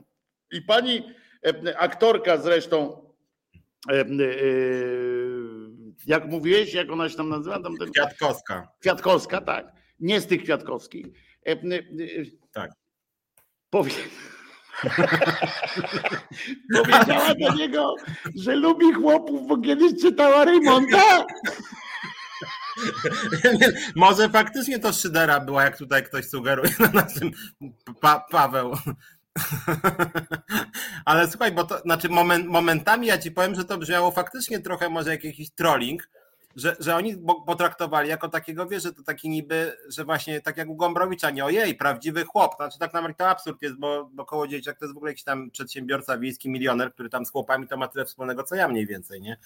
[0.52, 1.14] I pani
[1.46, 3.04] e, aktorka zresztą,
[3.92, 4.06] e, e,
[6.08, 7.60] jak mówiłeś, jak ona się tam nazywa?
[7.60, 7.92] Tam ten...
[7.92, 8.68] Kwiatkowska.
[8.80, 9.72] Kwiatkowska, tak.
[10.00, 11.06] Nie z tych Kwiatkowskich.
[12.52, 12.72] Tak.
[13.70, 13.92] Powie...
[16.78, 17.96] Powiedziała do niego,
[18.36, 21.26] że lubi chłopów, bo kiedyś czytała Raymonda.
[23.96, 27.32] Może faktycznie to Szydera była, jak tutaj ktoś sugeruje na naszym
[28.02, 28.74] pa Paweł.
[31.06, 34.90] Ale słuchaj, bo to znaczy moment, momentami ja ci powiem, że to brzmiało faktycznie trochę
[34.90, 36.10] może jak jakiś trolling,
[36.56, 37.16] że, że oni
[37.46, 41.46] potraktowali jako takiego, wiesz, że to taki niby, że właśnie tak jak u Gombrowicza, nie
[41.46, 44.98] ojej, prawdziwy chłop, znaczy tak naprawdę to absurd jest, bo, bo Kołodziejczak to jest w
[44.98, 48.56] ogóle jakiś tam przedsiębiorca wiejski, milioner, który tam z chłopami to ma tyle wspólnego, co
[48.56, 49.38] ja mniej więcej, nie?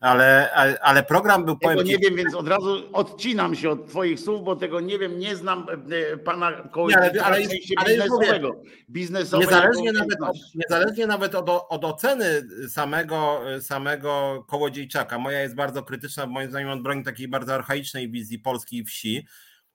[0.00, 0.50] Ale,
[0.82, 1.56] ale, program był...
[1.56, 5.18] Tego nie wiem, więc od razu odcinam się od twoich słów, bo tego nie wiem,
[5.18, 5.66] nie znam
[6.12, 7.46] e, pana Kołodziejczaka ale, ale,
[7.76, 8.62] ale biznesowego.
[8.90, 15.82] biznesowego niezależnie, nawet od, niezależnie nawet od, od oceny samego, samego Kołodziejczaka, moja jest bardzo
[15.82, 19.26] krytyczna, moim zdaniem on broni takiej bardzo archaicznej wizji polskiej wsi,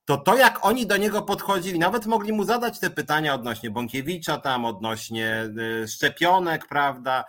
[0.06, 4.38] to to jak oni do niego podchodzili, nawet mogli mu zadać te pytania odnośnie Bąkiewicza
[4.38, 5.50] tam, odnośnie
[5.84, 7.26] y, szczepionek, prawda,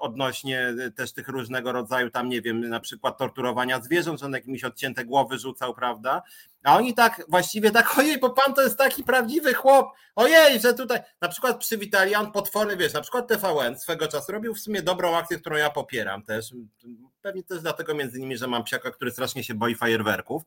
[0.00, 5.04] odnośnie też tych różnego rodzaju, tam nie wiem, na przykład torturowania zwierząt, on jakimiś odcięte
[5.04, 6.22] głowy rzucał, prawda?
[6.62, 10.74] A oni tak właściwie tak, ojej, bo pan to jest taki prawdziwy chłop, ojej, że
[10.74, 14.82] tutaj, na przykład przywitali, on potworny, wiesz, na przykład TVN swego czasu robił w sumie
[14.82, 16.52] dobrą akcję, którą ja popieram też,
[17.22, 20.42] pewnie też dlatego między innymi, że mam psiaka, który strasznie się boi fajerwerków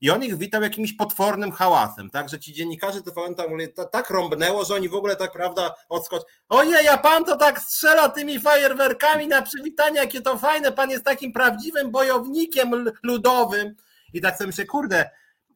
[0.00, 3.46] i on ich witał jakimś potwornym hałasem, tak, że ci dziennikarze TVN tam
[3.92, 8.08] tak rąbnęło, że oni w ogóle tak, prawda, odskocz, ojej, a pan to tak strzela
[8.08, 13.74] tymi fajerwerkami na przywitanie, jakie to fajne, pan jest takim prawdziwym bojownikiem ludowym.
[14.12, 15.10] I tak sobie myślę, kurde,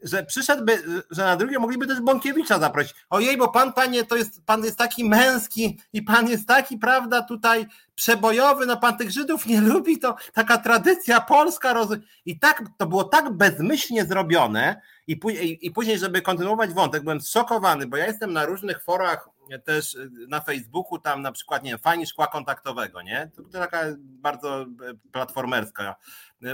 [0.04, 2.94] że przyszedłby, że na drugie mogliby też Bąkiewicza zaprosić.
[3.10, 7.22] Ojej, bo pan, panie, to jest, pan jest taki męski i pan jest taki, prawda,
[7.22, 11.72] tutaj przebojowy, no pan tych Żydów nie lubi, to taka tradycja polska.
[11.72, 11.88] Roz...
[12.26, 17.96] I tak, to było tak bezmyślnie zrobione i, później, żeby kontynuować wątek, byłem zszokowany, bo
[17.96, 19.28] ja jestem na różnych forach
[19.64, 19.96] też
[20.28, 23.30] na Facebooku, tam na przykład, nie wiem, fani szkła kontaktowego, nie?
[23.36, 24.66] To, to taka bardzo
[25.12, 25.96] platformerska,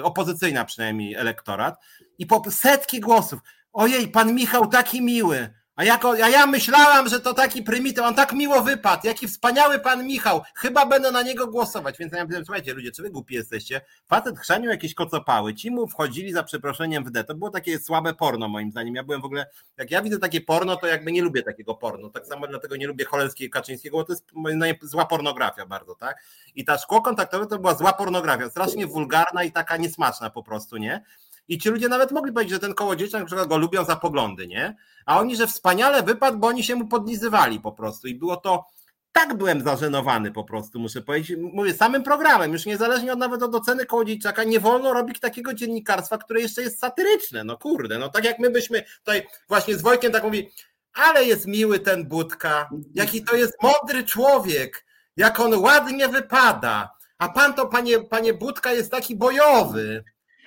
[0.02, 1.84] opozycyjna przynajmniej elektorat
[2.18, 3.40] i po setki głosów.
[3.72, 5.59] Ojej, pan Michał taki miły.
[5.80, 10.06] A, jako, ja myślałam, że to taki prymityw, on tak miło wypadł, jaki wspaniały pan
[10.06, 11.98] Michał, chyba będę na niego głosować.
[11.98, 13.80] Więc ja mówię, słuchajcie ludzie, czy wy głupi jesteście?
[14.06, 17.24] Facet chrzanił jakieś kocopały, ci mu wchodzili za przeproszeniem w D.
[17.24, 18.94] To było takie słabe porno moim zdaniem.
[18.94, 19.46] Ja byłem w ogóle,
[19.76, 22.10] jak ja widzę takie porno, to jakby nie lubię takiego porno.
[22.10, 25.94] Tak samo dlatego nie lubię Choleckiego i Kaczyńskiego, bo to jest moim zła pornografia bardzo,
[25.94, 26.22] tak?
[26.54, 30.76] I ta szkło kontaktowe to była zła pornografia, strasznie wulgarna i taka niesmaczna po prostu,
[30.76, 31.04] nie?
[31.50, 34.46] I ci ludzie nawet mogli powiedzieć, że ten kołodziejczak na przykład go lubią za poglądy,
[34.46, 34.76] nie?
[35.06, 38.66] A oni, że wspaniale wypadł, bo oni się mu podlizywali po prostu i było to
[39.12, 41.38] tak byłem zażenowany po prostu, muszę powiedzieć.
[41.52, 46.18] Mówię, samym programem, już niezależnie od nawet od oceny Kołodziejczaka, nie wolno robić takiego dziennikarstwa,
[46.18, 47.44] które jeszcze jest satyryczne.
[47.44, 50.50] No kurde, no tak jak my byśmy tutaj właśnie z Wojkiem tak mówi,
[50.92, 54.86] ale jest miły ten Budka, jaki to jest mądry człowiek,
[55.16, 56.90] jak on ładnie wypada.
[57.18, 60.04] A pan to, panie, panie Budka, jest taki bojowy.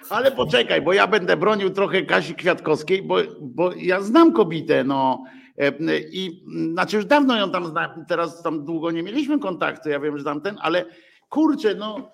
[0.10, 5.24] Ale poczekaj, bo ja będę bronił trochę Kasi Kwiatkowskiej, bo, bo ja znam kobietę, no.
[5.58, 5.72] E,
[6.12, 10.18] I znaczy już dawno ją tam znam, teraz tam długo nie mieliśmy kontaktu, ja wiem,
[10.18, 10.86] że tam ten, ale
[11.30, 12.12] kurczę, no.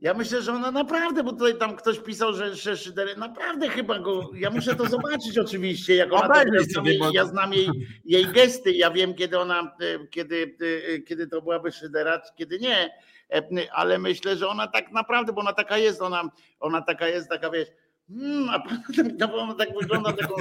[0.00, 4.30] Ja myślę, że ona naprawdę, bo tutaj tam ktoś pisał, że, Szydery, naprawdę chyba go,
[4.34, 7.68] ja muszę to zobaczyć oczywiście, jak ona to, ja znam, jej, ja znam jej,
[8.04, 10.56] jej gesty, ja wiem kiedy ona, e, kiedy,
[10.94, 12.90] e, kiedy to byłaby Szydera, kiedy nie,
[13.32, 17.28] E, ale myślę, że ona tak naprawdę, bo ona taka jest, ona, ona taka jest,
[17.28, 17.68] taka wiesz,
[18.12, 18.58] Hmm, a
[19.18, 20.34] tak, ona tak wygląda taką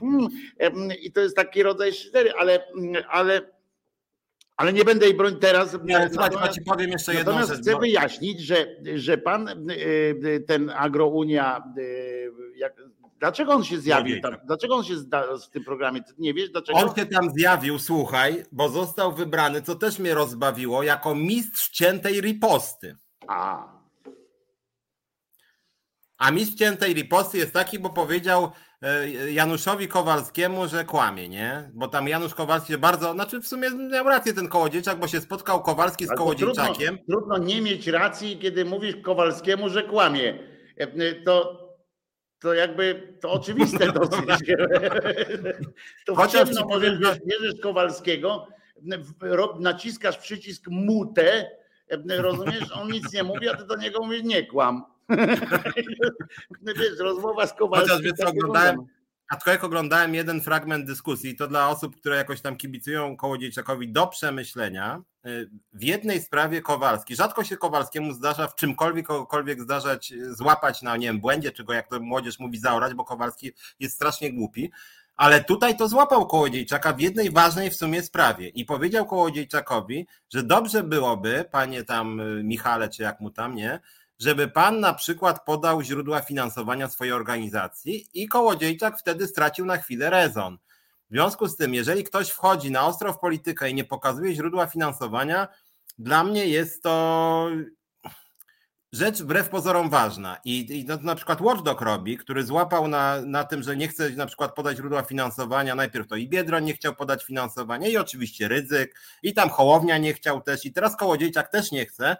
[0.00, 0.28] hmm,
[0.60, 2.66] e, I to jest taki rodzaj szydery, ale,
[3.08, 3.40] ale,
[4.60, 5.78] ale nie będę jej bronić teraz.
[5.84, 7.60] Nie, słuchaj, ci powiem jeszcze jedną Natomiast rzecz.
[7.60, 11.62] Chcę wyjaśnić, że, że pan e, ten Agrounia,
[12.56, 12.72] jak,
[13.18, 14.36] Dlaczego on się zjawił tam?
[14.44, 14.94] Dlaczego on się
[15.44, 16.00] w tym programie?
[16.18, 16.78] nie wiesz dlaczego?
[16.78, 22.20] On się tam zjawił, słuchaj, bo został wybrany, co też mnie rozbawiło, jako mistrz ciętej
[22.20, 22.96] riposty.
[23.26, 23.68] A.
[26.18, 28.50] A mistrz ciętej riposty jest taki, bo powiedział e,
[29.30, 31.70] Januszowi Kowalskiemu, że kłamie, nie?
[31.74, 35.62] Bo tam Janusz Kowalski bardzo, znaczy w sumie miał rację ten Kołodziejczak, bo się spotkał
[35.62, 36.96] Kowalski z Kołodziejczakiem.
[36.96, 40.38] Trudno, trudno nie mieć racji, kiedy mówisz Kowalskiemu, że kłamie.
[40.76, 41.60] E, to
[42.40, 44.52] to jakby to oczywiste dosyć.
[46.06, 48.48] to Chociaż ciemno możesz, bierzesz Kowalskiego,
[49.60, 51.50] naciskasz przycisk mutę,
[52.08, 54.84] rozumiesz, on nic nie mówi, a ty do niego mówisz nie kłam.
[56.62, 57.96] Wiesz, rozmowa z Kowalskim.
[57.96, 58.86] Chociaż tak oglądałem,
[59.46, 65.02] jak oglądałem jeden fragment dyskusji, to dla osób, które jakoś tam kibicują Kołodziejczakowi do przemyślenia,
[65.26, 70.82] y, w jednej sprawie Kowalski, rzadko się Kowalskiemu zdarza w czymkolwiek kogokolwiek zdarzać, y, złapać
[70.82, 74.32] na, nie wiem, błędzie, czy go jak to młodzież mówi zaorać, bo Kowalski jest strasznie
[74.32, 74.70] głupi,
[75.16, 80.42] ale tutaj to złapał Kołodziejczaka w jednej ważnej w sumie sprawie i powiedział Kołodziejczakowi, że
[80.42, 83.80] dobrze byłoby, panie tam y, Michale, czy jak mu tam, nie,
[84.20, 90.10] żeby pan na przykład podał źródła finansowania swojej organizacji i Kołodziejczak wtedy stracił na chwilę
[90.10, 90.58] rezon.
[91.10, 94.66] W związku z tym, jeżeli ktoś wchodzi na ostro w politykę i nie pokazuje źródła
[94.66, 95.48] finansowania,
[95.98, 97.46] dla mnie jest to
[98.92, 100.36] rzecz wbrew pozorom ważna.
[100.44, 104.10] I, i to na przykład Watchdog robi, który złapał na, na tym, że nie chce
[104.10, 105.74] na przykład podać źródła finansowania.
[105.74, 110.14] Najpierw to i Biedroń nie chciał podać finansowania, i oczywiście Rydzyk, i tam Hołownia nie
[110.14, 112.16] chciał też, i teraz Kołodziejczak też nie chce.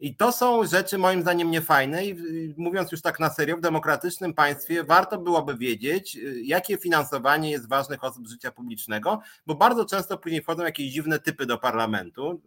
[0.00, 2.14] I to są rzeczy moim zdaniem niefajne i
[2.56, 7.68] mówiąc już tak na serio, w demokratycznym państwie warto byłoby wiedzieć, y, jakie finansowanie jest
[7.68, 12.40] ważnych osób życia publicznego, bo bardzo często później wchodzą jakieś dziwne typy do parlamentu.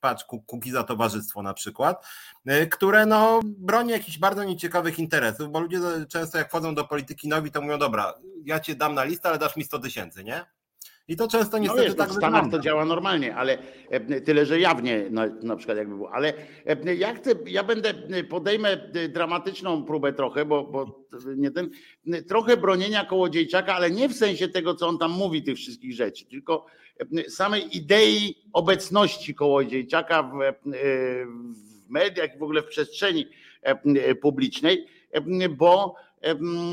[0.00, 2.06] patrz, Kukiza Towarzystwo na przykład,
[2.70, 5.78] które no broni jakichś bardzo nieciekawych interesów, bo ludzie
[6.08, 9.38] często jak wchodzą do polityki nowi, to mówią, dobra, ja cię dam na listę, ale
[9.38, 10.44] dasz mi 100 tysięcy, nie?
[11.10, 12.58] I to często no niestety no wiesz, tak W Stanach wygląda.
[12.58, 13.58] to działa normalnie, ale
[13.90, 16.12] e, tyle, że jawnie na, na przykład jakby było.
[16.12, 16.32] Ale
[16.66, 18.76] e, ja chcę, ja będę, e, podejmę
[19.08, 21.06] dramatyczną próbę trochę, bo, bo
[21.36, 21.70] nie ten,
[22.28, 26.26] trochę bronienia Kołodziejczaka, ale nie w sensie tego, co on tam mówi, tych wszystkich rzeczy,
[26.26, 26.66] tylko
[27.28, 30.30] samej idei obecności Kołodziejczaka w,
[31.86, 33.26] w mediach i w ogóle w przestrzeni
[34.20, 34.86] publicznej,
[35.50, 35.94] bo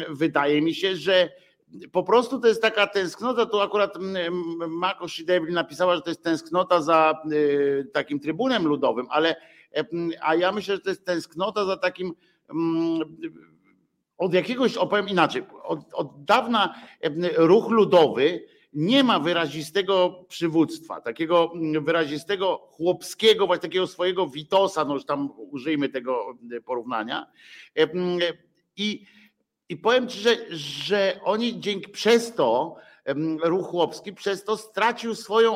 [0.09, 1.29] wydaje mi się, że
[1.91, 3.93] po prostu to jest taka tęsknota, tu akurat
[4.67, 9.35] Mako Szydewli napisała, że to jest tęsknota za y, takim trybunem ludowym, ale
[10.21, 12.13] a ja myślę, że to jest tęsknota za takim
[14.17, 16.75] od jakiegoś, opowiem inaczej, od, od dawna
[17.35, 25.05] ruch ludowy nie ma wyrazistego przywództwa, takiego wyrazistego chłopskiego, właśnie takiego swojego witosa, no już
[25.05, 27.27] tam użyjmy tego porównania.
[28.77, 29.05] I
[29.69, 32.75] i powiem ci, że, że oni dzięki przez to,
[33.43, 35.55] ruch chłopski, przez to stracił swoją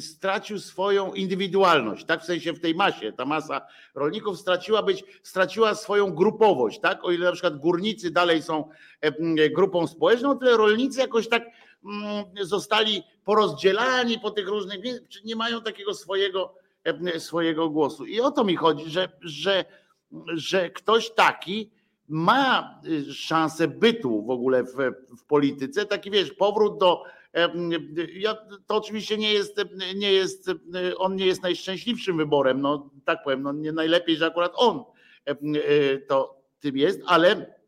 [0.00, 2.22] stracił swoją indywidualność, tak?
[2.22, 3.12] W sensie w tej masie.
[3.12, 7.04] Ta masa rolników straciła być, straciła swoją grupowość, tak?
[7.04, 8.68] O ile na przykład górnicy dalej są
[9.50, 11.42] grupą społeczną, tyle rolnicy jakoś tak
[12.40, 14.80] zostali porozdzielani po tych różnych,
[15.24, 16.54] nie mają takiego swojego,
[17.18, 18.06] swojego głosu.
[18.06, 19.64] I o to mi chodzi, że, że,
[20.34, 21.70] że ktoś taki
[22.08, 24.76] ma y, szansę bytu w ogóle w,
[25.20, 27.02] w polityce, taki wiesz, powrót do.
[28.14, 28.36] Ja,
[28.66, 29.64] to oczywiście nie jest,
[29.94, 30.50] nie jest,
[30.96, 34.84] on nie jest najszczęśliwszym wyborem, no tak powiem, no nie najlepiej, że akurat on
[35.54, 37.58] y, to tym jest, ale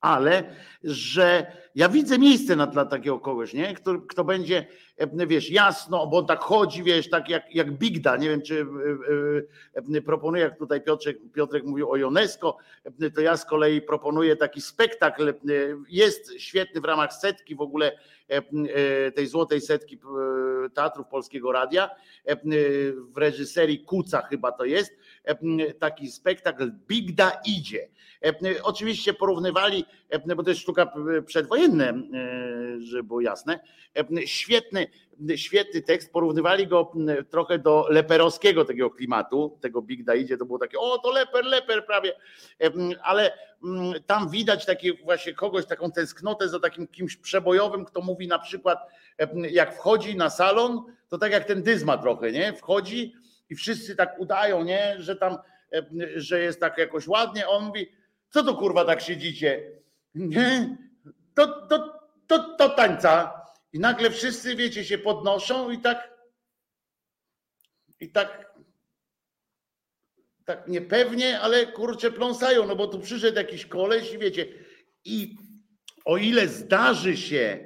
[0.00, 3.74] ale że ja widzę miejsce na dla takiego kogoś, nie?
[3.74, 4.66] Kto, kto będzie,
[4.96, 8.66] e, wiesz, jasno, bo on tak chodzi, wiesz, tak jak, jak Bigda, nie wiem, czy
[9.74, 12.56] e, e, proponuję, jak tutaj Piotrek, Piotrek mówił o UNESCO,
[13.14, 15.34] to ja z kolei proponuję taki spektakl,
[15.88, 17.92] jest świetny w ramach setki w ogóle
[19.14, 19.98] tej złotej setki
[20.74, 21.90] Teatrów Polskiego Radia,
[23.14, 24.92] w reżyserii Kuca chyba to jest,
[25.78, 27.88] taki spektakl Bigda idzie.
[28.62, 29.84] Oczywiście porównywali,
[30.36, 30.92] bo to jest sztuka
[31.26, 31.92] przedwojenna,
[32.78, 33.60] żeby było jasne,
[34.24, 34.86] świetny,
[35.36, 36.92] świetny tekst, porównywali go
[37.30, 41.86] trochę do leperowskiego takiego klimatu, tego Bigda idzie, to było takie, o to leper, leper
[41.86, 42.12] prawie,
[43.02, 43.32] ale
[44.06, 48.78] tam widać takie właśnie kogoś, taką tęsknotę za takim kimś przebojowym, kto mówi na przykład,
[49.50, 52.52] jak wchodzi na salon, to tak jak ten dyzma trochę, nie?
[52.52, 53.14] Wchodzi
[53.50, 54.96] i wszyscy tak udają, nie?
[54.98, 55.36] Że tam,
[56.16, 57.92] że jest tak jakoś ładnie, on mówi,
[58.28, 59.62] co to kurwa tak siedzicie?
[60.14, 60.76] Nie?
[61.34, 63.40] To, to, to, to tańca.
[63.72, 66.10] I nagle wszyscy, wiecie, się podnoszą i tak
[68.00, 68.50] i tak
[70.44, 74.46] tak niepewnie, ale kurczę pląsają, no bo tu przyszedł jakiś koleś i wiecie,
[75.04, 75.36] i
[76.04, 77.64] o ile zdarzy się,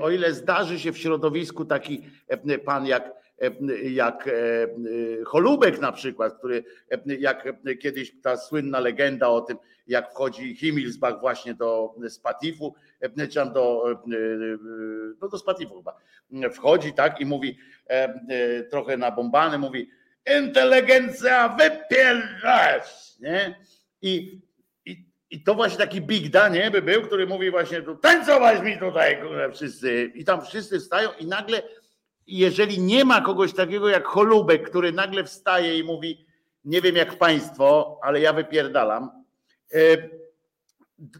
[0.00, 2.06] o ile zdarzy się w środowisku taki
[2.64, 3.12] pan jak
[3.82, 4.30] jak
[5.24, 6.64] Cholubek na przykład, który
[7.18, 7.48] jak
[7.80, 12.74] kiedyś ta słynna legenda o tym, jak wchodzi Himmelsbach właśnie do Spatifu,
[13.54, 13.84] do,
[15.20, 15.96] no do Spatifu chyba,
[16.50, 17.58] wchodzi tak i mówi
[18.70, 19.90] trochę nabombany, mówi
[20.38, 23.58] inteligencja wypierasz, nie?
[24.02, 24.40] I,
[24.84, 28.62] i, I to właśnie taki big da, nie, by był, który mówi właśnie tu tańcować
[28.62, 29.18] mi tutaj,
[29.52, 30.12] wszyscy.
[30.14, 31.62] I tam wszyscy wstają i nagle,
[32.26, 36.26] jeżeli nie ma kogoś takiego jak Cholubek, który nagle wstaje i mówi,
[36.64, 39.10] nie wiem jak państwo, ale ja wypierdalam,
[39.74, 39.78] e,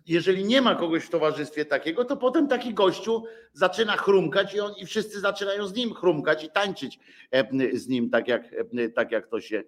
[0.07, 4.73] jeżeli nie ma kogoś w towarzystwie takiego, to potem taki gościu zaczyna chrumkać i, on,
[4.77, 6.99] i wszyscy zaczynają z nim chrumkać i tańczyć
[7.31, 8.43] e, z nim, tak jak,
[8.79, 9.65] e, tak jak to się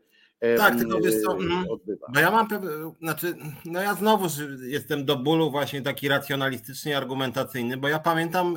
[0.59, 1.39] tak, tylko wiesz co,
[1.71, 2.07] odbywa.
[2.15, 2.71] Bo ja mam pewne,
[3.01, 3.35] znaczy,
[3.65, 4.29] no ja znowu
[4.63, 8.55] jestem do bólu właśnie taki racjonalistyczny i argumentacyjny, bo ja pamiętam,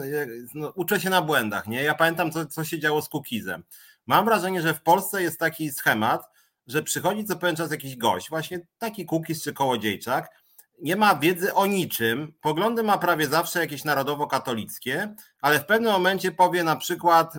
[0.54, 1.84] no, uczę się na błędach, nie?
[1.84, 3.64] Ja pamiętam, co, co się działo z Kukizem.
[4.08, 6.30] Mam wrażenie, że w Polsce jest taki schemat,
[6.68, 10.42] że przychodzi co pewien czas jakiś gość, właśnie taki Kukiz czy Kołodziejczak,
[10.82, 16.32] nie ma wiedzy o niczym, poglądy ma prawie zawsze jakieś narodowo-katolickie, ale w pewnym momencie
[16.32, 17.34] powie na przykład,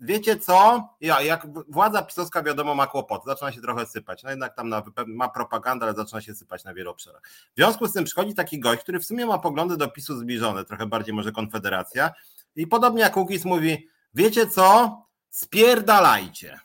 [0.00, 4.54] wiecie co, ja, jak władza pisowska wiadomo ma kłopoty, zaczyna się trochę sypać, no jednak
[4.54, 7.22] tam na, ma propagandę, ale zaczyna się sypać na wielu obszarach.
[7.26, 10.64] W związku z tym przychodzi taki gość, który w sumie ma poglądy do PiSu zbliżone,
[10.64, 12.10] trochę bardziej może Konfederacja
[12.56, 14.96] i podobnie jak Łukiz mówi, wiecie co,
[15.30, 16.60] spierdalajcie.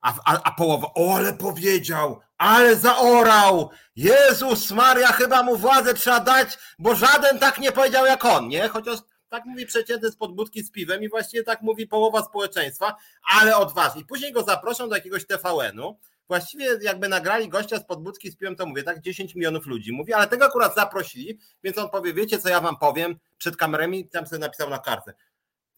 [0.00, 3.70] A, a, a połowa, o ale powiedział, ale zaorał!
[3.96, 8.68] Jezus Maria, chyba mu władzę trzeba dać, bo żaden tak nie powiedział jak on, nie?
[8.68, 8.98] Chociaż
[9.28, 12.96] Tak mówi przeciętny z podbudki z piwem i właściwie tak mówi połowa społeczeństwa,
[13.40, 14.04] ale odważni.
[14.04, 15.98] Później go zaproszą do jakiegoś TVN-u,
[16.28, 20.12] właściwie jakby nagrali gościa z podbudki z piłem, to mówię, tak 10 milionów ludzi mówi,
[20.12, 24.26] ale tego akurat zaprosili, więc on powie, wiecie co ja wam powiem przed kamerami, tam
[24.26, 25.14] sobie napisał na kartę.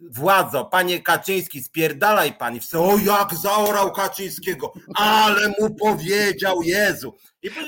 [0.01, 2.57] Władzo, panie Kaczyński, spierdalaj pan.
[2.57, 7.15] I o jak zaorał Kaczyńskiego, ale mu powiedział Jezu.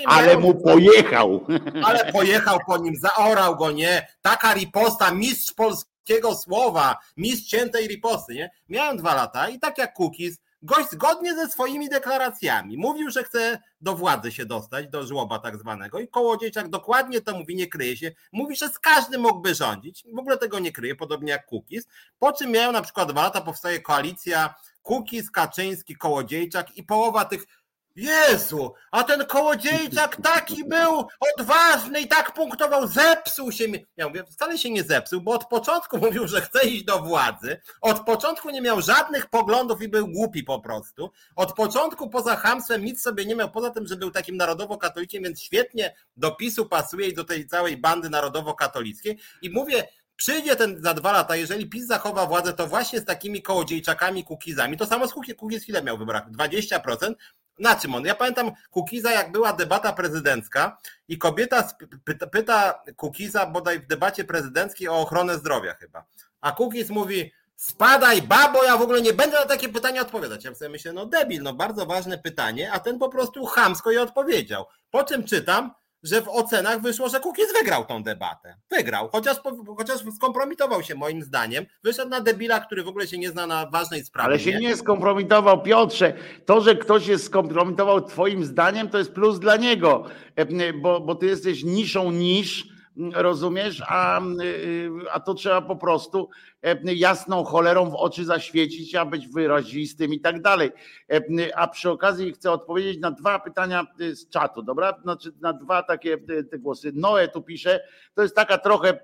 [0.07, 1.47] ale mu pojechał.
[1.87, 4.07] Ale pojechał po nim, zaorał go, nie?
[4.23, 8.51] Taka riposta, mistrz polskiego słowa, mistrz ciętej riposty, nie?
[8.69, 13.63] Miałem dwa lata i tak jak Kukiz, Gość zgodnie ze swoimi deklaracjami mówił, że chce
[13.81, 17.97] do władzy się dostać, do żłoba tak zwanego i Kołodziejczak dokładnie to mówi, nie kryje
[17.97, 21.87] się, mówi, że z każdym mógłby rządzić, w ogóle tego nie kryje, podobnie jak Kukiz,
[22.19, 27.47] po czym miają na przykład dwa lata, powstaje koalicja Kukiz, Kaczyński, Kołodziejczak i połowa tych
[27.97, 33.64] Jezu, a ten kołodziejczak taki był odważny i tak punktował, zepsuł się.
[33.97, 37.60] Ja mówię, wcale się nie zepsuł, bo od początku mówił, że chce iść do władzy.
[37.81, 41.10] Od początku nie miał żadnych poglądów i był głupi po prostu.
[41.36, 45.43] Od początku poza hamstwem nic sobie nie miał, poza tym, że był takim narodowo-katolikiem, więc
[45.43, 49.19] świetnie do PiSu pasuje i do tej całej bandy narodowo-katolickiej.
[49.43, 53.43] I mówię, Przyjdzie ten za dwa lata, jeżeli PiS zachowa władzę, to właśnie z takimi
[53.43, 54.77] kołodziejczakami, kukizami.
[54.77, 56.24] To samo z Kukiz ile miał wybrać?
[56.24, 57.14] 20%?
[57.59, 58.05] Na czym on?
[58.05, 61.69] Ja pamiętam Kukiza, jak była debata prezydencka i kobieta
[62.05, 66.05] pyta, pyta Kukiza bodaj w debacie prezydenckiej o ochronę zdrowia chyba.
[66.41, 70.45] A Kukiz mówi, spadaj babo, ja w ogóle nie będę na takie pytania odpowiadać.
[70.45, 74.03] Ja sobie myślę, no debil, no bardzo ważne pytanie, a ten po prostu chamsko je
[74.03, 74.65] odpowiedział.
[74.91, 78.57] Po czym czytam, że w ocenach wyszło, że Kukiz wygrał tą debatę.
[78.70, 79.37] Wygrał, chociaż,
[79.77, 81.66] chociaż skompromitował się moim zdaniem.
[81.85, 84.27] Wyszedł na debila, który w ogóle się nie zna na ważnej sprawie.
[84.27, 86.12] Ale się nie, skompromitował, Piotrze.
[86.47, 90.05] To, że ktoś się skompromitował twoim zdaniem, to jest plus dla niego,
[90.37, 92.72] e, bo, bo ty jesteś niszą niż,
[93.14, 96.28] rozumiesz, a, y, a to trzeba po prostu
[96.62, 100.70] E, jasną cholerą w oczy zaświecić, a być wyrazistym i tak dalej.
[101.12, 101.23] E,
[101.56, 105.01] a przy okazji chcę odpowiedzieć na dwa pytania e, z czatu, dobra?
[105.02, 106.19] Znaczy na dwa takie
[106.51, 106.93] te głosy.
[106.94, 107.81] Noe tu pisze,
[108.14, 109.01] to jest taka trochę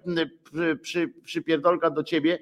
[0.83, 2.39] przy, przypierdolka do ciebie,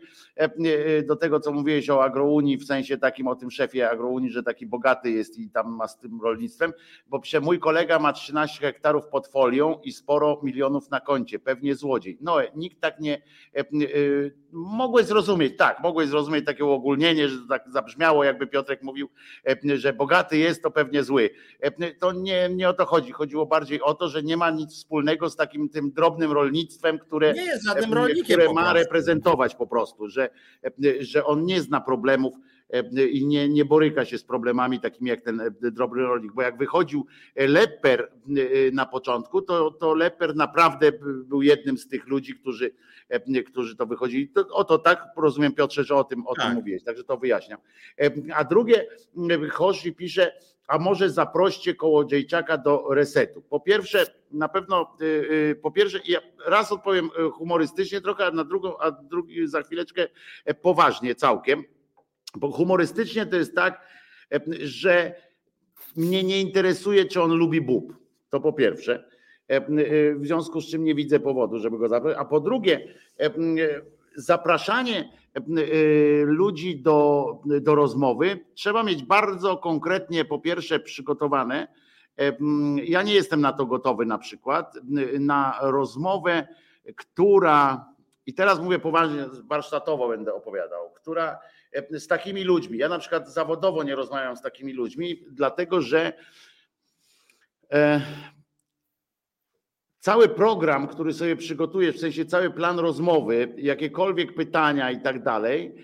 [1.07, 4.67] do tego, co mówiłeś o agrounii, w sensie takim o tym szefie agrounii, że taki
[4.67, 6.73] bogaty jest i tam ma z tym rolnictwem,
[7.07, 11.75] bo pisze, mój kolega ma 13 hektarów pod folią i sporo milionów na koncie, pewnie
[11.75, 12.19] złodziej.
[12.21, 13.23] Noe, nikt tak nie,
[14.53, 19.09] mogłeś zrozumieć, tak, mogłeś zrozumieć takie uogólnienie, że tak zabrzmiało, jakby Piotrek mówił,
[19.49, 21.31] e, że bogaty jest, to pewnie zły.
[21.61, 23.13] E, to nie, nie o to chodzi.
[23.13, 27.31] Chodziło bardziej o to, że nie ma nic wspólnego z takim tym drobnym rolnictwem, które,
[27.31, 30.31] e, które ma reprezentować po prostu, że,
[31.01, 32.35] że on nie zna problemów
[33.13, 37.07] i nie, nie boryka się z problemami takimi jak ten drobny rolnik, bo jak wychodził
[37.37, 38.13] Leper
[38.73, 40.93] na początku, to, to Leper naprawdę
[41.25, 42.71] był jednym z tych ludzi, którzy
[43.09, 44.29] E, którzy to wychodzili.
[44.29, 46.45] To, o to tak rozumiem, Piotrze, że o tym, o tak.
[46.45, 47.61] tym mówiłeś, także to wyjaśniam.
[48.01, 48.87] E, a drugie,
[49.53, 50.33] Hoshi pisze,
[50.69, 53.43] a może zaproście Kołodziejczaka do resetu.
[53.43, 54.97] Po pierwsze, na pewno,
[55.51, 60.09] e, po pierwsze, ja raz odpowiem humorystycznie trochę, a na drugą, a drugi za chwileczkę
[60.63, 61.65] poważnie całkiem,
[62.37, 63.87] bo humorystycznie to jest tak,
[64.63, 65.15] że
[65.97, 67.97] mnie nie interesuje, czy on lubi bób.
[68.31, 69.05] To po pierwsze.
[69.51, 69.63] E, e,
[70.15, 72.19] w związku z czym nie widzę powodu, żeby go zaprosić.
[72.21, 72.89] A po drugie,
[73.21, 73.31] e,
[74.17, 75.13] zapraszanie
[76.25, 77.27] ludzi do,
[77.61, 81.69] do rozmowy trzeba mieć bardzo konkretnie, po pierwsze, przygotowane.
[82.85, 84.75] Ja nie jestem na to gotowy, na przykład,
[85.21, 86.49] na rozmowę,
[86.97, 87.87] która,
[88.27, 91.39] i teraz mówię poważnie, warsztatowo będę opowiadał, która
[91.91, 96.13] z takimi ludźmi, ja na przykład zawodowo nie rozmawiam z takimi ludźmi, dlatego że
[100.07, 105.75] cały program, który sobie przygotujesz, w sensie cały plan rozmowy, jakiekolwiek pytania i tak dalej,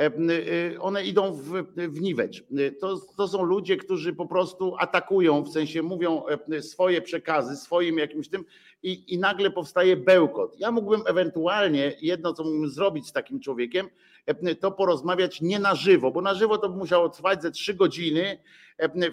[0.00, 2.44] e, e, one idą w, w niwecz.
[2.80, 6.22] To, to są ludzie, którzy po prostu atakują, w sensie mówią
[6.52, 8.44] e, swoje przekazy, swoim jakimś tym
[8.82, 10.60] i, i nagle powstaje bełkot.
[10.60, 13.88] Ja mógłbym ewentualnie, jedno co mógłbym zrobić z takim człowiekiem,
[14.60, 18.42] to porozmawiać nie na żywo, bo na żywo to by musiało trwać ze trzy godziny,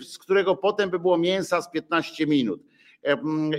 [0.01, 2.61] z którego potem by było mięsa z 15 minut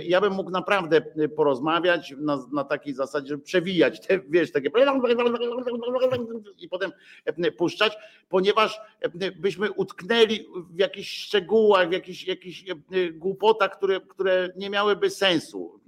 [0.03, 4.69] ja bym mógł naprawdę y, porozmawiać na, na takiej zasadzie, żeby przewijać te, wiesz, takie
[6.57, 6.91] i potem
[7.57, 7.97] puszczać,
[8.29, 8.79] ponieważ
[9.35, 12.63] byśmy utknęli w jakichś szczegółach, w jakichś, jakichś
[13.13, 15.79] głupotach, które, które nie miałyby sensu.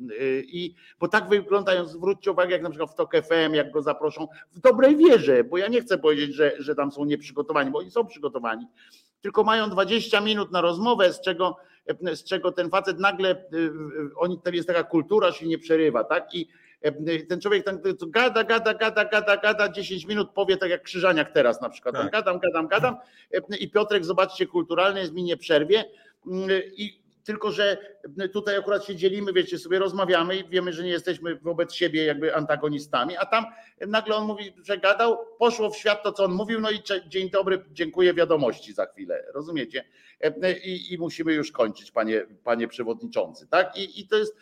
[0.44, 4.28] I bo tak wyglądają, zwróćcie uwagę, jak na przykład w TOK FM, jak go zaproszą,
[4.52, 7.92] w dobrej wierze, bo ja nie chcę powiedzieć, że, że tam są nieprzygotowani, bo oni
[7.92, 8.68] są przygotowani,
[9.24, 11.58] tylko mają 20 minut na rozmowę, z czego
[12.14, 13.72] z czego ten facet nagle, y, y,
[14.16, 16.36] oni, to jest taka kultura, się nie przerywa, tak?
[16.36, 16.48] I,
[17.30, 21.62] Ten człowiek tam gada, gada, gada, gada, gada, 10 minut powie tak jak Krzyżaniak teraz
[21.62, 21.95] na przykład.
[21.95, 22.12] Tak.
[22.12, 22.98] Gadam, gadam, gadam
[23.60, 25.86] i Piotrek, zobaczcie, kulturalny jest mi nie przerwie
[26.78, 27.78] i tylko, że
[28.34, 32.36] tutaj akurat się dzielimy, wiecie, sobie rozmawiamy i wiemy, że nie jesteśmy wobec siebie jakby
[32.36, 33.45] antagonistami, a tam
[33.88, 37.30] nagle on mówi, że gadał, poszło w świat to, co on mówił, no i dzień
[37.30, 39.84] dobry, dziękuję, wiadomości za chwilę, rozumiecie?
[40.64, 43.77] I, i musimy już kończyć, panie, panie przewodniczący, tak?
[43.77, 44.35] I, I to jest,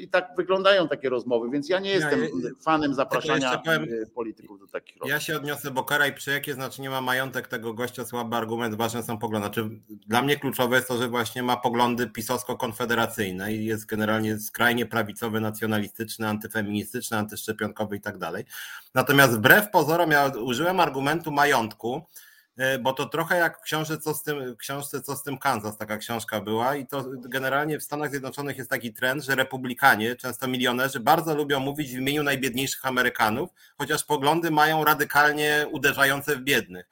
[0.00, 2.28] i tak wyglądają takie rozmowy, więc ja nie jestem ja,
[2.60, 5.10] fanem zapraszania powiem, polityków do takich rozmów.
[5.10, 9.02] Ja się odniosę, bo Karaj, przy jakie znaczenie ma majątek tego gościa, słaby argument, ważne
[9.02, 9.46] są poglądy.
[9.46, 9.70] Znaczy,
[10.06, 15.40] dla mnie kluczowe jest to, że właśnie ma poglądy pisowsko-konfederacyjne i jest generalnie skrajnie prawicowy,
[15.40, 18.44] nacjonalistyczny, antyfeministyczny, antyszczepionkowy i tak dalej.
[18.94, 22.31] Natomiast wbrew pozorom ja użyłem argumentu majątku, e,
[22.80, 25.98] bo to trochę jak w książce co, z tym, książce Co z tym Kansas, taka
[25.98, 31.00] książka była i to generalnie w Stanach Zjednoczonych jest taki trend, że republikanie, często milionerzy,
[31.00, 36.88] bardzo lubią mówić w imieniu najbiedniejszych Amerykanów, chociaż poglądy mają radykalnie uderzające w biednych.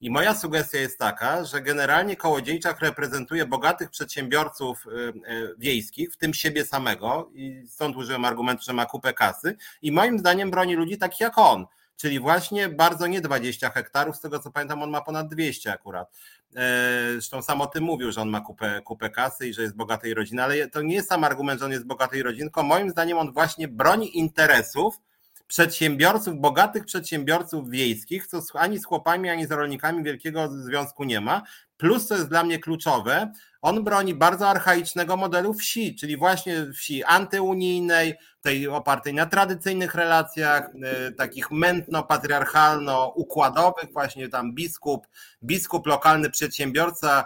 [0.00, 6.16] I moja sugestia jest taka, że generalnie Kołodziejczak reprezentuje bogatych przedsiębiorców y, y, wiejskich, w
[6.16, 10.74] tym siebie samego, i stąd użyłem argumentu, że ma kupę kasy, i moim zdaniem broni
[10.74, 11.66] ludzi takich jak on.
[11.96, 16.10] Czyli właśnie bardzo nie 20 hektarów, z tego co pamiętam, on ma ponad 200 akurat.
[16.56, 19.76] E, zresztą sam o tym mówił, że on ma kupę, kupę kasy i że jest
[19.76, 22.90] bogatej rodziny, ale to nie jest sam argument, że on jest bogatej rodziny, tylko moim
[22.90, 25.00] zdaniem on właśnie broni interesów
[25.46, 31.42] przedsiębiorców, bogatych przedsiębiorców wiejskich, co ani z chłopami, ani z rolnikami wielkiego związku nie ma.
[31.76, 33.32] Plus, co jest dla mnie kluczowe,
[33.64, 40.70] on broni bardzo archaicznego modelu wsi, czyli właśnie wsi antyunijnej, tej opartej na tradycyjnych relacjach,
[40.82, 45.06] e, takich mętno-patriarchalno-układowych, właśnie tam biskup,
[45.42, 47.24] biskup, lokalny przedsiębiorca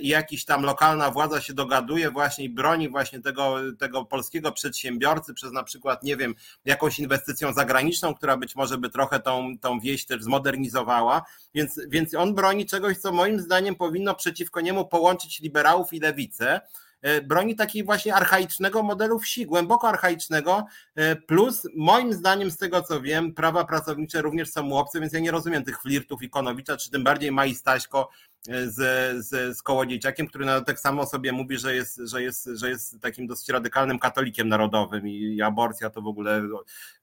[0.00, 5.34] i jakiś tam lokalna władza się dogaduje właśnie i broni właśnie tego, tego polskiego przedsiębiorcy
[5.34, 6.34] przez na przykład, nie wiem,
[6.64, 11.22] jakąś inwestycją zagraniczną, która być może by trochę tą, tą wieś też zmodernizowała,
[11.54, 16.60] więc, więc on broni czegoś, co moim zdaniem powinno przeciwko niemu połączyć liberałów i lewicę,
[17.02, 22.82] E, broni takiej właśnie archaicznego modelu wsi, głęboko archaicznego, e, plus moim zdaniem z tego
[22.82, 26.76] co wiem, prawa pracownicze również są mu obce, więc ja nie rozumiem tych flirtów Ikonowicza,
[26.76, 28.08] czy tym bardziej Mai Staśko,
[28.46, 28.74] z,
[29.26, 33.26] z, z Kołodziejczakiem, który tak samo sobie mówi, że jest, że, jest, że jest takim
[33.26, 36.42] dosyć radykalnym katolikiem narodowym i aborcja to w ogóle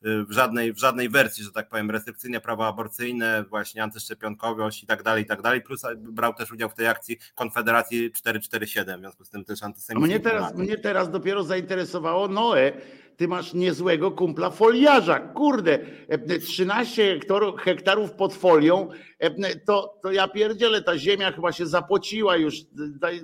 [0.01, 5.03] w żadnej, w żadnej wersji, że tak powiem, restrykcyjne prawo aborcyjne, właśnie antyszczepionkowość i tak
[5.03, 9.23] dalej, i tak dalej, plus brał też udział w tej akcji Konfederacji 447, w związku
[9.23, 10.11] z tym też antysemityzm.
[10.11, 12.71] Mnie teraz, mnie teraz dopiero zainteresowało Noe,
[13.17, 15.19] ty masz niezłego kumpla foliarza.
[15.19, 15.79] Kurde,
[16.41, 21.65] 13 e, hektarów, hektarów pod folią, e, to, to ja pierdzielę, ta ziemia chyba się
[21.65, 22.55] zapociła już.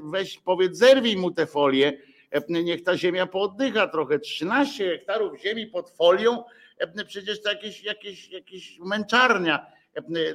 [0.04, 2.02] Weź powiedz, zerwij mu te folie,
[2.32, 4.20] e, niech ta ziemia pooddycha trochę.
[4.20, 6.44] 13 hektarów ziemi pod folią,
[7.08, 9.66] przecież to jakieś, jakieś, jakieś męczarnia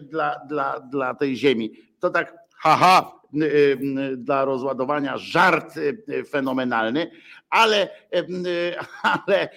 [0.02, 1.70] dla, dla, dla tej ziemi.
[2.00, 3.20] To tak, haha,
[4.16, 5.74] dla rozładowania żart
[6.30, 7.10] fenomenalny,
[7.50, 7.88] ale,
[9.02, 9.48] ale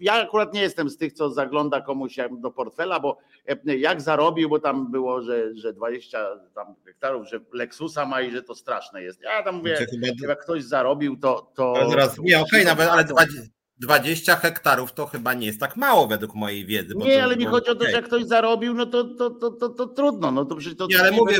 [0.00, 3.18] ja akurat nie jestem z tych, co zagląda komuś do portfela, bo
[3.64, 8.42] jak zarobił, bo tam było, że, że 20 tam hektarów, że Lexusa ma i że
[8.42, 9.20] to straszne jest.
[9.22, 9.86] Ja tam mówię,
[10.28, 11.52] jak ktoś zarobił, to.
[11.54, 13.42] to Zaraz, nie, okej, okay, nawet, ale 20,
[13.78, 16.94] 20 hektarów to chyba nie jest tak mało według mojej wiedzy.
[16.96, 19.50] nie, to, ale mi chodzi o to, że jak ktoś zarobił, no to, to, to,
[19.50, 20.30] to, to trudno.
[20.30, 21.38] No to przecież to nie, ale mówię,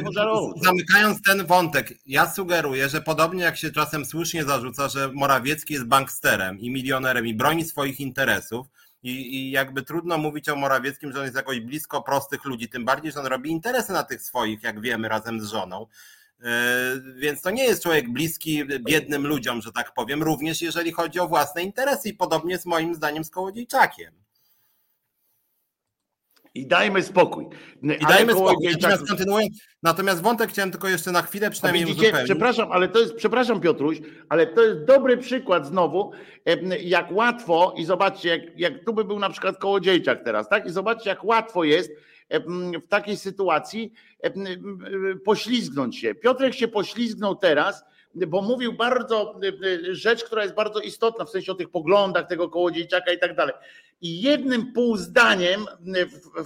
[0.63, 5.87] zamykając ten wątek, ja sugeruję, że podobnie jak się czasem słusznie zarzuca, że Morawiecki jest
[5.87, 8.67] banksterem i milionerem i broni swoich interesów,
[9.03, 12.85] i, I, jakby trudno mówić o Morawieckim, że on jest jakoś blisko prostych ludzi, tym
[12.85, 15.87] bardziej, że on robi interesy na tych swoich, jak wiemy, razem z żoną.
[16.43, 21.21] E, więc to nie jest człowiek bliski biednym ludziom, że tak powiem, również jeżeli chodzi
[21.21, 24.27] o własne interesy i podobnie z moim zdaniem z Kołodziejczakiem.
[26.57, 27.47] I dajmy spokój.
[27.83, 28.73] I dajmy spokój.
[28.73, 32.13] Natomiast, kontynuując, natomiast wątek chciałem tylko jeszcze na chwilę przynajmniej widzicie.
[32.25, 33.99] Przepraszam, ale to jest, przepraszam Piotruś,
[34.29, 36.13] ale to jest dobry przykład znowu,
[36.81, 40.67] jak łatwo i zobaczcie, jak, jak tu by był na przykład Kołodziejczak teraz, tak?
[40.67, 41.91] I zobaczcie, jak łatwo jest
[42.85, 43.93] w takiej sytuacji
[45.25, 46.15] poślizgnąć się.
[46.15, 47.85] Piotrek się poślizgnął teraz,
[48.27, 49.41] bo mówił bardzo
[49.91, 53.55] rzecz, która jest bardzo istotna, w sensie o tych poglądach tego kołodziejczaka i tak dalej
[54.01, 55.67] i jednym pół zdaniem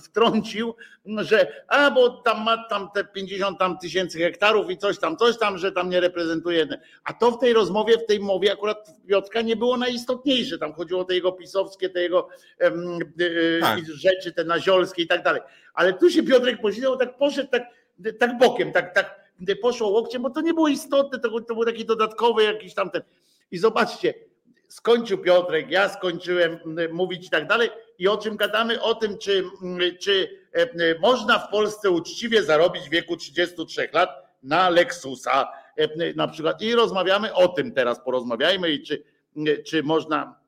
[0.02, 0.74] wtrącił,
[1.18, 5.38] że a bo tam ma tam te 50 tam tysięcy hektarów i coś tam, coś
[5.38, 6.68] tam, że tam nie reprezentuje.
[7.04, 10.58] A to w tej rozmowie, w tej mowie akurat Piotrka nie było najistotniejsze.
[10.58, 12.28] Tam chodziło o te jego pisowskie, te jego
[13.60, 13.80] tak.
[13.94, 15.42] rzeczy, te naziolskie i tak dalej.
[15.74, 17.62] Ale tu się Piotrek posiedział, tak poszedł tak,
[18.18, 19.19] tak bokiem, tak, tak
[19.62, 23.02] poszło łokciem, bo to nie było istotne, to, to był taki dodatkowy jakiś tam ten.
[23.50, 24.14] I zobaczcie,
[24.68, 26.58] skończył Piotrek, ja skończyłem
[26.92, 27.70] mówić i tak dalej.
[27.98, 28.82] I o czym gadamy?
[28.82, 29.44] O tym, czy,
[30.00, 30.40] czy
[31.00, 34.10] można w Polsce uczciwie zarobić w wieku 33 lat
[34.42, 35.48] na Lexusa
[36.16, 36.62] na przykład.
[36.62, 39.02] I rozmawiamy o tym teraz, porozmawiajmy i czy,
[39.66, 40.39] czy można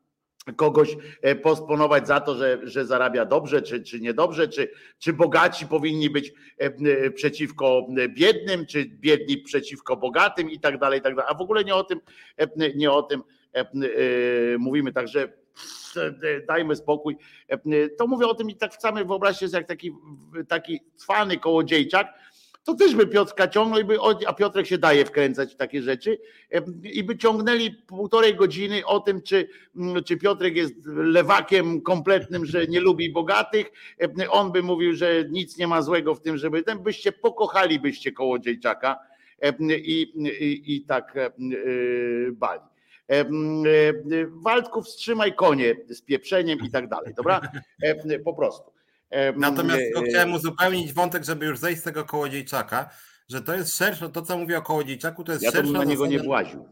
[0.56, 5.66] kogoś e, posponować za to, że, że zarabia dobrze, czy, czy niedobrze, czy, czy bogaci
[5.66, 11.14] powinni być e, e, przeciwko biednym, czy biedni przeciwko bogatym i tak dalej, i tak
[11.14, 11.30] dalej.
[11.34, 12.00] A w ogóle nie o tym,
[12.76, 13.22] nie o tym
[14.58, 15.32] mówimy, także
[16.48, 17.16] dajmy spokój.
[17.98, 19.92] To mówię o tym i tak wcale wyobraźcie sobie jak taki,
[20.48, 22.14] taki cwany kołodziejczak,
[22.64, 26.18] to też by Piotrka ciągnął, by, a Piotrek się daje wkręcać w takie rzeczy
[26.82, 32.66] i by ciągnęli półtorej godziny o tym, czy, mm, czy Piotrek jest lewakiem kompletnym, że
[32.66, 33.72] nie lubi bogatych.
[34.30, 38.98] On by mówił, że nic nie ma złego w tym, żeby ten, byście pokochalibyście kołodziejczaka
[39.68, 40.02] i,
[40.40, 42.60] i, i tak y, bali.
[44.28, 47.40] Waldków, wstrzymaj konie z pieprzeniem i tak dalej, dobra?
[48.24, 48.71] Po prostu.
[49.36, 52.90] Natomiast e, chciałem uzupełnić wątek, żeby już zejść z tego kołodziejczaka,
[53.28, 55.72] że to jest szersze, to co mówię o kołodziejczaku, to jest ja szersze.
[55.72, 56.68] Ja na niego nie właził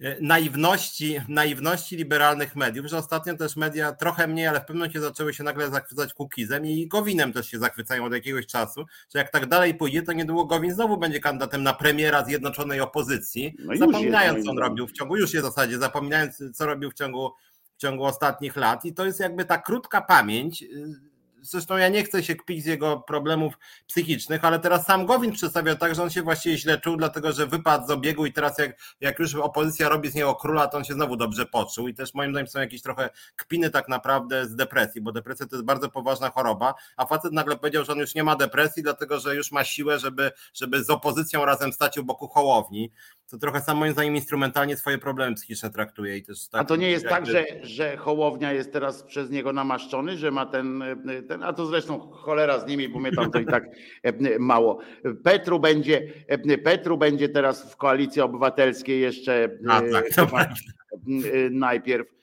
[0.00, 5.00] e, naiwności, naiwności liberalnych mediów, że ostatnio też media trochę mniej, ale w pewnym momencie
[5.00, 8.84] zaczęły się nagle zachwycać Kukizem i Gowinem też się zachwycają od jakiegoś czasu,
[9.14, 13.56] że jak tak dalej pójdzie, to niedługo Gowin znowu będzie kandydatem na premiera Zjednoczonej Opozycji,
[13.58, 16.90] no zapominając jest, co on robił w ciągu, już jest w zasadzie, zapominając co robił
[16.90, 17.30] w ciągu,
[17.76, 21.11] w ciągu ostatnich lat i to jest jakby ta krótka pamięć, y,
[21.44, 23.54] Zresztą ja nie chcę się kpić z jego problemów
[23.86, 27.46] psychicznych, ale teraz sam Gowin przedstawia tak, że on się właściwie źle czuł, dlatego że
[27.46, 30.84] wypadł z obiegu i teraz jak, jak już opozycja robi z niego króla, to on
[30.84, 34.56] się znowu dobrze poczuł i też moim zdaniem są jakieś trochę kpiny tak naprawdę z
[34.56, 38.14] depresji, bo depresja to jest bardzo poważna choroba, a facet nagle powiedział, że on już
[38.14, 42.04] nie ma depresji, dlatego że już ma siłę, żeby, żeby z opozycją razem stać u
[42.04, 42.90] boku Hołowni
[43.30, 46.16] to trochę sam moim zdaniem instrumentalnie swoje problemy psychiczne traktuje.
[46.16, 49.52] I też tak, a to nie jest tak, że, że Hołownia jest teraz przez niego
[49.52, 50.84] namaszczony, że ma ten,
[51.28, 53.64] ten, a to zresztą cholera z nimi, bo mnie tam to i tak
[54.02, 54.78] e, mało.
[55.24, 62.21] Petru będzie, e, Petru będzie teraz w koalicji obywatelskiej jeszcze a, tak, e, najpierw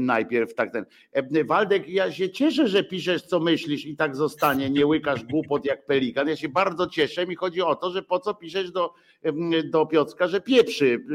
[0.00, 0.84] najpierw tak ten.
[1.44, 5.86] Waldek, ja się cieszę, że piszesz, co myślisz i tak zostanie, nie łykasz głupot jak
[5.86, 6.28] pelikan.
[6.28, 7.26] Ja się bardzo cieszę.
[7.26, 8.94] Mi chodzi o to, że po co piszesz do,
[9.64, 10.86] do Piotrka, że pieprzy.
[10.86, 11.14] Y,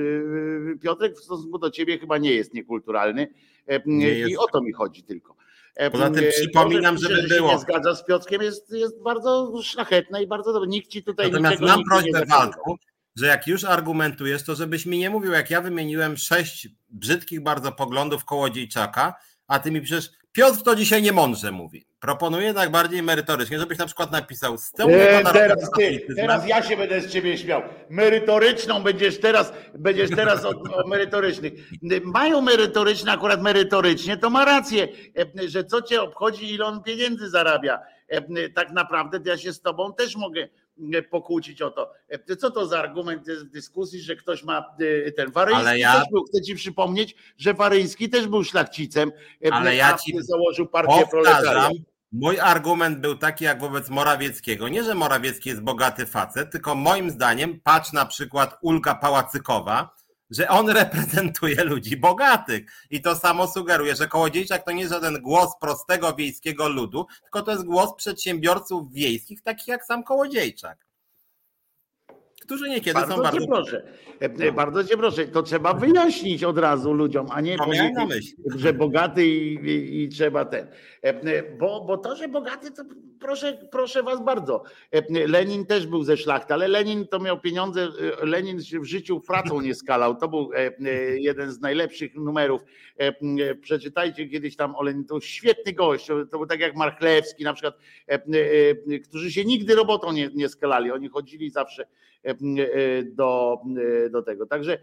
[0.74, 3.28] y, Piotrek w stosunku do ciebie chyba nie jest niekulturalny
[3.86, 4.32] nie jest.
[4.32, 5.36] i o to mi chodzi tylko.
[5.92, 7.52] Poza tym przypominam, to, że żeby było.
[7.52, 10.70] nie zgadza z Piotrkiem jest, jest bardzo szlachetne i bardzo dobre.
[10.70, 12.78] Nikt ci tutaj Natomiast mam prośbę Waldku,
[13.16, 17.72] że jak już argumentujesz, to żebyś mi nie mówił, jak ja wymieniłem sześć brzydkich bardzo
[17.72, 19.16] poglądów kołodziejczaka,
[19.48, 21.88] a ty mi piszesz, Piotr to dzisiaj nie mądrze mówi.
[22.00, 24.92] Proponuję tak bardziej merytorycznie, żebyś na przykład napisał z tyłu.
[24.94, 27.62] E, teraz, ty, teraz ja się będę z ciebie śmiał.
[27.90, 31.54] Merytoryczną będziesz teraz, będziesz teraz o, o merytorycznych.
[32.04, 34.88] Mają merytoryczne, akurat merytorycznie, to ma rację,
[35.18, 37.80] e, że co cię obchodzi, ile on pieniędzy zarabia.
[38.08, 40.48] E, tak naprawdę ja się z tobą też mogę
[41.10, 41.92] pokłócić o to.
[42.40, 44.76] Co to za argument w dyskusji, że ktoś ma
[45.08, 45.94] e, ten Waryński ja...
[45.94, 49.12] też był, chcę ci przypomnieć, że Waryński też był szlachcicem,
[49.46, 51.72] e, ale ja ci założył partię proletariat.
[52.12, 54.68] Mój argument był taki jak wobec Morawieckiego.
[54.68, 59.96] Nie, że Morawiecki jest bogaty facet, tylko moim zdaniem, patrz na przykład Ulga Pałacykowa,
[60.30, 62.86] że on reprezentuje ludzi bogatych.
[62.90, 67.42] I to samo sugeruje, że Kołodziejczak to nie jest żaden głos prostego wiejskiego ludu, tylko
[67.42, 70.85] to jest głos przedsiębiorców wiejskich, takich jak sam Kołodziejczak
[72.46, 73.40] którzy niekiedy bardzo są bardzo.
[73.40, 73.84] Cię proszę.
[74.22, 74.52] No.
[74.52, 79.54] Bardzo cię proszę, to trzeba wyjaśnić od razu ludziom, a nie powiedzieć, że bogaty i,
[79.54, 80.68] i, i, trzeba ten.
[81.02, 82.84] E, bo, bo to, że bogaty, to
[83.20, 84.64] proszę, proszę was bardzo.
[85.10, 87.88] Lenin też był ze szlachty, ale Lenin to miał pieniądze,
[88.22, 90.16] Lenin w życiu pracą nie skalał.
[90.16, 90.50] To był
[91.16, 92.62] jeden z najlepszych numerów.
[93.62, 97.78] Przeczytajcie kiedyś tam o Lenin, to świetny gość, to był tak jak Marchlewski na przykład,
[99.04, 100.92] którzy się nigdy robotą nie, nie skalali.
[100.92, 101.86] Oni chodzili zawsze
[103.06, 103.62] do,
[104.06, 104.46] e, do tego.
[104.46, 104.78] Także,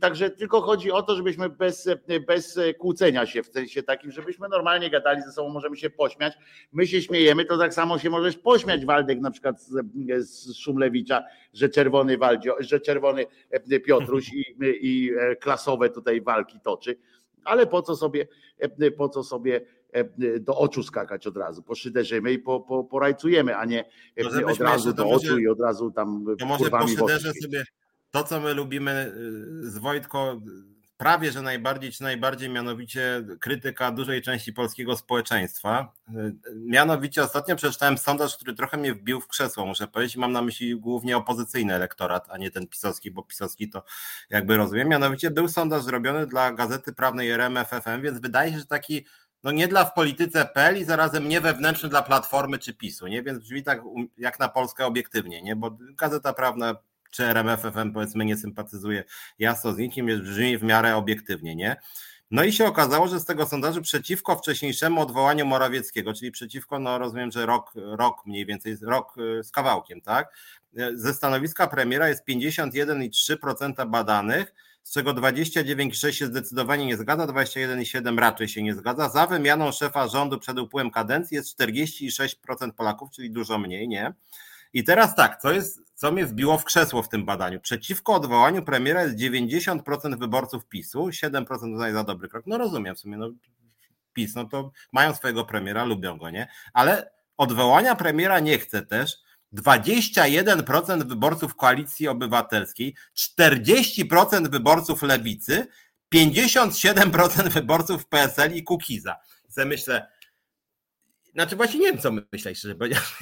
[0.00, 1.88] także tylko chodzi o to, żebyśmy bez,
[2.26, 6.32] bez kłócenia się w sensie takim, żebyśmy normalnie gadali ze sobą, możemy się pośmiać.
[6.72, 9.84] My się śmiejemy, to tak samo się możesz pośmiać, Waldek, na przykład z,
[10.18, 11.24] z Szumlewicza,
[11.54, 13.26] że czerwony Waldzio, że czerwony
[13.84, 15.10] Piotruś i, i
[15.40, 16.96] klasowe tutaj walki toczy
[17.44, 18.26] ale po co sobie,
[18.96, 19.75] po co sobie E,
[20.40, 21.62] do oczu skakać od razu.
[21.62, 23.84] Poszyderzymy i po, po, porajcujemy, a nie
[24.16, 27.64] no od razu do oczu i od razu tam to może poszyderzę sobie
[28.10, 29.12] to, co my lubimy
[29.66, 30.40] y, z Wojtko
[30.96, 35.92] prawie że najbardziej, czy najbardziej mianowicie krytyka dużej części polskiego społeczeństwa.
[36.54, 40.76] Mianowicie ostatnio przeczytałem sondaż, który trochę mnie wbił w krzesło, muszę powiedzieć, mam na myśli
[40.76, 43.82] głównie opozycyjny elektorat, a nie ten pisowski, bo pisowski to
[44.30, 44.88] jakby rozumiem.
[44.88, 49.06] Mianowicie był sondaż zrobiony dla Gazety Prawnej RMFFM, więc wydaje się, że taki
[49.42, 53.22] no nie dla w polityce PL i zarazem nie wewnętrzny dla Platformy czy PiSu, nie?
[53.22, 53.82] Więc brzmi tak
[54.18, 55.56] jak na Polskę obiektywnie, nie?
[55.56, 56.76] Bo Gazeta Prawna
[57.10, 59.04] czy RMFFM powiedzmy nie sympatyzuje
[59.38, 61.76] jasno z nikim, jest brzmi w miarę obiektywnie, nie?
[62.30, 66.98] No i się okazało, że z tego sondażu przeciwko wcześniejszemu odwołaniu Morawieckiego, czyli przeciwko, no
[66.98, 70.36] rozumiem, że rok, rok mniej więcej, rok y, z kawałkiem, tak?
[70.94, 74.54] Ze stanowiska premiera jest 51,3% badanych,
[74.86, 79.08] z czego 29,6 się zdecydowanie nie zgadza, 21,7 raczej się nie zgadza.
[79.08, 84.14] Za wymianą szefa rządu przed upływem kadencji jest 46% Polaków, czyli dużo mniej, nie?
[84.72, 87.60] I teraz tak, co jest, co mnie wbiło w krzesło w tym badaniu?
[87.60, 92.46] Przeciwko odwołaniu premiera jest 90% wyborców PiSu, 7% uznaje za dobry krok.
[92.46, 93.30] No rozumiem w sumie, no
[94.12, 96.48] PiS, no to mają swojego premiera, lubią go, nie?
[96.72, 99.25] Ale odwołania premiera nie chce też
[99.56, 105.66] 21% wyborców Koalicji Obywatelskiej, 40% wyborców Lewicy,
[106.14, 109.16] 57% wyborców PSL i Kukiza.
[109.48, 110.08] I myślę,
[111.32, 112.74] znaczy właśnie nie wiem, co myśleć, szczerze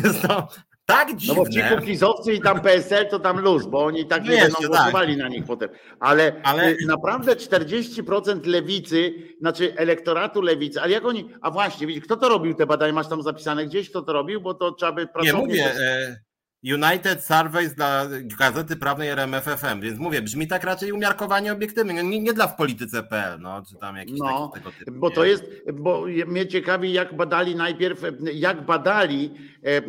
[0.05, 0.49] Jest to
[0.87, 1.35] tak dziwne.
[1.37, 4.57] No bo ci kukizowcy i tam PSL to tam luz, bo oni tak nie, będą
[4.57, 4.67] tak.
[4.67, 5.69] głosowali na nich potem.
[6.01, 12.05] Ale, ale y, naprawdę 40% lewicy, znaczy elektoratu lewicy, ale jak oni, a właśnie, widzisz,
[12.05, 14.93] kto to robił te badania, masz tam zapisane gdzieś, kto to robił, bo to trzeba
[14.93, 15.35] by pracować.
[15.35, 16.17] Nie mówię, e,
[16.65, 18.09] United Surveys dla
[18.39, 23.41] Gazety Prawnej RMFFM, więc mówię, brzmi tak raczej umiarkowanie obiektywnie, nie, nie dla w polityce.pl,
[23.41, 24.93] no, czy tam jakiś no, tego typu.
[24.93, 28.03] Bo to jest, bo mnie ciekawi, jak badali najpierw,
[28.35, 29.35] jak badali,
[29.65, 29.83] e, e,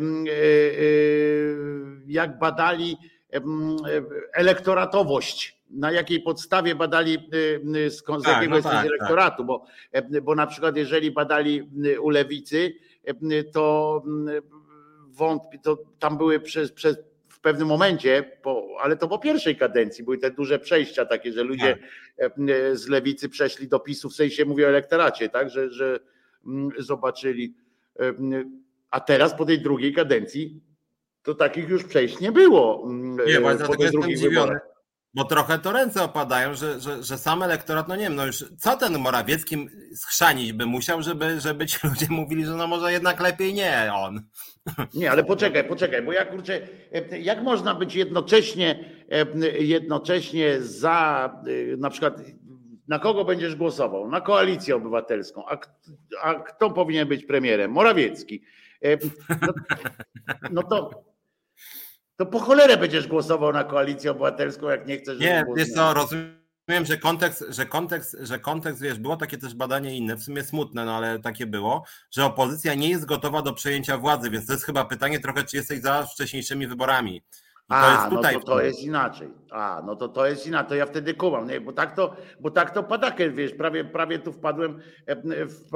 [2.06, 2.96] jak badali
[4.32, 7.28] elektoratowość, na jakiej podstawie badali,
[7.88, 9.46] z, z tak, jakiego no tak, elektoratu, tak.
[9.46, 9.66] bo,
[10.22, 11.70] bo na przykład jeżeli badali
[12.00, 12.74] u lewicy,
[13.52, 14.02] to
[15.16, 16.96] wątpi, to tam były przez, przez
[17.28, 21.42] w pewnym momencie, po, ale to po pierwszej kadencji były te duże przejścia takie, że
[21.42, 21.78] ludzie
[22.18, 22.32] tak.
[22.48, 26.00] E, z lewicy przeszli do PiSu, w sensie mówię o elektoracie, tak, że, że
[26.46, 27.54] mm, zobaczyli.
[28.00, 28.14] E,
[28.90, 30.60] a teraz po tej drugiej kadencji
[31.22, 32.82] to takich już przejść nie było.
[32.86, 34.75] Mm, nie, właśnie e, po tych drugich wyborach.
[35.16, 38.44] Bo trochę to ręce opadają, że, że, że sam elektorat, no nie wiem, no już
[38.58, 43.20] co ten Morawieckim schrzanić by musiał, żeby, żeby ci ludzie mówili, że no może jednak
[43.20, 44.22] lepiej nie on.
[44.94, 46.60] Nie, ale poczekaj, poczekaj, bo ja kurczę,
[47.20, 48.90] jak można być jednocześnie,
[49.58, 51.30] jednocześnie za,
[51.78, 52.20] na przykład,
[52.88, 54.08] na kogo będziesz głosował?
[54.08, 55.48] Na koalicję obywatelską.
[55.48, 55.58] A,
[56.22, 57.70] a kto powinien być premierem?
[57.70, 58.42] Morawiecki.
[59.42, 59.52] No,
[60.50, 61.04] no to
[62.16, 65.18] to po cholerę będziesz głosował na koalicję obywatelską, jak nie chcesz.
[65.18, 66.36] Nie, wiesz co, rozumiem,
[66.82, 70.84] że kontekst, że kontekst, że kontekst, wiesz, było takie też badanie inne, w sumie smutne,
[70.84, 74.64] no ale takie było, że opozycja nie jest gotowa do przejęcia władzy, więc to jest
[74.64, 77.16] chyba pytanie trochę, czy jesteś za wcześniejszymi wyborami.
[77.16, 78.34] I A, to jest tutaj.
[78.34, 79.28] No to, to jest inaczej.
[79.50, 80.68] A, no to to jest inaczej.
[80.68, 81.60] To ja wtedy kumam, nie?
[81.60, 85.70] Bo tak to, bo tak to padakę, wiesz, prawie, prawie tu wpadłem w,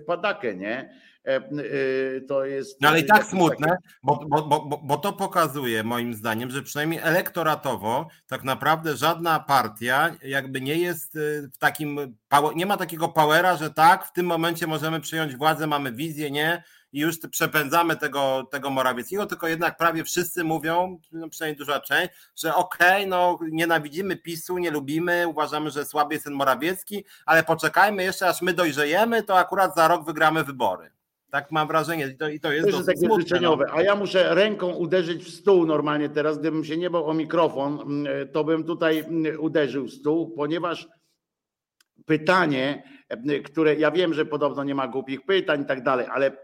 [0.00, 1.00] w padakę, nie?
[1.26, 2.80] E, e, to jest.
[2.80, 7.00] No ale i tak smutne, bo, bo, bo, bo to pokazuje moim zdaniem, że przynajmniej
[7.02, 12.16] elektoratowo tak naprawdę żadna partia jakby nie jest e, w takim,
[12.56, 16.62] nie ma takiego powera, że tak, w tym momencie możemy przyjąć władzę, mamy wizję, nie,
[16.92, 22.10] i już przepędzamy tego, tego Morawieckiego, tylko jednak prawie wszyscy mówią, no przynajmniej duża część,
[22.36, 27.42] że okej, okay, no nienawidzimy PiSu, nie lubimy, uważamy, że słaby jest ten Morawiecki, ale
[27.42, 30.95] poczekajmy jeszcze, aż my dojrzejemy, to akurat za rok wygramy wybory.
[31.30, 33.64] Tak mam wrażenie i to, i to jest, to jest takie smutne, życzeniowe.
[33.68, 33.74] No.
[33.74, 37.80] A ja muszę ręką uderzyć w stół normalnie teraz, gdybym się nie bał o mikrofon,
[37.80, 40.88] mm, to bym tutaj mm, uderzył w stół, ponieważ
[42.06, 46.36] pytanie, mm, które ja wiem, że podobno nie ma głupich pytań i tak dalej, ale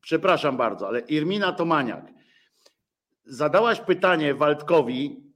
[0.00, 2.04] przepraszam bardzo, ale Irmina Tomaniak,
[3.24, 5.30] zadałaś pytanie Waldkowi,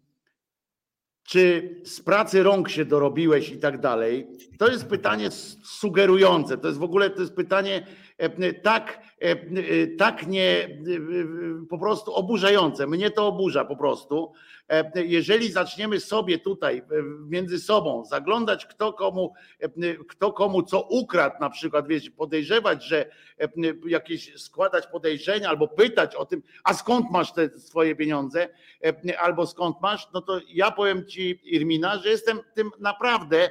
[1.24, 4.26] czy z pracy rąk się dorobiłeś i tak dalej.
[4.58, 5.30] To jest pytanie
[5.64, 6.58] sugerujące.
[6.58, 7.86] To jest w ogóle to jest pytanie
[8.62, 9.36] tak, e, e,
[9.98, 10.68] tak nie
[11.70, 12.86] po prostu oburzające.
[12.86, 14.32] Mnie to oburza po prostu.
[14.94, 16.82] Jeżeli zaczniemy sobie tutaj
[17.28, 19.34] między sobą zaglądać, kto komu,
[20.08, 23.10] kto komu co ukradł, na przykład, wiesz, podejrzewać, że
[23.86, 28.48] jakieś składać podejrzenia albo pytać o tym, a skąd masz te swoje pieniądze,
[29.18, 33.50] albo skąd masz, no to ja powiem ci, Irmina, że jestem tym naprawdę,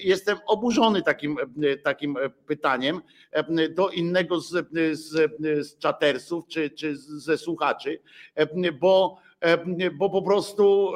[0.00, 1.36] jestem oburzony takim,
[1.82, 3.00] takim pytaniem
[3.70, 5.30] do innego z, z,
[5.68, 8.00] z czatersów czy, czy ze słuchaczy,
[8.80, 9.18] bo,
[9.92, 10.92] bo po prostu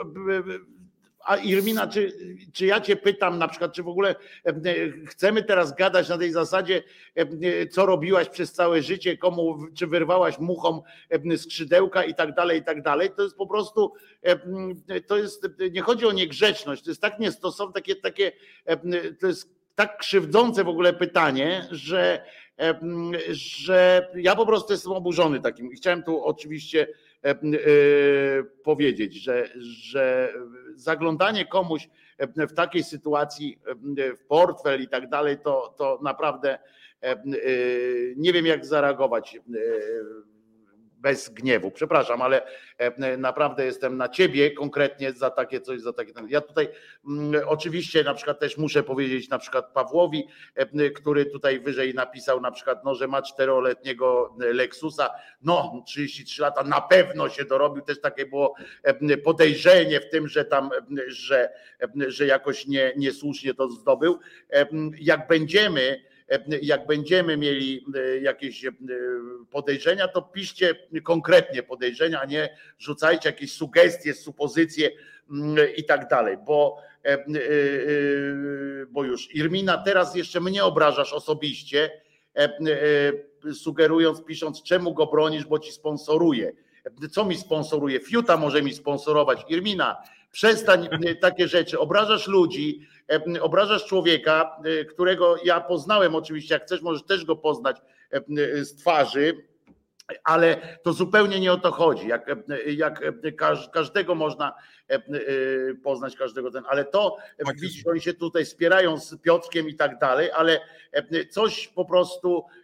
[1.25, 2.13] a Irmina, czy,
[2.53, 4.15] czy ja cię pytam na przykład, czy w ogóle
[5.07, 6.83] chcemy teraz gadać na tej zasadzie,
[7.71, 10.81] co robiłaś przez całe życie, komu, czy wyrwałaś muchom
[11.37, 13.11] skrzydełka i tak dalej, i tak dalej.
[13.17, 13.93] To jest po prostu,
[15.07, 18.33] to jest, nie chodzi o niegrzeczność, to jest tak niestosowne, takie, takie,
[19.21, 22.25] to jest tak krzywdzące w ogóle pytanie, że,
[23.31, 25.71] że ja po prostu jestem oburzony takim.
[25.71, 27.14] Chciałem tu oczywiście E,
[28.65, 30.33] powiedzieć, że, że
[30.75, 31.89] zaglądanie komuś
[32.37, 33.59] w takiej sytuacji
[33.97, 36.59] w portfel i tak dalej, to, to naprawdę
[37.01, 37.17] e,
[38.17, 39.39] nie wiem, jak zareagować
[41.05, 41.71] bez gniewu.
[41.71, 42.43] Przepraszam, ale
[42.79, 46.13] e, naprawdę jestem na ciebie konkretnie za takie coś, za takie.
[46.29, 46.69] Ja tutaj
[47.47, 52.51] oczywiście na przykład też muszę powiedzieć na przykład Pawłowi, e, który tutaj wyżej napisał na
[52.51, 55.11] przykład, no, że ma czteroletniego Lexusa,
[55.43, 60.45] no 33 lata, na pewno się dorobił, też takie było e, podejrzenie w tym, że
[60.45, 60.71] tam,
[61.07, 61.53] że,
[62.07, 64.19] że jakoś nie, niesłusznie to zdobył.
[65.01, 66.14] Jak będziemy
[66.63, 68.71] jak będziemy mieli e, jakieś e,
[69.51, 74.91] podejrzenia, to piszcie konkretnie podejrzenia, a nie rzucajcie jakieś sugestie, supozycje
[75.31, 77.25] mm, i tak dalej, bo, e,
[78.89, 81.91] bo już Irmina, teraz jeszcze mnie obrażasz osobiście,
[83.53, 86.53] sugerując, pisząc, czemu go bronisz, bo ci sponsoruje.
[87.11, 88.01] Co mi sponsoruje?
[88.01, 89.45] Fiuta może mi sponsorować.
[89.49, 89.97] Irmina,
[90.35, 90.89] przestań
[91.21, 91.79] takie rzeczy.
[91.79, 92.87] Obrażasz ludzi,
[93.41, 97.77] obrażasz człowieka, e, którego ja poznałem oczywiście, jak chcesz, możesz też go poznać
[98.63, 99.47] z twarzy,
[100.25, 102.09] ale to zupełnie nie o to chodzi.
[102.09, 102.31] Jak,
[102.67, 103.03] jak
[103.73, 104.55] każdego można
[104.89, 105.01] e,
[105.83, 107.17] poznać, każdego ten, ale to
[107.61, 110.61] widzisz, oni się tutaj spierają z Piotrkiem i tak dalej, ale
[111.31, 112.45] coś po prostu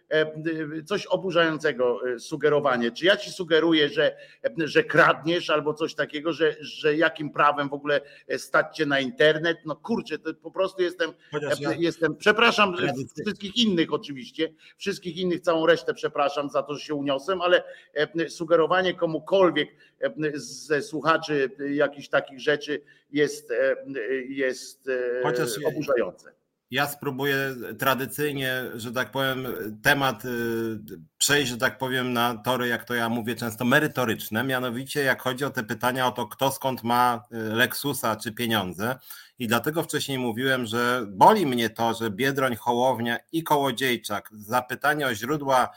[0.85, 2.91] coś oburzającego e, sugerowanie.
[2.91, 4.15] Czy ja ci sugeruję, że,
[4.57, 8.01] że kradniesz albo coś takiego, że, że jakim prawem w ogóle
[8.37, 9.57] stać cię na internet?
[9.65, 11.13] No kurczę, to po prostu jestem,
[11.59, 12.75] ja jestem przepraszam
[13.21, 17.63] wszystkich innych oczywiście, wszystkich innych, całą resztę przepraszam za to, że się uniosłem, ale
[18.29, 19.69] sugerowanie komukolwiek
[20.33, 22.81] ze słuchaczy jakichś takich rzeczy
[23.11, 23.53] jest,
[24.29, 24.89] jest
[25.23, 26.40] Chociaż oburzające
[26.71, 29.47] ja spróbuję tradycyjnie, że tak powiem,
[29.83, 30.29] temat y,
[31.17, 34.43] przejść, że tak powiem, na tory, jak to ja mówię często, merytoryczne.
[34.43, 38.95] Mianowicie, jak chodzi o te pytania o to, kto skąd ma y, Lexusa czy pieniądze.
[39.39, 45.15] I dlatego wcześniej mówiłem, że boli mnie to, że Biedroń, Hołownia i Kołodziejczak zapytanie o
[45.15, 45.69] źródła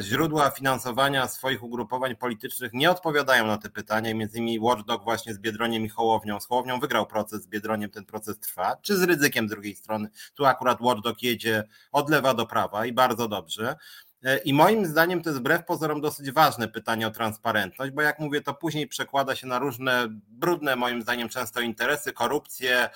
[0.00, 4.14] źródła finansowania swoich ugrupowań politycznych nie odpowiadają na te pytania.
[4.14, 6.40] Między innymi Watchdog właśnie z Biedroniem i Hołownią.
[6.40, 8.76] Z Hołownią wygrał proces, z Biedroniem ten proces trwa.
[8.82, 10.08] Czy z ryzykiem drugiej strony?
[10.34, 13.76] Tu akurat Watchdog jedzie od lewa do prawa i bardzo dobrze.
[14.24, 18.18] E, I moim zdaniem to jest wbrew pozorom dosyć ważne pytanie o transparentność, bo jak
[18.18, 22.90] mówię, to później przekłada się na różne brudne, moim zdaniem, często interesy, korupcje,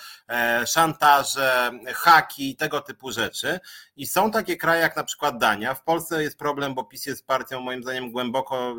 [0.67, 3.61] szantaże, haki i tego typu rzeczy.
[3.97, 5.75] I są takie kraje jak na przykład Dania.
[5.75, 8.77] W Polsce jest problem, bo PiS jest partią, moim zdaniem, głęboko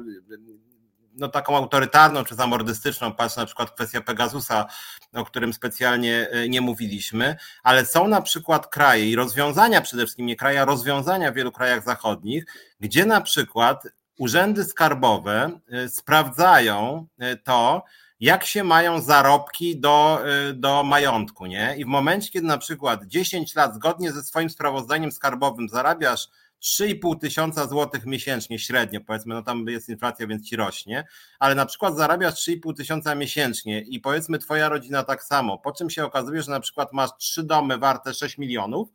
[1.15, 4.65] no, taką autorytarną czy zamordystyczną, patrz na przykład kwestia Pegasusa,
[5.14, 10.26] o którym specjalnie e, nie mówiliśmy, ale są na przykład kraje i rozwiązania przede wszystkim,
[10.26, 12.45] nie kraje, rozwiązania w wielu krajach zachodnich,
[12.80, 13.84] gdzie na przykład
[14.18, 17.84] urzędy skarbowe e, sprawdzają e, to,
[18.19, 20.19] jak się mają zarobki do,
[20.53, 21.76] do majątku, nie?
[21.77, 26.27] I w momencie, kiedy na przykład 10 lat zgodnie ze swoim sprawozdaniem skarbowym zarabiasz
[26.64, 31.07] 3,5 tysiąca złotych miesięcznie średnio, powiedzmy, no tam jest inflacja, więc ci rośnie,
[31.40, 35.90] ale na przykład zarabiasz 3,5 tysiąca miesięcznie i powiedzmy twoja rodzina tak samo, po czym
[35.90, 38.90] się okazuje, że na przykład masz trzy domy warte 6 milionów,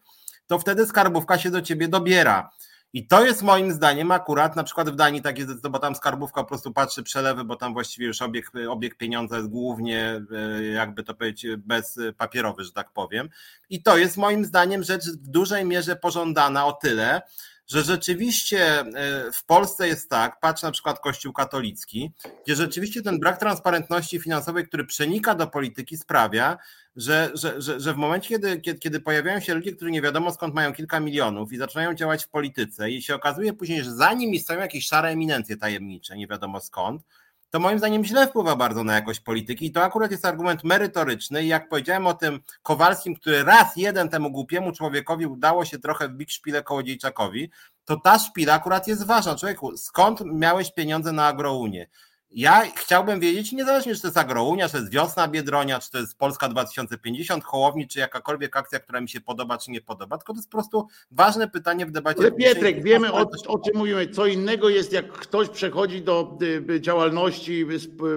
[0.46, 2.50] to wtedy skarbówka się do ciebie dobiera.
[2.92, 6.42] I to jest moim zdaniem akurat, na przykład w Danii tak jest, bo tam skarbówka
[6.42, 11.02] po prostu patrzy przelewy, bo tam właściwie już obieg, obieg pieniądza jest głównie, e, jakby
[11.02, 13.28] to powiedzieć, bez papierowy, że tak powiem.
[13.70, 17.22] I to jest moim zdaniem rzecz w dużej mierze pożądana o tyle,
[17.68, 18.84] że rzeczywiście e,
[19.32, 22.12] w Polsce jest tak, patrz na przykład Kościół katolicki,
[22.44, 26.58] gdzie rzeczywiście ten brak transparentności finansowej, który przenika do polityki, sprawia,
[26.96, 30.54] że, że, że, że w momencie, kiedy, kiedy, pojawiają się ludzie, którzy nie wiadomo skąd
[30.54, 34.38] mają kilka milionów i zaczynają działać w polityce i się okazuje później, że za nimi
[34.38, 37.02] stoją jakieś szare eminencje tajemnicze, nie wiadomo skąd,
[37.50, 41.44] to moim zdaniem źle wpływa bardzo na jakość polityki i to akurat jest argument merytoryczny
[41.44, 46.08] i jak powiedziałem o tym Kowalskim, który raz jeden temu głupiemu człowiekowi udało się trochę
[46.08, 47.50] wbić szpilę Kołodziejczakowi,
[47.84, 49.36] to ta szpila akurat jest ważna.
[49.36, 51.88] Człowieku, skąd miałeś pieniądze na agrounię?
[52.30, 55.98] Ja chciałbym wiedzieć, niezależnie czy to jest Agrounia, czy to jest Wiosna Biedronia, czy to
[55.98, 60.32] jest Polska 2050, Hołowni, czy jakakolwiek akcja, która mi się podoba, czy nie podoba, tylko
[60.32, 62.20] to jest po prostu ważne pytanie w debacie.
[62.20, 64.08] Ale Pietrek, wiemy o, o czym mówimy.
[64.08, 67.66] Co innego jest, jak ktoś przechodzi do y, y, działalności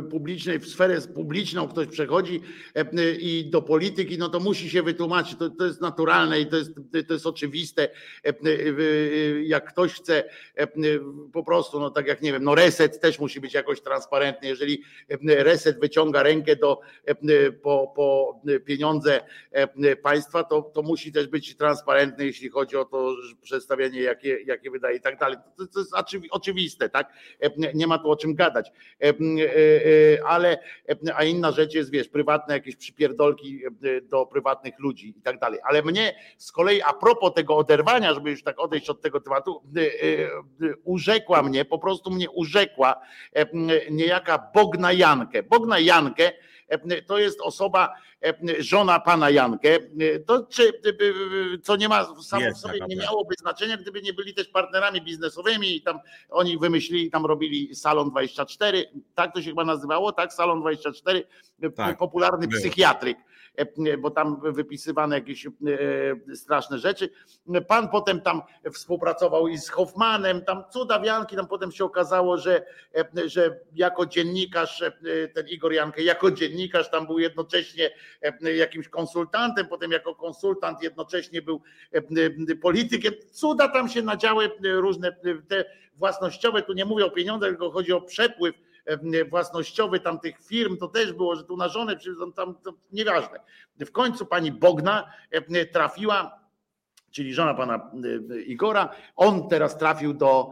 [0.09, 2.41] publicznej, w sferę publiczną, ktoś przechodzi
[2.77, 5.39] y, i do polityki, no to musi się wytłumaczyć.
[5.39, 6.71] To, to jest naturalne i to jest,
[7.07, 7.89] to jest oczywiste.
[9.43, 10.23] Jak ktoś chce
[11.33, 14.47] po prostu, no tak jak nie wiem, no reset też musi być jakoś transparentny transparentny.
[14.47, 19.21] Jeżeli e, reset wyciąga rękę do, e, po, po pieniądze
[19.51, 24.71] e, państwa, to, to musi też być transparentny, jeśli chodzi o to przedstawienie, jakie, jakie
[24.71, 25.37] wydaje i tak dalej.
[25.57, 25.93] To, to jest
[26.31, 27.13] oczywiste, tak?
[27.73, 28.71] Nie ma tu o czym gadać.
[30.25, 30.57] Ale,
[31.15, 33.61] a inna rzecz jest, wiesz, prywatne jakieś przypierdolki
[34.03, 35.59] do prywatnych ludzi i tak dalej.
[35.63, 39.61] Ale mnie z kolei, a propos tego oderwania, żeby już tak odejść od tego tematu,
[40.83, 43.01] urzekła mnie, po prostu mnie urzekła
[43.91, 45.43] niejaka Bogna Jankę.
[45.43, 46.31] Bogna Jankę
[46.67, 47.93] e, to jest osoba,
[48.23, 49.75] e, żona pana Jankę.
[49.75, 50.73] E, to czy,
[51.63, 55.75] co nie ma samo w sobie nie miałoby znaczenia, gdyby nie byli też partnerami biznesowymi
[55.75, 55.99] i tam
[56.29, 60.33] oni wymyślili, tam robili Salon 24, tak to się chyba nazywało, tak?
[60.33, 61.23] Salon 24,
[61.75, 63.17] tak, popularny psychiatryk
[63.99, 65.51] bo tam wypisywane jakieś e,
[66.35, 67.09] straszne rzeczy.
[67.67, 68.41] Pan potem tam
[68.73, 72.65] współpracował i z Hoffmanem, tam cudawianki, tam potem się okazało, że,
[72.95, 74.83] e, że jako dziennikarz,
[75.33, 77.91] ten Igor Jankę, jako dziennikarz tam był jednocześnie
[78.57, 81.61] jakimś konsultantem, potem jako konsultant jednocześnie był
[82.61, 83.13] politykiem.
[83.31, 85.11] Cuda tam się nadziały różne
[85.47, 85.65] te
[85.95, 88.55] własnościowe, tu nie mówię o pieniądzach, tylko chodzi o przepływ
[89.29, 91.95] własnościowy tamtych firm, to też było, że tu na żonę,
[92.35, 93.39] tam, to nieważne.
[93.79, 95.13] W końcu pani Bogna
[95.71, 96.39] trafiła,
[97.11, 97.91] czyli żona pana
[98.45, 100.51] Igora, on teraz trafił do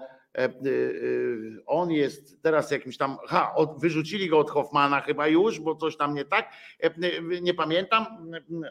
[1.65, 6.13] on jest teraz jakimś tam, ha, wyrzucili go od Hoffmana chyba już, bo coś tam
[6.13, 6.49] nie tak,
[6.83, 6.91] e,
[7.41, 8.05] nie pamiętam,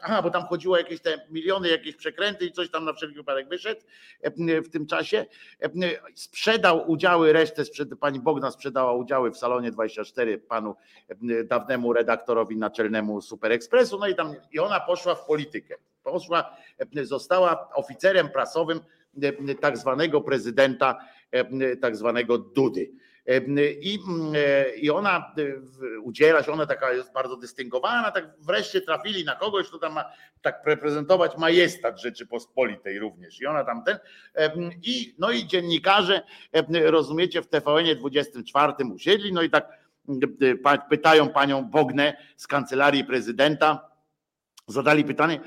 [0.03, 3.49] aha, bo tam chodziło jakieś te miliony, jakieś przekręty i coś tam na wszelki wypadek
[3.49, 3.81] wyszedł
[4.65, 5.27] w tym czasie,
[6.15, 10.75] sprzedał udziały, resztę sprzed, pani Bogna sprzedała udziały w Salonie 24 panu
[11.45, 16.57] dawnemu redaktorowi naczelnemu Super Expressu, no i tam, i ona poszła w politykę, poszła,
[17.03, 18.81] została oficerem prasowym
[19.61, 21.18] tak zwanego prezydenta E,
[21.81, 22.91] tak zwanego Dudy.
[23.29, 23.41] E,
[23.73, 23.99] I,
[24.35, 25.35] e, I ona
[26.03, 30.05] udziela się, ona taka jest bardzo dystyngowana, tak wreszcie trafili na kogoś, kto tam ma
[30.43, 33.41] tak reprezentować majestat Rzeczypospolitej również.
[33.41, 33.99] I ona tam ten.
[34.83, 36.23] I, no i dziennikarze,
[36.85, 39.89] rozumiecie, w TVN 24 usiedli, no i tak
[40.91, 43.89] pytają panią Bognę z kancelarii prezydenta,
[44.69, 45.41] zadali pytanie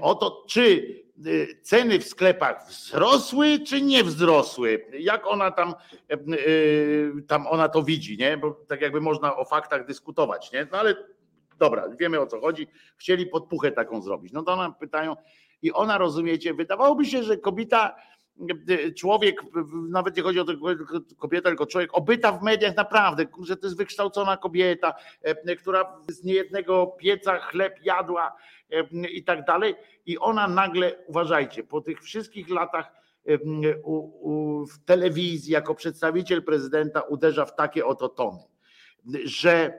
[0.00, 4.86] o to, czy Y, ceny w sklepach wzrosły czy nie wzrosły?
[4.98, 5.74] Jak ona tam,
[6.32, 8.36] y, tam ona to widzi, nie?
[8.36, 10.66] Bo tak jakby można o faktach dyskutować, nie?
[10.72, 10.96] No ale
[11.58, 12.66] dobra, wiemy o co chodzi.
[12.96, 14.32] Chcieli podpuchę taką zrobić.
[14.32, 15.16] No to ona pytają
[15.62, 17.94] i ona, rozumiecie, wydawałoby się, że kobieta
[18.96, 19.40] człowiek,
[19.88, 20.44] nawet nie chodzi o
[21.18, 24.94] kobietę, tylko człowiek obyta w mediach naprawdę, że to jest wykształcona kobieta,
[25.58, 28.36] która z niejednego pieca chleb jadła
[29.12, 29.74] i tak dalej.
[30.06, 32.92] I ona nagle, uważajcie, po tych wszystkich latach
[34.72, 38.42] w telewizji jako przedstawiciel prezydenta uderza w takie oto tony,
[39.24, 39.78] że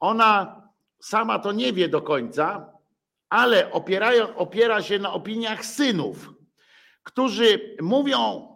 [0.00, 0.62] ona
[0.98, 2.72] sama to nie wie do końca,
[3.28, 3.72] ale
[4.36, 6.41] opiera się na opiniach synów
[7.02, 8.48] którzy mówią,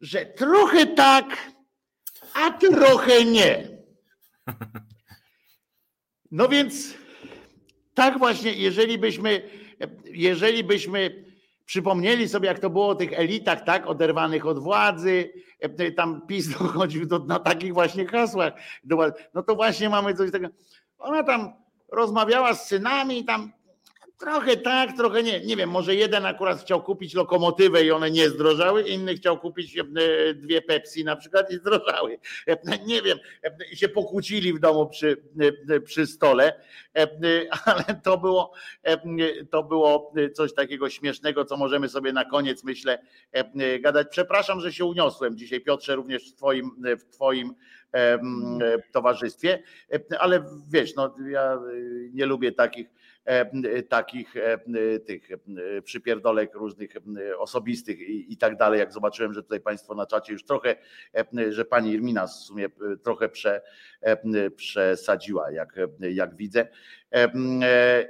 [0.00, 1.52] że trochę tak,
[2.34, 3.68] a trochę nie.
[6.30, 6.94] No więc
[7.94, 9.42] tak właśnie, jeżeli byśmy,
[10.04, 11.24] jeżeli byśmy
[11.64, 15.32] przypomnieli sobie, jak to było o tych elitach, tak, oderwanych od władzy,
[15.96, 18.52] tam PiS dochodził do, na takich właśnie hasłach,
[19.34, 20.52] no to właśnie mamy coś takiego.
[20.98, 21.52] Ona tam
[21.92, 23.52] rozmawiała z synami, tam
[24.18, 25.40] Trochę tak, trochę nie.
[25.40, 29.78] Nie wiem, może jeden akurat chciał kupić lokomotywę i one nie zdrożały, inny chciał kupić
[29.78, 29.84] e,
[30.34, 32.18] dwie Pepsi na przykład i zdrożały.
[32.48, 35.16] E, nie wiem, e, i się pokłócili w domu przy,
[35.84, 36.60] przy stole,
[37.64, 38.52] ale to było,
[39.50, 42.98] to było coś takiego śmiesznego, co możemy sobie na koniec, myślę,
[43.80, 44.06] gadać.
[44.10, 47.54] Przepraszam, że się uniosłem dzisiaj, Piotrze, również w Twoim, w twoim
[48.92, 49.62] towarzystwie,
[50.18, 51.58] ale wiesz, no, ja
[52.12, 52.86] nie lubię takich
[53.88, 54.58] takich e,
[54.98, 55.36] tych e,
[55.82, 56.90] przypierdolek różnych
[57.38, 58.80] osobistych i, i tak dalej.
[58.80, 60.76] Jak zobaczyłem, że tutaj Państwo na czacie już trochę,
[61.48, 62.68] że pani Irmina w sumie
[63.04, 63.62] trochę prze,
[64.56, 66.68] przesadziła, jak, jak widzę.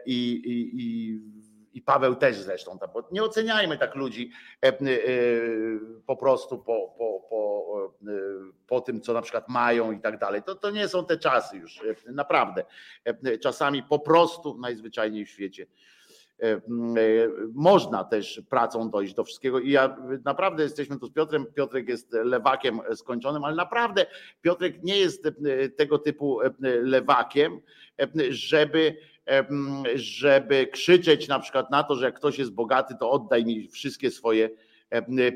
[0.07, 1.21] I, i, i
[1.77, 4.31] i Paweł też zresztą, bo nie oceniajmy tak ludzi
[6.07, 7.91] po prostu po, po, po,
[8.67, 10.43] po tym, co na przykład mają i tak dalej.
[10.43, 12.65] To, to nie są te czasy już, naprawdę.
[13.43, 15.67] Czasami po prostu najzwyczajniej w świecie
[17.55, 19.61] można też pracą dojść do wszystkiego.
[19.61, 21.47] I ja naprawdę jesteśmy tu z Piotrem.
[21.55, 24.07] Piotrek jest lewakiem skończonym, ale naprawdę
[24.43, 25.29] Piotrek nie jest
[25.77, 26.41] tego typu
[26.83, 27.61] lewakiem,
[28.29, 28.97] żeby
[29.95, 34.11] żeby krzyczeć na przykład na to, że jak ktoś jest bogaty, to oddaj mi wszystkie
[34.11, 34.51] swoje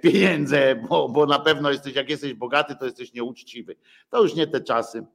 [0.03, 3.77] pieniądze, bo, bo na pewno jesteś, jak jesteś bogaty, to jesteś nieuczciwy.
[4.11, 5.07] To już nie te czasy.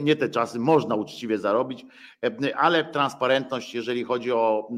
[0.00, 1.86] Nie te czasy można uczciwie zarobić,
[2.54, 4.68] ale transparentność, jeżeli chodzi o,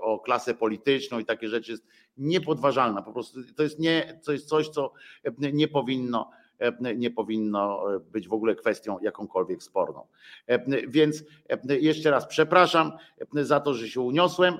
[0.00, 3.02] o klasę polityczną i takie rzeczy, jest niepodważalna.
[3.02, 4.92] Po prostu to jest, nie, to jest coś, co
[5.38, 6.30] nie powinno
[6.96, 10.06] nie powinno być w ogóle kwestią jakąkolwiek sporną.
[10.88, 11.24] Więc
[11.68, 12.92] jeszcze raz przepraszam
[13.32, 14.58] za to, że się uniosłem.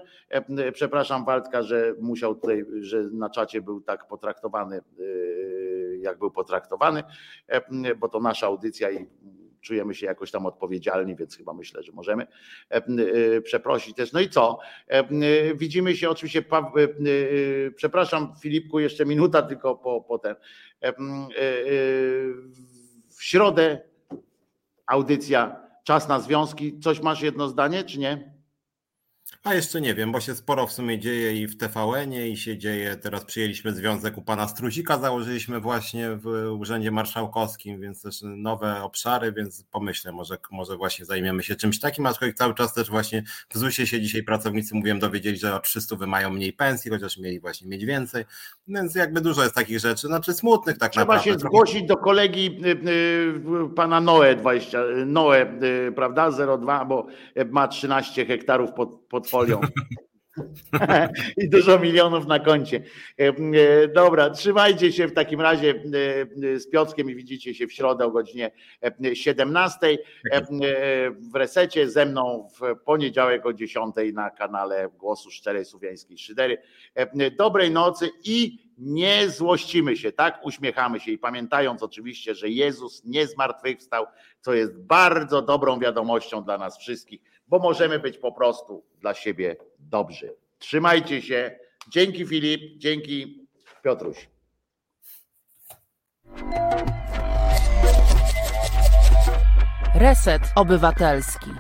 [0.73, 4.81] Przepraszam Waldka, że musiał tutaj, że na czacie był tak potraktowany,
[6.01, 7.03] jak był potraktowany,
[7.99, 9.07] bo to nasza audycja i
[9.67, 12.27] czujemy się jakoś tam odpowiedzialni, więc chyba myślę, że możemy
[13.43, 14.13] przeprosić też.
[14.13, 14.59] No i co?
[15.55, 16.45] Widzimy się oczywiście,
[17.77, 20.35] przepraszam Filipku, jeszcze minuta tylko po, po ten.
[23.09, 23.81] W środę
[24.87, 26.81] audycja Czas na związki.
[26.81, 28.36] Coś masz jedno zdanie, czy nie?
[29.47, 32.59] A jeszcze nie wiem, bo się sporo w sumie dzieje i w TVN-ie i się
[32.59, 36.27] dzieje, teraz przyjęliśmy związek u pana Struzika, założyliśmy właśnie w
[36.59, 42.07] Urzędzie Marszałkowskim, więc też nowe obszary, więc pomyślę, może, może właśnie zajmiemy się czymś takim,
[42.07, 45.97] aczkolwiek cały czas też właśnie w ZUS-ie się dzisiaj pracownicy, mówiłem, dowiedzieli, że o 300
[46.07, 48.25] mają mniej pensji, chociaż mieli właśnie mieć więcej,
[48.69, 51.23] więc jakby dużo jest takich rzeczy, znaczy smutnych tak Trzeba naprawdę.
[51.23, 57.07] Trzeba się zgłosić do kolegi y, y, pana Noe 20, Noe, y, prawda, 02, bo
[57.51, 59.61] ma 13 hektarów pod, pod folią.
[61.37, 62.83] I dużo milionów na koncie.
[63.19, 68.05] E, dobra, trzymajcie się w takim razie e, z Piotrkiem i widzicie się w środę
[68.05, 68.51] o godzinie
[69.15, 69.99] 17
[70.33, 70.41] e,
[71.33, 76.59] w resecie ze mną w poniedziałek o 10 na kanale Głosu Szczerej Słowiańskiej Szydery.
[77.39, 80.41] Dobrej nocy i nie złościmy się, tak?
[80.45, 84.07] Uśmiechamy się i pamiętając oczywiście, że Jezus nie zmartwychwstał,
[84.41, 89.57] co jest bardzo dobrą wiadomością dla nas wszystkich bo możemy być po prostu dla siebie
[89.79, 90.35] dobrzy.
[90.59, 91.59] Trzymajcie się.
[91.89, 93.47] Dzięki Filip, dzięki
[93.83, 94.29] Piotruś.
[99.95, 101.51] Reset Obywatelski.